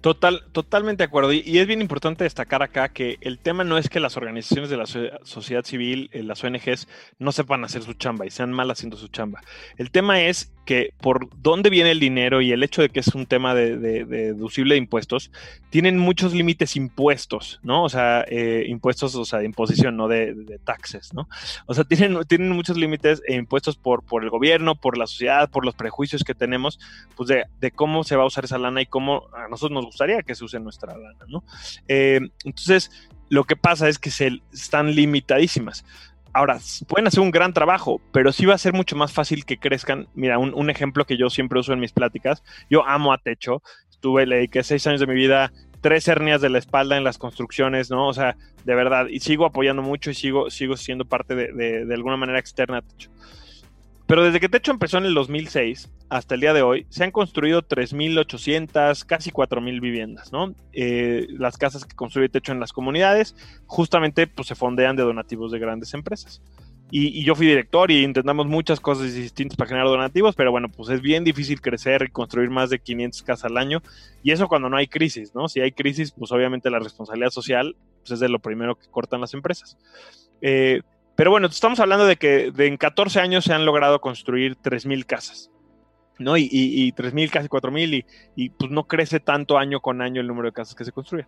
Total, 0.00 0.44
totalmente 0.52 1.02
de 1.02 1.08
acuerdo. 1.08 1.32
Y, 1.32 1.58
es 1.58 1.66
bien 1.66 1.82
importante 1.82 2.24
destacar 2.24 2.62
acá 2.62 2.88
que 2.88 3.18
el 3.20 3.38
tema 3.38 3.64
no 3.64 3.76
es 3.76 3.90
que 3.90 4.00
las 4.00 4.16
organizaciones 4.16 4.70
de 4.70 4.78
la 4.78 4.86
sociedad 4.86 5.64
civil, 5.64 6.08
eh, 6.12 6.22
las 6.22 6.42
ONGs, 6.42 6.88
no 7.18 7.32
sepan 7.32 7.64
hacer 7.64 7.82
su 7.82 7.92
chamba 7.92 8.24
y 8.24 8.30
sean 8.30 8.50
mal 8.50 8.70
haciendo 8.70 8.96
su 8.96 9.08
chamba. 9.08 9.42
El 9.76 9.90
tema 9.90 10.22
es 10.22 10.52
que 10.64 10.94
por 11.00 11.28
dónde 11.42 11.68
viene 11.68 11.90
el 11.90 12.00
dinero 12.00 12.40
y 12.40 12.52
el 12.52 12.62
hecho 12.62 12.80
de 12.80 12.88
que 12.90 13.00
es 13.00 13.08
un 13.14 13.26
tema 13.26 13.54
de, 13.54 13.76
deducible 13.76 14.74
de 14.74 14.78
impuestos, 14.78 15.32
tienen 15.68 15.98
muchos 15.98 16.32
límites 16.32 16.76
impuestos, 16.76 17.58
¿no? 17.62 17.82
O 17.82 17.88
sea, 17.88 18.24
eh, 18.28 18.64
impuestos, 18.68 19.14
o 19.16 19.24
sea, 19.24 19.40
de 19.40 19.46
imposición, 19.46 19.96
no 19.96 20.08
de, 20.08 20.60
taxes, 20.64 21.12
¿no? 21.12 21.28
O 21.66 21.74
sea, 21.74 21.84
tienen, 21.84 22.24
tienen 22.24 22.50
muchos 22.50 22.76
límites 22.76 23.22
e 23.26 23.34
impuestos 23.34 23.76
por, 23.76 24.04
por 24.04 24.22
el 24.22 24.30
gobierno, 24.30 24.76
por 24.76 24.96
la 24.96 25.06
sociedad, 25.06 25.50
por 25.50 25.64
los 25.64 25.74
prejuicios 25.74 26.24
que 26.24 26.34
tenemos, 26.34 26.78
pues 27.16 27.28
de, 27.28 27.44
de 27.60 27.70
cómo 27.70 28.04
se 28.04 28.16
va 28.16 28.22
a 28.22 28.26
usar 28.26 28.44
esa 28.44 28.58
lana 28.58 28.80
y 28.80 28.86
cómo 28.86 29.26
a 29.34 29.48
nosotros 29.48 29.72
nos 29.72 29.89
gustaría 29.90 30.22
que 30.22 30.34
se 30.34 30.44
use 30.44 30.58
nuestra 30.60 30.96
lana, 30.96 31.24
¿no? 31.28 31.44
Eh, 31.88 32.20
entonces, 32.44 32.90
lo 33.28 33.44
que 33.44 33.56
pasa 33.56 33.88
es 33.88 33.98
que 33.98 34.10
se, 34.10 34.40
están 34.52 34.94
limitadísimas. 34.94 35.84
Ahora, 36.32 36.58
pueden 36.86 37.08
hacer 37.08 37.20
un 37.20 37.32
gran 37.32 37.52
trabajo, 37.52 38.00
pero 38.12 38.32
sí 38.32 38.46
va 38.46 38.54
a 38.54 38.58
ser 38.58 38.72
mucho 38.72 38.94
más 38.96 39.12
fácil 39.12 39.44
que 39.44 39.58
crezcan. 39.58 40.08
Mira, 40.14 40.38
un, 40.38 40.70
ejemplo 40.70 41.04
que 41.04 41.16
yo 41.16 41.28
siempre 41.28 41.58
uso 41.58 41.72
en 41.72 41.80
mis 41.80 41.92
pláticas, 41.92 42.42
yo 42.68 42.86
amo 42.86 43.12
a 43.12 43.18
techo, 43.18 43.62
estuve, 43.90 44.26
le 44.26 44.36
dediqué 44.36 44.62
seis 44.62 44.86
años 44.86 45.00
de 45.00 45.08
mi 45.08 45.14
vida, 45.14 45.52
tres 45.80 46.06
hernias 46.06 46.40
de 46.40 46.50
la 46.50 46.58
espalda 46.58 46.96
en 46.96 47.04
las 47.04 47.18
construcciones, 47.18 47.90
¿no? 47.90 48.06
O 48.06 48.14
sea, 48.14 48.36
de 48.64 48.74
verdad, 48.74 49.06
y 49.08 49.18
sigo 49.20 49.44
apoyando 49.44 49.82
mucho 49.82 50.10
y 50.10 50.14
sigo, 50.14 50.50
sigo 50.50 50.76
siendo 50.76 51.04
parte 51.04 51.34
de, 51.34 51.84
de 51.84 51.94
alguna 51.94 52.16
manera 52.16 52.38
externa 52.38 52.78
a 52.78 52.82
techo. 52.82 53.10
Pero 54.10 54.24
desde 54.24 54.40
que 54.40 54.48
Techo 54.48 54.72
empezó 54.72 54.98
en 54.98 55.04
el 55.04 55.14
2006 55.14 55.88
hasta 56.08 56.34
el 56.34 56.40
día 56.40 56.52
de 56.52 56.62
hoy, 56.62 56.84
se 56.88 57.04
han 57.04 57.12
construido 57.12 57.62
3.800, 57.62 59.06
casi 59.06 59.30
4.000 59.30 59.80
viviendas, 59.80 60.32
¿no? 60.32 60.52
Eh, 60.72 61.28
las 61.38 61.56
casas 61.56 61.84
que 61.84 61.94
construye 61.94 62.28
Techo 62.28 62.50
en 62.50 62.58
las 62.58 62.72
comunidades 62.72 63.36
justamente 63.66 64.26
pues, 64.26 64.48
se 64.48 64.56
fondean 64.56 64.96
de 64.96 65.04
donativos 65.04 65.52
de 65.52 65.60
grandes 65.60 65.94
empresas. 65.94 66.42
Y, 66.90 67.22
yo 67.22 67.36
fui 67.36 67.46
director 67.46 67.92
y 67.92 68.02
intentamos 68.02 68.48
muchas 68.48 68.80
cosas 68.80 69.14
distintas 69.14 69.56
para 69.56 69.68
generar 69.68 69.86
donativos, 69.86 70.34
pero 70.34 70.50
bueno, 70.50 70.68
pues 70.70 70.88
es 70.88 71.00
bien 71.00 71.22
difícil 71.22 71.60
crecer 71.60 72.02
y 72.02 72.10
construir 72.10 72.50
más 72.50 72.68
de 72.68 72.80
500 72.80 73.22
casas 73.22 73.44
al 73.44 73.58
año. 73.58 73.80
Y 74.24 74.32
eso 74.32 74.48
cuando 74.48 74.68
no 74.68 74.76
hay 74.76 74.88
crisis, 74.88 75.36
¿no? 75.36 75.46
Si 75.46 75.60
hay 75.60 75.70
crisis, 75.70 76.10
pues 76.10 76.32
obviamente 76.32 76.68
la 76.68 76.80
responsabilidad 76.80 77.30
social 77.30 77.76
pues, 78.00 78.10
es 78.10 78.18
de 78.18 78.28
lo 78.28 78.40
primero 78.40 78.74
que 78.74 78.88
cortan 78.90 79.20
las 79.20 79.34
empresas. 79.34 79.78
Eh, 80.42 80.80
pero 81.20 81.32
bueno, 81.32 81.48
estamos 81.48 81.78
hablando 81.80 82.06
de 82.06 82.16
que 82.16 82.50
en 82.56 82.78
14 82.78 83.20
años 83.20 83.44
se 83.44 83.52
han 83.52 83.66
logrado 83.66 84.00
construir 84.00 84.56
3.000 84.56 85.04
casas, 85.04 85.50
¿no? 86.18 86.38
Y, 86.38 86.48
y, 86.50 86.92
3.000, 86.92 87.28
casi 87.28 87.46
4.000, 87.46 87.92
y, 87.92 88.06
y 88.36 88.48
pues 88.48 88.70
no 88.70 88.84
crece 88.84 89.20
tanto 89.20 89.58
año 89.58 89.80
con 89.80 90.00
año 90.00 90.22
el 90.22 90.26
número 90.26 90.48
de 90.48 90.54
casas 90.54 90.74
que 90.74 90.86
se 90.86 90.92
construyen. 90.92 91.26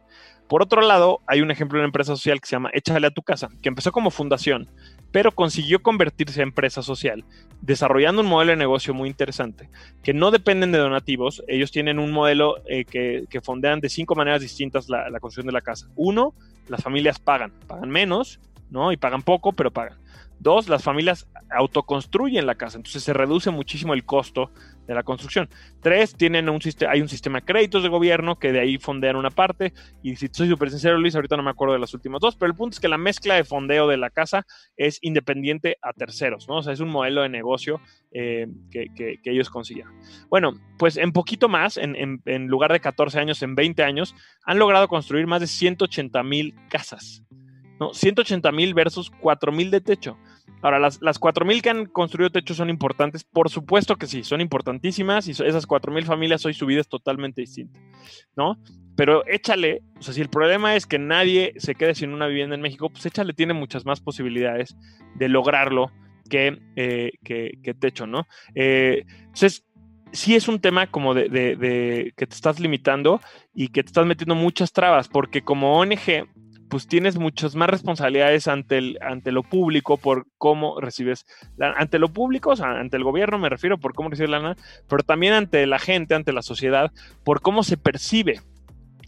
Por 0.48 0.62
otro 0.62 0.80
lado, 0.80 1.20
hay 1.26 1.42
un 1.42 1.50
ejemplo 1.50 1.76
de 1.76 1.80
una 1.82 1.88
empresa 1.88 2.16
social 2.16 2.40
que 2.40 2.46
se 2.46 2.56
llama 2.56 2.70
Échale 2.72 3.06
a 3.06 3.10
tu 3.10 3.20
casa, 3.20 3.50
que 3.60 3.68
empezó 3.68 3.92
como 3.92 4.10
fundación, 4.10 4.70
pero 5.10 5.30
consiguió 5.30 5.82
convertirse 5.82 6.40
en 6.40 6.48
empresa 6.48 6.80
social, 6.80 7.26
desarrollando 7.60 8.22
un 8.22 8.28
modelo 8.28 8.52
de 8.52 8.56
negocio 8.56 8.94
muy 8.94 9.10
interesante, 9.10 9.68
que 10.02 10.14
no 10.14 10.30
dependen 10.30 10.72
de 10.72 10.78
donativos, 10.78 11.44
ellos 11.48 11.70
tienen 11.70 11.98
un 11.98 12.12
modelo 12.12 12.62
eh, 12.66 12.86
que, 12.86 13.24
que, 13.28 13.42
fondean 13.42 13.80
de 13.80 13.90
cinco 13.90 14.14
maneras 14.14 14.40
distintas 14.40 14.88
la, 14.88 15.10
la 15.10 15.20
construcción 15.20 15.48
de 15.48 15.52
la 15.52 15.60
casa. 15.60 15.88
Uno, 15.96 16.32
las 16.68 16.82
familias 16.82 17.18
pagan, 17.18 17.52
pagan 17.66 17.90
menos, 17.90 18.40
¿no? 18.72 18.90
Y 18.90 18.96
pagan 18.96 19.22
poco, 19.22 19.52
pero 19.52 19.70
pagan. 19.70 19.98
Dos, 20.40 20.68
las 20.68 20.82
familias 20.82 21.28
autoconstruyen 21.50 22.46
la 22.46 22.56
casa, 22.56 22.76
entonces 22.76 23.04
se 23.04 23.12
reduce 23.12 23.50
muchísimo 23.52 23.94
el 23.94 24.04
costo 24.04 24.50
de 24.88 24.94
la 24.94 25.04
construcción. 25.04 25.48
Tres, 25.80 26.16
tienen 26.16 26.48
un 26.48 26.58
hay 26.88 27.00
un 27.00 27.08
sistema 27.08 27.38
de 27.38 27.44
créditos 27.44 27.84
de 27.84 27.88
gobierno 27.88 28.36
que 28.36 28.50
de 28.50 28.58
ahí 28.58 28.78
fondean 28.78 29.14
una 29.14 29.30
parte. 29.30 29.72
Y 30.02 30.16
si 30.16 30.28
soy 30.32 30.48
súper 30.48 30.70
sincero, 30.70 30.98
Luis, 30.98 31.14
ahorita 31.14 31.36
no 31.36 31.44
me 31.44 31.50
acuerdo 31.50 31.74
de 31.74 31.80
las 31.80 31.94
últimas 31.94 32.20
dos, 32.20 32.34
pero 32.34 32.50
el 32.50 32.56
punto 32.56 32.74
es 32.74 32.80
que 32.80 32.88
la 32.88 32.98
mezcla 32.98 33.36
de 33.36 33.44
fondeo 33.44 33.86
de 33.86 33.98
la 33.98 34.10
casa 34.10 34.44
es 34.76 34.98
independiente 35.02 35.76
a 35.80 35.92
terceros, 35.92 36.48
¿no? 36.48 36.56
O 36.56 36.62
sea, 36.62 36.72
es 36.72 36.80
un 36.80 36.88
modelo 36.88 37.22
de 37.22 37.28
negocio 37.28 37.80
eh, 38.10 38.48
que, 38.70 39.20
ellos 39.24 39.48
consiguieron. 39.48 39.94
Bueno, 40.28 40.54
pues 40.76 40.96
en 40.96 41.12
poquito 41.12 41.48
más, 41.48 41.76
en, 41.76 42.20
en 42.24 42.46
lugar 42.48 42.72
de 42.72 42.80
14 42.80 43.20
años, 43.20 43.42
en 43.42 43.54
20 43.54 43.84
años, 43.84 44.16
han 44.44 44.58
logrado 44.58 44.88
construir 44.88 45.28
más 45.28 45.40
de 45.40 45.46
180 45.46 46.20
mil 46.24 46.54
casas. 46.68 47.22
¿No? 47.82 47.92
180 47.92 48.52
mil 48.52 48.74
versus 48.74 49.10
4 49.10 49.50
mil 49.50 49.70
de 49.70 49.80
techo. 49.80 50.16
Ahora, 50.60 50.78
las, 50.78 51.02
las 51.02 51.18
4 51.18 51.44
mil 51.44 51.60
que 51.60 51.70
han 51.70 51.86
construido 51.86 52.30
techo 52.30 52.54
son 52.54 52.70
importantes, 52.70 53.24
por 53.24 53.50
supuesto 53.50 53.96
que 53.96 54.06
sí, 54.06 54.22
son 54.22 54.40
importantísimas 54.40 55.26
y 55.26 55.32
esas 55.32 55.66
4 55.66 55.92
mil 55.92 56.04
familias 56.04 56.46
hoy 56.46 56.54
su 56.54 56.66
vida 56.66 56.80
es 56.80 56.88
totalmente 56.88 57.40
distinta, 57.40 57.80
¿no? 58.36 58.56
Pero 58.96 59.26
échale, 59.26 59.82
o 59.98 60.02
sea, 60.02 60.14
si 60.14 60.20
el 60.20 60.28
problema 60.28 60.76
es 60.76 60.86
que 60.86 61.00
nadie 61.00 61.54
se 61.56 61.74
quede 61.74 61.94
sin 61.96 62.12
una 62.12 62.28
vivienda 62.28 62.54
en 62.54 62.62
México, 62.62 62.90
pues 62.90 63.04
échale 63.06 63.32
tiene 63.32 63.54
muchas 63.54 63.84
más 63.84 64.00
posibilidades 64.00 64.76
de 65.16 65.28
lograrlo 65.28 65.90
que, 66.30 66.58
eh, 66.76 67.10
que, 67.24 67.74
techo, 67.74 68.06
¿no? 68.06 68.28
Eh, 68.54 69.04
entonces, 69.18 69.64
sí 70.12 70.34
es 70.34 70.46
un 70.46 70.60
tema 70.60 70.86
como 70.86 71.14
de, 71.14 72.12
que 72.16 72.26
te 72.26 72.34
estás 72.34 72.60
limitando 72.60 73.20
y 73.54 73.68
que 73.68 73.82
te 73.82 73.88
estás 73.88 74.06
metiendo 74.06 74.34
muchas 74.34 74.72
trabas, 74.72 75.08
porque 75.08 75.42
como 75.42 75.78
ONG 75.78 76.28
pues 76.72 76.86
tienes 76.86 77.18
muchas 77.18 77.54
más 77.54 77.68
responsabilidades 77.68 78.48
ante, 78.48 78.78
el, 78.78 78.98
ante 79.02 79.30
lo 79.30 79.42
público 79.42 79.98
por 79.98 80.24
cómo 80.38 80.80
recibes, 80.80 81.26
la, 81.58 81.72
ante 81.72 81.98
lo 81.98 82.08
público, 82.08 82.52
o 82.52 82.56
sea, 82.56 82.80
ante 82.80 82.96
el 82.96 83.04
gobierno 83.04 83.36
me 83.36 83.50
refiero 83.50 83.76
por 83.76 83.92
cómo 83.92 84.08
recibes 84.08 84.30
la 84.30 84.38
lana, 84.38 84.56
pero 84.88 85.02
también 85.02 85.34
ante 85.34 85.66
la 85.66 85.78
gente, 85.78 86.14
ante 86.14 86.32
la 86.32 86.40
sociedad, 86.40 86.90
por 87.24 87.42
cómo 87.42 87.62
se 87.62 87.76
percibe 87.76 88.40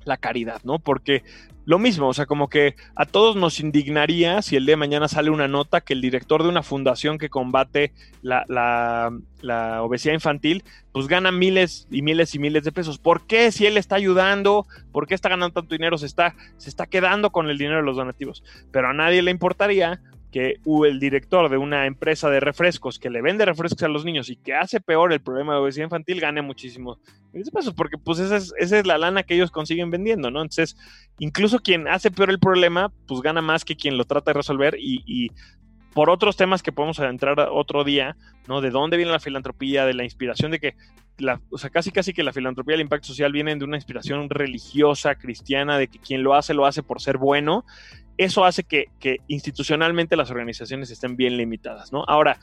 la 0.04 0.16
caridad, 0.16 0.60
¿no? 0.64 0.78
Porque 0.78 1.22
lo 1.66 1.78
mismo, 1.78 2.08
o 2.08 2.14
sea, 2.14 2.26
como 2.26 2.48
que 2.48 2.76
a 2.94 3.06
todos 3.06 3.36
nos 3.36 3.58
indignaría 3.58 4.42
si 4.42 4.56
el 4.56 4.66
día 4.66 4.74
de 4.74 4.78
mañana 4.78 5.08
sale 5.08 5.30
una 5.30 5.48
nota 5.48 5.80
que 5.80 5.94
el 5.94 6.02
director 6.02 6.42
de 6.42 6.50
una 6.50 6.62
fundación 6.62 7.16
que 7.16 7.30
combate 7.30 7.92
la, 8.22 8.44
la, 8.48 9.82
obesidad 9.82 10.14
infantil, 10.14 10.62
pues 10.92 11.06
gana 11.06 11.32
miles 11.32 11.86
y 11.90 12.02
miles 12.02 12.34
y 12.34 12.38
miles 12.38 12.64
de 12.64 12.72
pesos. 12.72 12.98
¿Por 12.98 13.26
qué 13.26 13.50
si 13.50 13.66
él 13.66 13.78
está 13.78 13.96
ayudando? 13.96 14.66
¿Por 14.92 15.06
qué 15.06 15.14
está 15.14 15.30
ganando 15.30 15.54
tanto 15.54 15.74
dinero? 15.74 15.96
Se 15.96 16.06
está, 16.06 16.34
se 16.58 16.68
está 16.68 16.86
quedando 16.86 17.30
con 17.30 17.48
el 17.48 17.56
dinero 17.56 17.78
de 17.78 17.84
los 17.84 17.96
donativos. 17.96 18.42
Pero 18.70 18.88
a 18.88 18.92
nadie 18.92 19.22
le 19.22 19.30
importaría 19.30 20.00
que 20.34 20.58
el 20.84 20.98
director 20.98 21.48
de 21.48 21.58
una 21.58 21.86
empresa 21.86 22.28
de 22.28 22.40
refrescos 22.40 22.98
que 22.98 23.08
le 23.08 23.22
vende 23.22 23.44
refrescos 23.44 23.84
a 23.84 23.88
los 23.88 24.04
niños 24.04 24.28
y 24.30 24.34
que 24.34 24.52
hace 24.52 24.80
peor 24.80 25.12
el 25.12 25.20
problema 25.20 25.54
de 25.54 25.60
obesidad 25.60 25.84
infantil 25.84 26.20
gane 26.20 26.42
muchísimo 26.42 26.98
pesos, 27.52 27.72
porque 27.72 27.98
pues 27.98 28.18
esa 28.18 28.38
es, 28.38 28.52
esa 28.58 28.80
es 28.80 28.84
la 28.84 28.98
lana 28.98 29.22
que 29.22 29.36
ellos 29.36 29.52
consiguen 29.52 29.92
vendiendo, 29.92 30.32
¿no? 30.32 30.42
Entonces, 30.42 30.76
incluso 31.20 31.60
quien 31.60 31.86
hace 31.86 32.10
peor 32.10 32.30
el 32.30 32.40
problema, 32.40 32.92
pues 33.06 33.20
gana 33.20 33.42
más 33.42 33.64
que 33.64 33.76
quien 33.76 33.96
lo 33.96 34.06
trata 34.06 34.32
de 34.32 34.38
resolver 34.38 34.74
y, 34.76 35.30
por 35.94 36.10
otros 36.10 36.36
temas 36.36 36.62
que 36.62 36.72
podemos 36.72 36.98
entrar 36.98 37.38
otro 37.50 37.84
día, 37.84 38.16
¿no? 38.48 38.60
De 38.60 38.70
dónde 38.70 38.96
viene 38.96 39.12
la 39.12 39.20
filantropía, 39.20 39.86
de 39.86 39.94
la 39.94 40.04
inspiración 40.04 40.50
de 40.50 40.58
que, 40.58 40.74
la, 41.18 41.40
o 41.50 41.58
sea, 41.58 41.70
casi 41.70 41.92
casi 41.92 42.12
que 42.12 42.24
la 42.24 42.32
filantropía 42.32 42.74
y 42.74 42.76
el 42.76 42.80
impacto 42.82 43.08
social 43.08 43.32
vienen 43.32 43.58
de 43.58 43.64
una 43.64 43.76
inspiración 43.76 44.28
religiosa, 44.28 45.14
cristiana, 45.14 45.78
de 45.78 45.88
que 45.88 45.98
quien 45.98 46.22
lo 46.22 46.34
hace, 46.34 46.52
lo 46.52 46.66
hace 46.66 46.82
por 46.82 47.00
ser 47.00 47.16
bueno 47.16 47.64
eso 48.16 48.44
hace 48.44 48.64
que, 48.64 48.88
institucionalmente 49.28 50.16
las 50.16 50.30
organizaciones 50.30 50.90
estén 50.90 51.16
bien 51.16 51.36
limitadas, 51.36 51.92
¿no? 51.92 52.04
Ahora, 52.06 52.38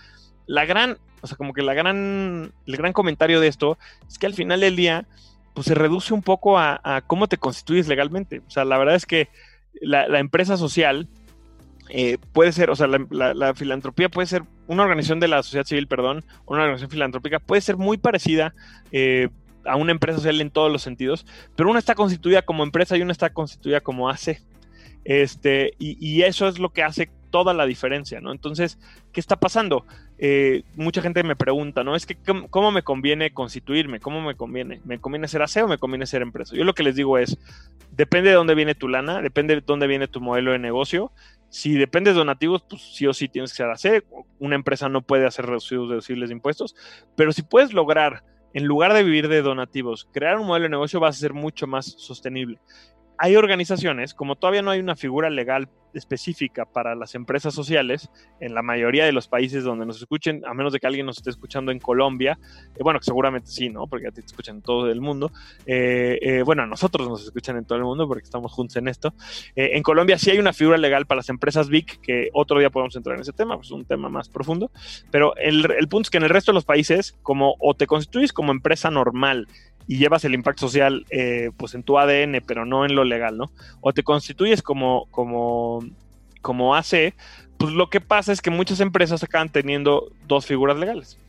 la 0.48 0.66
gran, 0.66 0.98
o 1.22 1.28
sea, 1.28 1.38
como 1.38 1.54
que 1.54 1.62
la 1.62 1.74
gran, 1.74 2.52
el 2.66 2.78
gran 2.78 2.94
comentario 2.94 3.40
de 3.40 3.48
esto 3.48 3.78
es 4.08 4.18
que 4.18 4.26
al 4.26 4.34
final 4.34 4.60
del 4.60 4.76
día, 4.76 5.06
pues 5.54 5.68
se 5.68 5.76
reduce 5.76 6.14
un 6.14 6.24
poco 6.24 6.58
a, 6.58 7.04
cómo 7.08 7.28
te 7.28 7.38
constituyes 7.38 7.88
legalmente. 7.88 8.40
O 8.48 8.50
sea, 8.50 8.66
la 8.66 8.78
verdad 8.78 8.96
es 8.96 9.06
que 9.06 9.30
la, 9.80 10.20
empresa 10.20 10.58
social 10.58 11.08
eh, 11.94 12.18
puede 12.32 12.54
ser, 12.54 12.70
o 12.70 12.76
sea, 12.78 12.88
la, 12.88 13.54
filantropía 13.54 14.08
puede 14.08 14.26
ser 14.26 14.44
una 14.68 14.84
organización 14.84 15.20
de 15.20 15.28
la 15.28 15.44
sociedad 15.44 15.66
civil, 15.66 15.88
perdón, 15.88 16.24
una 16.46 16.62
organización 16.62 16.90
filantrópica, 16.90 17.40
puede 17.40 17.62
ser 17.62 17.76
muy 17.76 17.98
parecida 17.98 18.54
eh, 18.94 19.28
a 19.66 19.76
una 19.76 19.92
empresa 19.92 20.20
social 20.20 20.40
en 20.40 20.52
todos 20.52 20.72
los 20.72 20.82
sentidos, 20.82 21.26
pero 21.58 21.70
una 21.70 21.80
está 21.80 21.94
constituida 21.94 22.44
como 22.44 22.64
empresa 22.64 22.96
y 22.96 23.02
una 23.02 23.12
está 23.12 23.32
constituida 23.32 23.82
como 23.82 24.10
AC. 24.10 24.42
Este, 25.04 25.74
y, 25.80 26.22
eso 26.22 26.48
es 26.48 26.60
lo 26.60 26.70
que 26.70 26.84
hace 26.84 27.10
toda 27.30 27.54
la 27.54 27.66
diferencia, 27.66 28.22
¿no? 28.22 28.32
Entonces, 28.32 28.80
¿qué 29.12 29.20
está 29.20 29.36
pasando? 29.36 29.86
Eh, 30.24 30.62
mucha 30.76 31.02
gente 31.02 31.24
me 31.24 31.36
pregunta, 31.36 31.84
¿no? 31.84 31.96
Es 31.96 32.06
que, 32.06 32.16
¿cómo 32.52 32.72
me 32.72 32.84
conviene 32.84 33.34
constituirme? 33.34 34.00
¿Cómo 34.00 34.22
me 34.22 34.36
conviene? 34.36 34.80
¿Me 34.86 35.00
conviene 35.00 35.28
ser 35.28 35.42
AC 35.42 35.64
o 35.64 35.68
me 35.68 35.80
conviene 35.80 36.06
ser 36.06 36.22
empresa? 36.22 36.56
Yo 36.56 36.64
lo 36.64 36.76
que 36.76 36.84
les 36.84 36.96
digo 36.96 37.18
es, 37.18 37.40
depende 37.90 38.30
de 38.30 38.36
dónde 38.36 38.54
viene 38.54 38.76
tu 38.76 38.88
lana, 38.88 39.20
depende 39.20 39.56
de 39.56 39.62
dónde 39.62 39.88
viene 39.88 40.08
tu 40.08 40.22
modelo 40.22 40.52
de 40.52 40.60
negocio. 40.60 41.12
Si 41.50 41.74
depende 41.74 42.12
de 42.12 42.18
donativos, 42.18 42.64
pues 42.70 42.84
sí 42.84 43.08
o 43.08 43.16
sí 43.16 43.30
tienes 43.30 43.52
que 43.52 43.58
ser 43.58 43.72
AC. 43.72 44.04
Una 44.38 44.54
empresa 44.54 44.90
no 44.90 45.02
puede 45.02 45.26
hacer 45.26 45.48
reducidos 45.48 45.90
deducibles 45.90 46.30
de 46.30 46.36
impuestos, 46.36 46.76
pero 47.16 47.32
si 47.32 47.42
puedes 47.42 47.74
lograr 47.74 48.24
en 48.54 48.66
lugar 48.66 48.94
de 48.94 49.04
vivir 49.04 49.28
de 49.28 49.42
donativos, 49.42 50.08
crear 50.14 50.38
un 50.38 50.46
modelo 50.46 50.66
de 50.66 50.70
negocio 50.70 51.00
va 51.00 51.08
a 51.08 51.14
ser 51.14 51.34
mucho 51.34 51.66
más 51.66 51.96
sostenible 51.98 52.60
hay 53.22 53.36
organizaciones, 53.36 54.16
como 54.16 54.36
todavía 54.36 54.64
no 54.64 54.72
hay 54.72 54.80
una 54.80 54.96
figura 54.96 55.30
legal 55.30 55.70
específica 55.94 56.66
para 56.66 56.96
las 56.96 57.14
empresas 57.14 57.54
sociales, 57.54 58.10
en 58.40 58.56
la 58.56 58.64
mayoría 58.64 59.06
de 59.06 59.12
los 59.12 59.28
países 59.28 59.64
donde 59.64 59.86
nos 59.86 59.98
escuchen, 59.98 60.42
a 60.48 60.56
menos 60.56 60.74
de 60.74 60.80
que 60.80 60.88
alguien 60.88 61.06
nos 61.06 61.18
esté 61.18 61.30
escuchando 61.30 61.72
en 61.72 61.78
Colombia, 61.78 62.40
eh, 62.76 62.80
bueno, 62.82 62.98
seguramente 63.00 63.52
sí, 63.52 63.70
¿no? 63.70 63.86
Porque 63.86 64.08
a 64.08 64.12
ti 64.12 64.22
te 64.22 64.26
escuchan 64.26 64.56
en 64.56 64.62
todo 64.64 64.90
el 64.90 65.02
mundo. 65.02 65.32
Eh, 65.68 66.18
eh, 66.20 66.42
bueno, 66.44 66.64
a 66.64 66.66
nosotros 66.66 67.08
nos 67.08 67.24
escuchan 67.24 67.58
en 67.58 67.66
todo 67.66 67.78
el 67.78 67.84
mundo 67.84 68.08
porque 68.08 68.24
estamos 68.24 68.52
juntos 68.52 68.78
en 68.78 68.88
esto. 68.88 69.14
en 69.56 69.84
Colombia 69.84 70.18
sí 70.18 70.32
hay 70.32 70.40
una 70.40 70.54
figura 70.54 70.80
legal 70.80 71.06
para 71.06 71.18
las 71.18 71.30
empresas 71.30 71.70
BIC, 71.70 72.02
que 72.02 72.30
otro 72.34 72.58
día 72.58 72.72
podemos 72.72 72.96
entrar 72.96 73.18
en 73.18 73.22
ese 73.22 73.34
tema, 73.34 73.56
pues 73.56 73.68
es 73.68 73.72
un 73.72 73.86
tema 73.86 74.10
más 74.10 74.30
profundo, 74.30 74.72
pero 75.12 75.36
el, 75.36 75.70
el 75.78 75.88
punto 75.88 76.08
es 76.08 76.10
que 76.10 76.18
en 76.18 76.24
el 76.24 76.30
resto 76.30 76.52
de 76.52 76.56
los 76.56 76.66
países, 76.66 77.20
como 77.22 77.56
o 77.60 77.76
te 77.76 77.86
constituyes 77.86 78.34
como 78.34 78.52
empresa 78.52 78.90
normal, 78.90 79.48
y 79.88 79.98
llevas 79.98 80.26
el 80.26 80.34
impacto 80.34 80.62
social 80.68 81.06
eh, 81.10 81.52
pues 81.58 81.76
en 81.76 81.84
tu 81.84 81.98
ADN, 81.98 82.42
pero 82.46 82.66
no 82.66 82.86
en 82.86 82.96
lo 82.96 83.04
legal, 83.04 83.38
¿no? 83.38 83.52
O 83.82 83.94
te 83.94 84.04
constituyes 84.04 84.62
como, 84.62 85.08
como, 85.12 85.80
como 86.42 86.76
AC, 86.76 87.14
pues 87.58 87.74
lo 87.74 87.90
que 87.90 88.02
pasa 88.02 88.32
es 88.32 88.42
que 88.42 88.50
muchas 88.50 88.80
empresas 88.80 89.24
acaban 89.24 89.50
teniendo 89.50 90.12
dos 90.28 90.46
figuras 90.46 90.78
legales. 90.78 91.20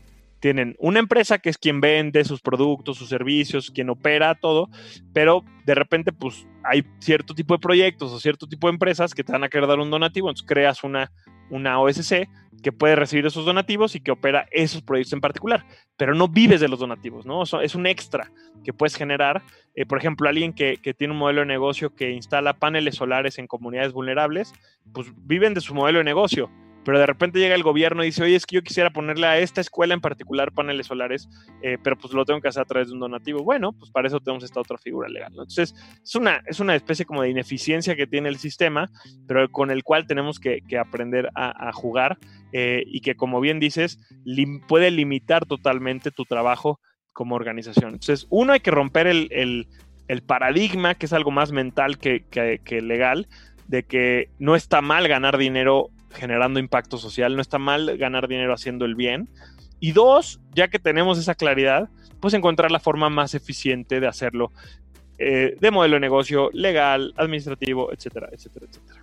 Tienen 0.41 0.75
una 0.81 0.99
empresa 0.99 1.39
que 1.39 1.51
es 1.51 1.59
quien 1.59 1.81
vende 1.81 2.25
sus 2.25 2.41
productos, 2.41 2.99
sus 2.99 3.09
servicios, 3.09 3.71
quien 3.71 3.91
opera 3.91 4.35
todo, 4.35 4.69
pero 5.13 5.45
de 5.65 5.75
repente 5.75 6.11
pues 6.11 6.47
hay 6.65 6.85
cierto 6.99 7.35
tipo 7.35 7.55
de 7.55 7.61
proyectos 7.61 8.13
o 8.13 8.19
cierto 8.19 8.49
tipo 8.49 8.67
de 8.67 8.73
empresas 8.73 9.15
que 9.15 9.23
te 9.23 9.33
van 9.33 9.45
a 9.45 9.49
querer 9.49 9.69
dar 9.69 9.79
un 9.79 9.91
donativo, 9.91 10.29
entonces 10.29 10.49
creas 10.49 10.83
una, 10.83 11.13
una 11.51 11.81
OSC 11.81 12.29
que 12.63 12.73
puede 12.73 12.97
recibir 12.97 13.27
esos 13.27 13.45
donativos 13.45 13.95
y 13.95 14.01
que 14.01 14.13
opera 14.13 14.47
esos 14.53 14.83
proyectos 14.83 15.13
en 15.13 15.21
particular, 15.21 15.67
pero 15.97 16.15
no 16.15 16.29
vives 16.29 16.61
de 16.61 16.69
los 16.69 16.79
donativos, 16.79 17.27
¿no? 17.27 17.43
es 17.43 17.75
un 17.75 17.87
extra 17.87 18.31
que 18.65 18.73
puedes 18.73 18.95
generar. 18.95 19.43
Eh, 19.75 19.85
por 19.85 19.99
ejemplo, 19.99 20.29
alguien 20.29 20.53
que, 20.53 20.77
que, 20.77 20.95
tiene 20.95 21.13
un 21.13 21.19
modelo 21.19 21.41
de 21.41 21.47
negocio 21.47 21.95
que 21.95 22.11
instala 22.11 22.53
paneles 22.53 22.97
solares 22.97 23.39
en 23.39 23.47
comunidades 23.47 23.93
vulnerables, 23.93 24.53
pues 24.93 25.09
viven 25.17 25.55
de 25.55 25.61
su 25.61 25.75
modelo 25.75 25.99
de 25.99 26.05
negocio, 26.05 26.51
pero 26.85 26.99
de 26.99 27.07
repente 27.07 27.39
llega 27.39 27.55
el 27.55 27.63
gobierno 27.63 28.03
y 28.03 28.07
dice, 28.07 28.25
oye, 28.25 28.35
es 28.35 28.47
que 28.47 28.57
yo 28.57 28.63
quisiera 28.63 28.91
ponerle 28.91 29.27
a 29.27 29.39
esta 29.39 29.61
escuela 29.61 29.95
en 29.95 30.01
particular 30.01 30.53
paneles 30.53 30.87
solares, 30.87 31.29
eh, 31.63 31.79
pero 31.83 31.97
pues 31.97 32.13
lo 32.13 32.25
tengo 32.25 32.41
que 32.41 32.49
hacer 32.49 32.63
a 32.63 32.67
través 32.67 32.89
de 32.89 32.95
un 32.95 33.01
donativo. 33.01 33.45
Bueno, 33.45 33.73
pues 33.73 33.91
para 33.91 34.09
eso 34.09 34.21
tenemos 34.21 34.45
esta 34.45 34.61
otra 34.61 34.79
figura 34.79 35.09
legal. 35.09 35.31
Entonces, 35.31 35.75
es 36.03 36.15
una, 36.15 36.43
es 36.47 36.61
una 36.61 36.75
especie 36.75 37.05
como 37.05 37.23
de 37.23 37.31
ineficiencia 37.31 37.95
que 37.95 38.07
tiene 38.07 38.29
el 38.29 38.39
sistema, 38.39 38.91
pero 39.27 39.49
con 39.51 39.71
el 39.71 39.85
cual 39.85 40.07
tenemos 40.07 40.41
que, 40.41 40.61
aprender 40.79 41.29
a, 41.35 41.71
jugar 41.73 42.19
eh, 42.53 42.83
y 42.87 43.01
que, 43.01 43.15
como 43.15 43.41
bien 43.41 43.61
dices, 43.61 44.01
puede 44.67 44.91
limitar 44.91 45.47
totalmente 45.47 46.11
tu 46.11 46.25
trabajo 46.25 46.81
como 47.13 47.37
organización. 47.37 47.95
Entonces, 47.95 48.27
uno, 48.31 48.55
hay 48.55 48.61
que 48.61 48.71
romper 48.71 49.07
el, 49.07 49.69
paradigma, 50.27 50.95
que 50.95 51.07
es 51.07 51.13
algo 51.13 51.31
más 51.31 51.53
mental 51.53 51.99
que 51.99 52.81
legal, 52.83 53.29
de 53.69 53.85
que 53.85 54.29
no 54.39 54.57
está 54.57 54.83
mal 54.83 55.09
ganar 55.09 55.39
dinero 55.39 55.91
generando 56.13 56.61
impacto 56.61 56.99
social, 56.99 57.37
no 57.37 57.43
está 57.43 57.59
mal 57.59 57.97
ganar 57.99 58.29
dinero 58.29 58.55
haciendo 58.55 58.85
el 58.85 58.95
bien. 58.95 59.29
Y 59.81 59.93
dos, 59.93 60.41
ya 60.55 60.69
que 60.69 60.79
tenemos 60.79 61.19
esa 61.19 61.35
claridad, 61.35 61.89
pues 62.21 62.35
encontrar 62.35 62.71
la 62.71 62.79
forma 62.79 63.11
más 63.11 63.35
eficiente 63.35 63.99
de 63.99 64.07
hacerlo 64.07 64.53
eh, 65.19 65.57
de 65.61 65.71
modelo 65.71 65.95
de 65.95 66.01
negocio, 66.01 66.51
legal, 66.53 67.13
administrativo, 67.17 67.93
etcétera, 67.93 68.29
etcétera, 68.33 68.67
etcétera. 68.69 69.03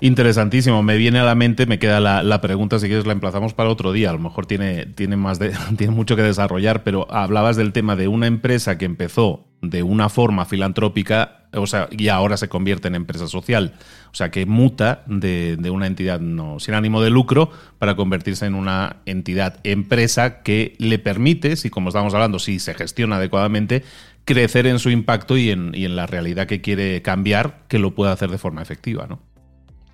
Interesantísimo. 0.00 0.82
Me 0.82 0.96
viene 0.96 1.18
a 1.18 1.24
la 1.24 1.34
mente, 1.34 1.66
me 1.66 1.78
queda 1.78 2.00
la, 2.00 2.40
pregunta, 2.40 2.78
si 2.78 2.86
quieres 2.86 3.06
la 3.06 3.12
emplazamos 3.12 3.52
para 3.52 3.68
otro 3.68 3.92
día. 3.92 4.10
A 4.10 4.14
lo 4.14 4.18
mejor 4.18 4.46
tiene, 4.46 4.86
tiene, 4.86 5.16
más 5.16 5.38
tiene 5.76 5.92
mucho 5.92 6.16
que 6.16 6.22
desarrollar, 6.22 6.82
pero 6.82 7.06
hablabas 7.12 7.56
del 7.56 7.72
tema 7.72 7.96
de 7.96 8.08
una 8.08 8.26
empresa 8.26 8.78
que 8.78 8.86
empezó 8.86 9.46
de 9.60 9.82
una 9.82 10.08
forma 10.08 10.46
filantrópica, 10.46 11.39
o 11.52 11.66
sea, 11.66 11.88
y 11.90 12.08
ahora 12.08 12.36
se 12.36 12.48
convierte 12.48 12.88
en 12.88 12.94
empresa 12.94 13.26
social. 13.26 13.74
O 14.12 14.14
sea, 14.14 14.30
que 14.30 14.46
muta 14.46 15.02
de, 15.06 15.56
de 15.56 15.70
una 15.70 15.86
entidad 15.86 16.20
no, 16.20 16.60
sin 16.60 16.74
ánimo 16.74 17.02
de 17.02 17.10
lucro 17.10 17.50
para 17.78 17.96
convertirse 17.96 18.46
en 18.46 18.54
una 18.54 18.96
entidad 19.06 19.58
empresa 19.64 20.42
que 20.42 20.74
le 20.78 20.98
permite, 20.98 21.56
si 21.56 21.70
como 21.70 21.88
estamos 21.88 22.14
hablando, 22.14 22.38
si 22.38 22.58
se 22.58 22.74
gestiona 22.74 23.16
adecuadamente, 23.16 23.84
crecer 24.24 24.66
en 24.66 24.78
su 24.78 24.90
impacto 24.90 25.36
y 25.36 25.50
en, 25.50 25.72
y 25.74 25.84
en 25.84 25.96
la 25.96 26.06
realidad 26.06 26.46
que 26.46 26.60
quiere 26.60 27.02
cambiar, 27.02 27.62
que 27.68 27.78
lo 27.78 27.94
pueda 27.94 28.12
hacer 28.12 28.30
de 28.30 28.38
forma 28.38 28.62
efectiva, 28.62 29.06
¿no? 29.08 29.20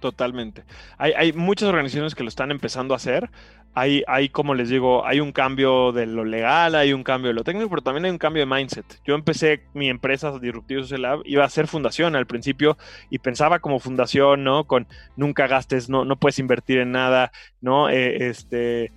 Totalmente. 0.01 0.65
Hay, 0.99 1.13
hay, 1.13 1.33
muchas 1.33 1.69
organizaciones 1.69 2.15
que 2.15 2.23
lo 2.23 2.29
están 2.29 2.51
empezando 2.51 2.95
a 2.95 2.99
hacer. 2.99 3.31
Hay, 3.75 4.03
hay, 4.07 4.29
como 4.29 4.55
les 4.55 4.69
digo, 4.69 5.07
hay 5.07 5.21
un 5.21 5.33
cambio 5.33 5.93
de 5.93 6.07
lo 6.07 6.25
legal, 6.25 6.75
hay 6.75 6.93
un 6.93 7.03
cambio 7.03 7.29
de 7.29 7.35
lo 7.35 7.45
técnico, 7.45 7.69
pero 7.69 7.83
también 7.83 8.07
hay 8.07 8.11
un 8.11 8.19
cambio 8.19 8.41
de 8.41 8.47
mindset. 8.47 8.87
Yo 9.05 9.15
empecé 9.15 9.65
mi 9.75 9.89
empresa 9.89 10.39
Disruptivo 10.39 10.83
Social 10.83 11.03
Lab, 11.03 11.23
iba 11.25 11.45
a 11.45 11.49
ser 11.51 11.67
fundación 11.67 12.17
al 12.17 12.27
principio 12.27 12.79
y 13.11 13.19
pensaba 13.19 13.59
como 13.59 13.79
fundación, 13.79 14.45
¿no? 14.45 14.65
Con 14.65 14.87
nunca 15.17 15.47
gastes, 15.47 15.89
no, 15.89 16.05
no 16.05 16.17
puedes 16.17 16.39
invertir 16.39 16.79
en 16.79 16.93
nada, 16.93 17.33
¿no? 17.61 17.91
Eh, 17.91 18.29
este, 18.29 18.93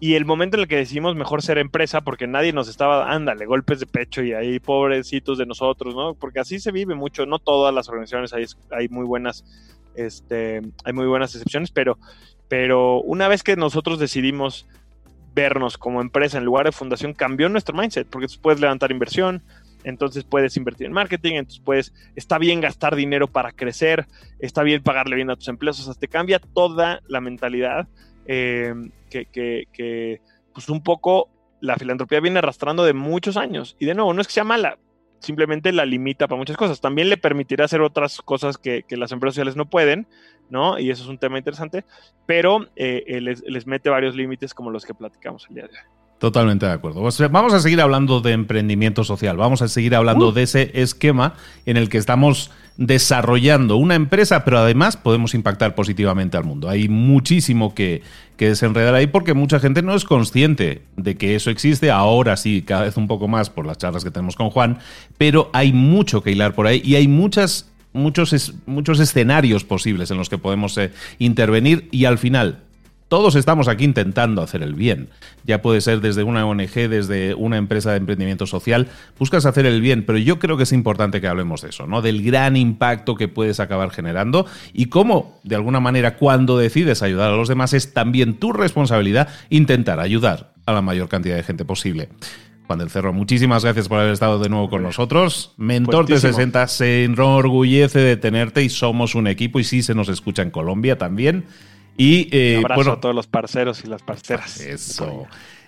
y 0.00 0.14
el 0.16 0.24
momento 0.24 0.56
en 0.56 0.62
el 0.62 0.68
que 0.68 0.76
decidimos 0.76 1.16
mejor 1.16 1.42
ser 1.42 1.58
empresa, 1.58 2.00
porque 2.02 2.26
nadie 2.26 2.52
nos 2.52 2.68
estaba, 2.68 3.10
ándale, 3.10 3.46
golpes 3.46 3.80
de 3.80 3.86
pecho 3.86 4.22
y 4.22 4.32
ahí 4.32 4.58
pobrecitos 4.58 5.38
de 5.38 5.46
nosotros, 5.46 5.94
¿no? 5.94 6.14
Porque 6.14 6.40
así 6.40 6.58
se 6.58 6.72
vive 6.72 6.94
mucho, 6.94 7.24
no 7.24 7.38
todas 7.38 7.72
las 7.72 7.88
organizaciones 7.88 8.32
hay, 8.32 8.44
hay 8.70 8.88
muy 8.88 9.06
buenas 9.06 9.44
este, 9.94 10.62
hay 10.84 10.92
muy 10.92 11.06
buenas 11.06 11.34
excepciones, 11.34 11.70
pero, 11.70 11.98
pero 12.48 13.00
una 13.00 13.28
vez 13.28 13.42
que 13.42 13.56
nosotros 13.56 13.98
decidimos 13.98 14.66
vernos 15.34 15.76
como 15.76 16.00
empresa 16.00 16.38
en 16.38 16.44
lugar 16.44 16.66
de 16.66 16.72
fundación, 16.72 17.12
cambió 17.12 17.48
nuestro 17.48 17.76
mindset, 17.76 18.08
porque 18.08 18.28
tú 18.28 18.34
puedes 18.40 18.60
levantar 18.60 18.92
inversión, 18.92 19.42
entonces 19.82 20.24
puedes 20.24 20.56
invertir 20.56 20.86
en 20.86 20.92
marketing, 20.92 21.34
entonces 21.34 21.62
puedes, 21.64 21.92
está 22.14 22.38
bien 22.38 22.60
gastar 22.60 22.96
dinero 22.96 23.28
para 23.28 23.52
crecer, 23.52 24.06
está 24.38 24.62
bien 24.62 24.82
pagarle 24.82 25.16
bien 25.16 25.30
a 25.30 25.36
tus 25.36 25.48
empleados, 25.48 25.80
o 25.80 25.84
sea, 25.84 25.94
te 25.94 26.08
cambia 26.08 26.38
toda 26.38 27.00
la 27.08 27.20
mentalidad 27.20 27.88
eh, 28.26 28.74
que, 29.10 29.26
que, 29.26 29.64
que, 29.72 30.20
pues 30.54 30.68
un 30.68 30.82
poco 30.82 31.28
la 31.60 31.76
filantropía 31.76 32.20
viene 32.20 32.38
arrastrando 32.38 32.84
de 32.84 32.92
muchos 32.92 33.36
años. 33.36 33.76
Y 33.78 33.86
de 33.86 33.94
nuevo, 33.94 34.14
no 34.14 34.20
es 34.20 34.26
que 34.26 34.34
sea 34.34 34.44
mala, 34.44 34.78
simplemente 35.24 35.72
la 35.72 35.84
limita 35.84 36.28
para 36.28 36.38
muchas 36.38 36.56
cosas. 36.56 36.80
También 36.80 37.08
le 37.08 37.16
permitirá 37.16 37.64
hacer 37.64 37.80
otras 37.80 38.22
cosas 38.22 38.58
que, 38.58 38.84
las 38.90 39.12
empresas 39.12 39.34
sociales 39.34 39.56
no 39.56 39.66
pueden, 39.66 40.06
¿no? 40.50 40.78
Y 40.78 40.90
eso 40.90 41.02
es 41.02 41.08
un 41.08 41.18
tema 41.18 41.38
interesante, 41.38 41.84
pero 42.26 42.68
eh, 42.76 43.04
eh, 43.06 43.20
les, 43.20 43.66
mete 43.66 43.90
varios 43.90 44.14
límites 44.14 44.54
como 44.54 44.70
los 44.70 44.84
que 44.84 44.94
platicamos 44.94 45.46
el 45.48 45.54
día 45.56 45.64
de 45.64 45.70
hoy. 45.70 46.03
Totalmente 46.24 46.64
de 46.64 46.72
acuerdo. 46.72 47.02
vamos 47.28 47.52
a 47.52 47.60
seguir 47.60 47.82
hablando 47.82 48.22
de 48.22 48.32
emprendimiento 48.32 49.04
social, 49.04 49.36
vamos 49.36 49.60
a 49.60 49.68
seguir 49.68 49.94
hablando 49.94 50.28
uh. 50.28 50.32
de 50.32 50.44
ese 50.44 50.70
esquema 50.72 51.34
en 51.66 51.76
el 51.76 51.90
que 51.90 51.98
estamos 51.98 52.50
desarrollando 52.78 53.76
una 53.76 53.94
empresa, 53.94 54.42
pero 54.42 54.56
además 54.56 54.96
podemos 54.96 55.34
impactar 55.34 55.74
positivamente 55.74 56.38
al 56.38 56.44
mundo. 56.44 56.70
Hay 56.70 56.88
muchísimo 56.88 57.74
que, 57.74 58.00
que 58.38 58.48
desenredar 58.48 58.94
ahí 58.94 59.06
porque 59.06 59.34
mucha 59.34 59.60
gente 59.60 59.82
no 59.82 59.94
es 59.94 60.06
consciente 60.06 60.80
de 60.96 61.14
que 61.18 61.34
eso 61.34 61.50
existe. 61.50 61.90
Ahora 61.90 62.38
sí, 62.38 62.62
cada 62.62 62.84
vez 62.84 62.96
un 62.96 63.06
poco 63.06 63.28
más 63.28 63.50
por 63.50 63.66
las 63.66 63.76
charlas 63.76 64.02
que 64.02 64.10
tenemos 64.10 64.34
con 64.34 64.48
Juan, 64.48 64.78
pero 65.18 65.50
hay 65.52 65.74
mucho 65.74 66.22
que 66.22 66.30
hilar 66.30 66.54
por 66.54 66.66
ahí 66.66 66.80
y 66.82 66.94
hay 66.94 67.06
muchas 67.06 67.70
muchos, 67.92 68.54
muchos 68.64 68.98
escenarios 68.98 69.62
posibles 69.62 70.10
en 70.10 70.16
los 70.16 70.30
que 70.30 70.38
podemos 70.38 70.78
eh, 70.78 70.90
intervenir 71.18 71.86
y 71.92 72.06
al 72.06 72.16
final 72.16 72.63
todos 73.14 73.36
estamos 73.36 73.68
aquí 73.68 73.84
intentando 73.84 74.42
hacer 74.42 74.60
el 74.60 74.74
bien. 74.74 75.08
Ya 75.44 75.62
puede 75.62 75.80
ser 75.80 76.00
desde 76.00 76.24
una 76.24 76.44
ONG, 76.46 76.88
desde 76.88 77.32
una 77.36 77.58
empresa 77.58 77.92
de 77.92 77.98
emprendimiento 77.98 78.44
social, 78.44 78.88
buscas 79.16 79.46
hacer 79.46 79.66
el 79.66 79.80
bien, 79.80 80.04
pero 80.04 80.18
yo 80.18 80.40
creo 80.40 80.56
que 80.56 80.64
es 80.64 80.72
importante 80.72 81.20
que 81.20 81.28
hablemos 81.28 81.62
de 81.62 81.68
eso, 81.68 81.86
¿no? 81.86 82.02
Del 82.02 82.24
gran 82.24 82.56
impacto 82.56 83.14
que 83.14 83.28
puedes 83.28 83.60
acabar 83.60 83.90
generando 83.90 84.46
y 84.72 84.86
cómo, 84.86 85.38
de 85.44 85.54
alguna 85.54 85.78
manera, 85.78 86.16
cuando 86.16 86.58
decides 86.58 87.04
ayudar 87.04 87.30
a 87.30 87.36
los 87.36 87.46
demás, 87.46 87.72
es 87.72 87.94
también 87.94 88.34
tu 88.34 88.52
responsabilidad 88.52 89.28
intentar 89.48 90.00
ayudar 90.00 90.52
a 90.66 90.72
la 90.72 90.82
mayor 90.82 91.08
cantidad 91.08 91.36
de 91.36 91.44
gente 91.44 91.64
posible. 91.64 92.08
Juan 92.66 92.80
del 92.80 92.90
Cerro, 92.90 93.12
muchísimas 93.12 93.62
gracias 93.62 93.86
por 93.86 94.00
haber 94.00 94.12
estado 94.12 94.40
de 94.40 94.48
nuevo 94.48 94.68
con 94.68 94.82
nosotros. 94.82 95.54
Mentor 95.56 96.06
de 96.06 96.18
60 96.18 96.66
se 96.66 97.04
enorgullece 97.04 98.00
de 98.00 98.16
tenerte 98.16 98.64
y 98.64 98.70
somos 98.70 99.14
un 99.14 99.28
equipo 99.28 99.60
y 99.60 99.64
sí 99.64 99.84
se 99.84 99.94
nos 99.94 100.08
escucha 100.08 100.42
en 100.42 100.50
Colombia 100.50 100.98
también. 100.98 101.44
Y, 101.96 102.28
eh, 102.32 102.58
Un 102.58 102.64
abrazo 102.70 102.92
a 102.92 103.00
todos 103.00 103.14
los 103.14 103.26
parceros 103.26 103.84
y 103.84 103.88
las 103.88 104.02
parceras. 104.02 104.60
Eso. 104.60 105.26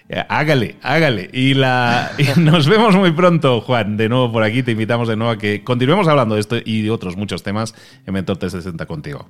Eh, 0.08 0.24
hágale, 0.28 0.76
hágale. 0.82 1.30
Y, 1.32 1.54
la, 1.54 2.12
nos 2.36 2.68
vemos 2.68 2.94
muy 2.96 3.10
pronto, 3.12 3.60
Juan, 3.60 3.96
de 3.96 4.08
nuevo 4.08 4.32
por 4.32 4.42
aquí. 4.42 4.62
Te 4.62 4.72
invitamos 4.72 5.08
de 5.08 5.16
nuevo 5.16 5.32
a 5.32 5.38
que 5.38 5.64
continuemos 5.64 6.06
hablando 6.08 6.34
de 6.34 6.40
esto 6.40 6.56
y 6.64 6.82
de 6.82 6.90
otros 6.90 7.16
muchos 7.16 7.42
temas 7.42 7.74
en 8.06 8.14
Mentor 8.14 8.36
360 8.38 8.86
contigo. 8.86 9.28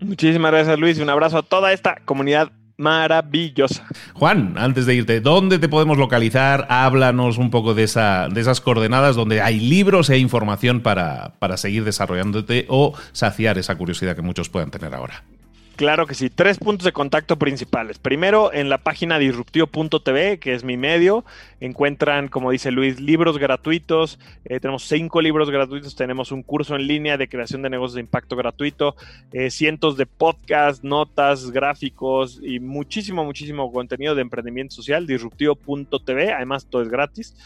Muchísimas 0.00 0.52
gracias, 0.52 0.78
Luis. 0.78 0.98
Y 0.98 1.02
un 1.02 1.10
abrazo 1.10 1.38
a 1.38 1.42
toda 1.42 1.72
esta 1.72 1.96
comunidad 2.04 2.52
maravillosa. 2.76 3.86
Juan, 4.14 4.54
antes 4.56 4.86
de 4.86 4.94
irte, 4.94 5.20
¿dónde 5.20 5.58
te 5.58 5.68
podemos 5.68 5.98
localizar? 5.98 6.66
Háblanos 6.70 7.36
un 7.36 7.50
poco 7.50 7.74
de, 7.74 7.82
esa, 7.82 8.28
de 8.28 8.40
esas 8.40 8.60
coordenadas 8.60 9.16
donde 9.16 9.42
hay 9.42 9.58
libros 9.58 10.10
e 10.10 10.18
información 10.18 10.80
para, 10.80 11.34
para 11.40 11.56
seguir 11.56 11.84
desarrollándote 11.84 12.66
o 12.68 12.96
saciar 13.12 13.58
esa 13.58 13.76
curiosidad 13.76 14.14
que 14.14 14.22
muchos 14.22 14.48
puedan 14.48 14.70
tener 14.70 14.94
ahora. 14.94 15.24
Claro 15.78 16.08
que 16.08 16.16
sí, 16.16 16.28
tres 16.28 16.58
puntos 16.58 16.84
de 16.84 16.90
contacto 16.90 17.38
principales. 17.38 18.00
Primero, 18.00 18.52
en 18.52 18.68
la 18.68 18.78
página 18.78 19.16
disruptivo.tv, 19.16 20.40
que 20.40 20.52
es 20.52 20.64
mi 20.64 20.76
medio, 20.76 21.24
encuentran, 21.60 22.26
como 22.26 22.50
dice 22.50 22.72
Luis, 22.72 22.98
libros 22.98 23.38
gratuitos. 23.38 24.18
Eh, 24.44 24.58
tenemos 24.58 24.82
cinco 24.82 25.22
libros 25.22 25.52
gratuitos, 25.52 25.94
tenemos 25.94 26.32
un 26.32 26.42
curso 26.42 26.74
en 26.74 26.88
línea 26.88 27.16
de 27.16 27.28
creación 27.28 27.62
de 27.62 27.70
negocios 27.70 27.94
de 27.94 28.00
impacto 28.00 28.34
gratuito, 28.34 28.96
eh, 29.32 29.52
cientos 29.52 29.96
de 29.96 30.06
podcasts, 30.06 30.82
notas, 30.82 31.52
gráficos 31.52 32.40
y 32.42 32.58
muchísimo, 32.58 33.24
muchísimo 33.24 33.70
contenido 33.70 34.16
de 34.16 34.22
emprendimiento 34.22 34.74
social, 34.74 35.06
disruptivo.tv. 35.06 36.32
Además, 36.32 36.66
todo 36.68 36.82
es 36.82 36.88
gratis. 36.88 37.36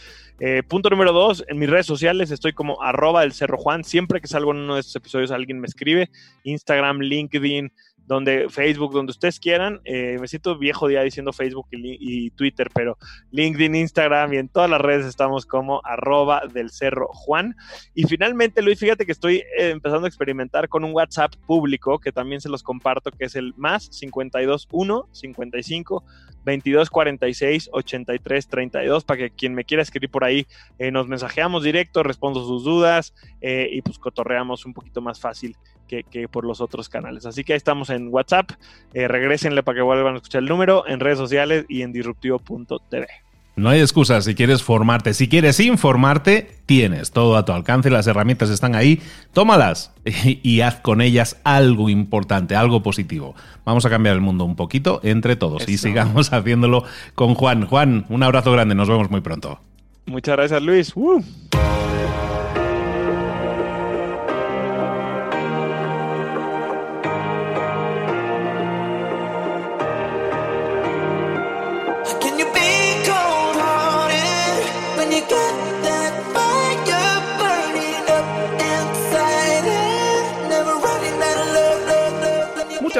Eh, 0.45 0.65
punto 0.67 0.91
número 0.91 1.13
dos, 1.13 1.45
en 1.47 1.57
mis 1.57 1.71
redes 1.71 1.87
sociales 1.87 2.33
estoy 2.33 2.53
como 2.53 2.83
arroba 2.83 3.21
del 3.21 3.33
Cerro 3.33 3.59
Juan. 3.59 3.85
Siempre 3.85 4.21
que 4.21 4.27
salgo 4.27 4.51
en 4.51 4.57
uno 4.57 4.75
de 4.75 4.81
estos 4.81 4.97
episodios 4.97 5.31
alguien 5.31 5.61
me 5.61 5.69
escribe. 5.69 6.11
Instagram, 6.43 6.99
LinkedIn, 6.99 7.73
donde 8.07 8.49
Facebook, 8.49 8.93
donde 8.93 9.11
ustedes 9.11 9.39
quieran. 9.39 9.81
Eh, 9.85 10.19
me 10.21 10.29
siento 10.29 10.59
viejo 10.59 10.89
día 10.89 11.03
diciendo 11.03 11.33
Facebook 11.33 11.69
y, 11.71 12.31
Twitter, 12.31 12.69
pero 12.75 12.99
LinkedIn, 13.31 13.75
Instagram 13.75 14.35
y 14.35 14.37
en 14.39 14.49
todas 14.49 14.69
las 14.69 14.81
redes 14.81 15.07
estamos 15.07 15.47
como 15.47 15.81
arroba 15.85 16.43
del 16.53 16.71
Cerro 16.71 17.09
Juan. 17.09 17.57
Y 17.95 18.05
finalmente, 18.05 18.63
Luis, 18.63 18.79
fíjate 18.79 19.07
que 19.07 19.13
estoy 19.13 19.37
eh, 19.37 19.71
empezando 19.71 20.07
a 20.07 20.09
experimentar 20.09 20.69
con 20.69 20.85
un 20.85 20.93
WhatsApp 20.93 21.35
público 21.47 21.99
que 21.99 22.13
también 22.13 22.41
se 22.41 22.49
los 22.49 22.63
comparto, 22.63 23.11
que 23.11 23.27
es 23.27 23.37
el 23.37 23.55
más 23.57 23.89
521 23.89 25.09
55 25.13 26.05
22 26.45 26.91
46 26.91 27.71
83 27.73 28.49
32 28.49 29.05
para 29.05 29.19
que 29.19 29.31
quien 29.31 29.55
me 29.55 29.65
quiera 29.65 29.85
escribir 29.85 30.11
por 30.11 30.25
ahí 30.25 30.47
eh, 30.79 30.91
nos 30.91 31.07
mensajeamos 31.07 31.63
directo, 31.63 32.03
respondo 32.03 32.45
sus 32.45 32.65
dudas 32.65 33.15
y 33.41 33.83
pues 33.83 33.99
cotorreamos 33.99 34.67
un 34.67 34.73
poquito 34.73 35.01
más 35.01 35.21
fácil 35.21 35.57
que, 36.01 36.29
por 36.29 36.45
los 36.45 36.61
otros 36.61 36.89
canales. 36.89 37.27
Así 37.27 37.45
que 37.45 37.53
ahí 37.53 37.57
estamos 37.57 37.91
en 37.91 38.09
WhatsApp. 38.09 38.53
Eh, 38.95 39.09
regrésenle 39.09 39.63
para 39.63 39.77
que 39.77 39.83
vuelvan 39.83 40.15
a 40.15 40.17
escuchar 40.17 40.43
el 40.43 40.49
número 40.49 40.87
en 40.87 41.01
redes 41.01 41.19
sociales 41.19 41.67
y 41.69 41.83
en 41.83 41.93
disruptivo.tv. 41.93 43.07
No 43.55 43.69
hay 43.69 43.81
excusa 43.81 44.23
si 44.23 44.35
quieres 44.35 44.63
formarte, 44.63 45.13
si 45.13 45.29
quieres 45.29 45.61
informarte, 45.61 46.57
tienes 46.65 47.11
todo 47.11 47.37
a 47.37 47.45
tu 47.45 47.53
alcance, 47.53 47.91
las 47.91 48.07
herramientas 48.07 48.49
están 48.49 48.75
ahí, 48.75 49.03
tómalas 49.35 49.93
y, 50.25 50.61
haz 50.63 50.77
con 50.77 51.03
ellas 51.03 51.39
algo 51.45 51.91
importante, 51.91 52.57
algo 52.57 52.83
positivo. 52.83 53.35
Vamos 53.67 53.85
a 53.85 53.91
cambiar 53.91 54.15
el 54.15 54.23
mundo 54.23 54.47
un 54.47 54.57
poquito 54.57 55.01
entre 55.03 55.37
todos 55.37 55.69
y 55.69 55.77
sigamos 55.77 56.33
haciéndolo 56.33 56.85
con 57.15 57.35
Juan. 57.35 57.67
Juan, 57.67 58.07
un 58.09 58.23
abrazo 58.23 58.53
grande, 58.53 58.75
nos 58.75 58.89
vemos 58.89 59.11
muy 59.11 59.21
pronto. 59.21 59.61
Muchas 60.07 60.37
gracias 60.37 60.63
Luis. 60.63 60.95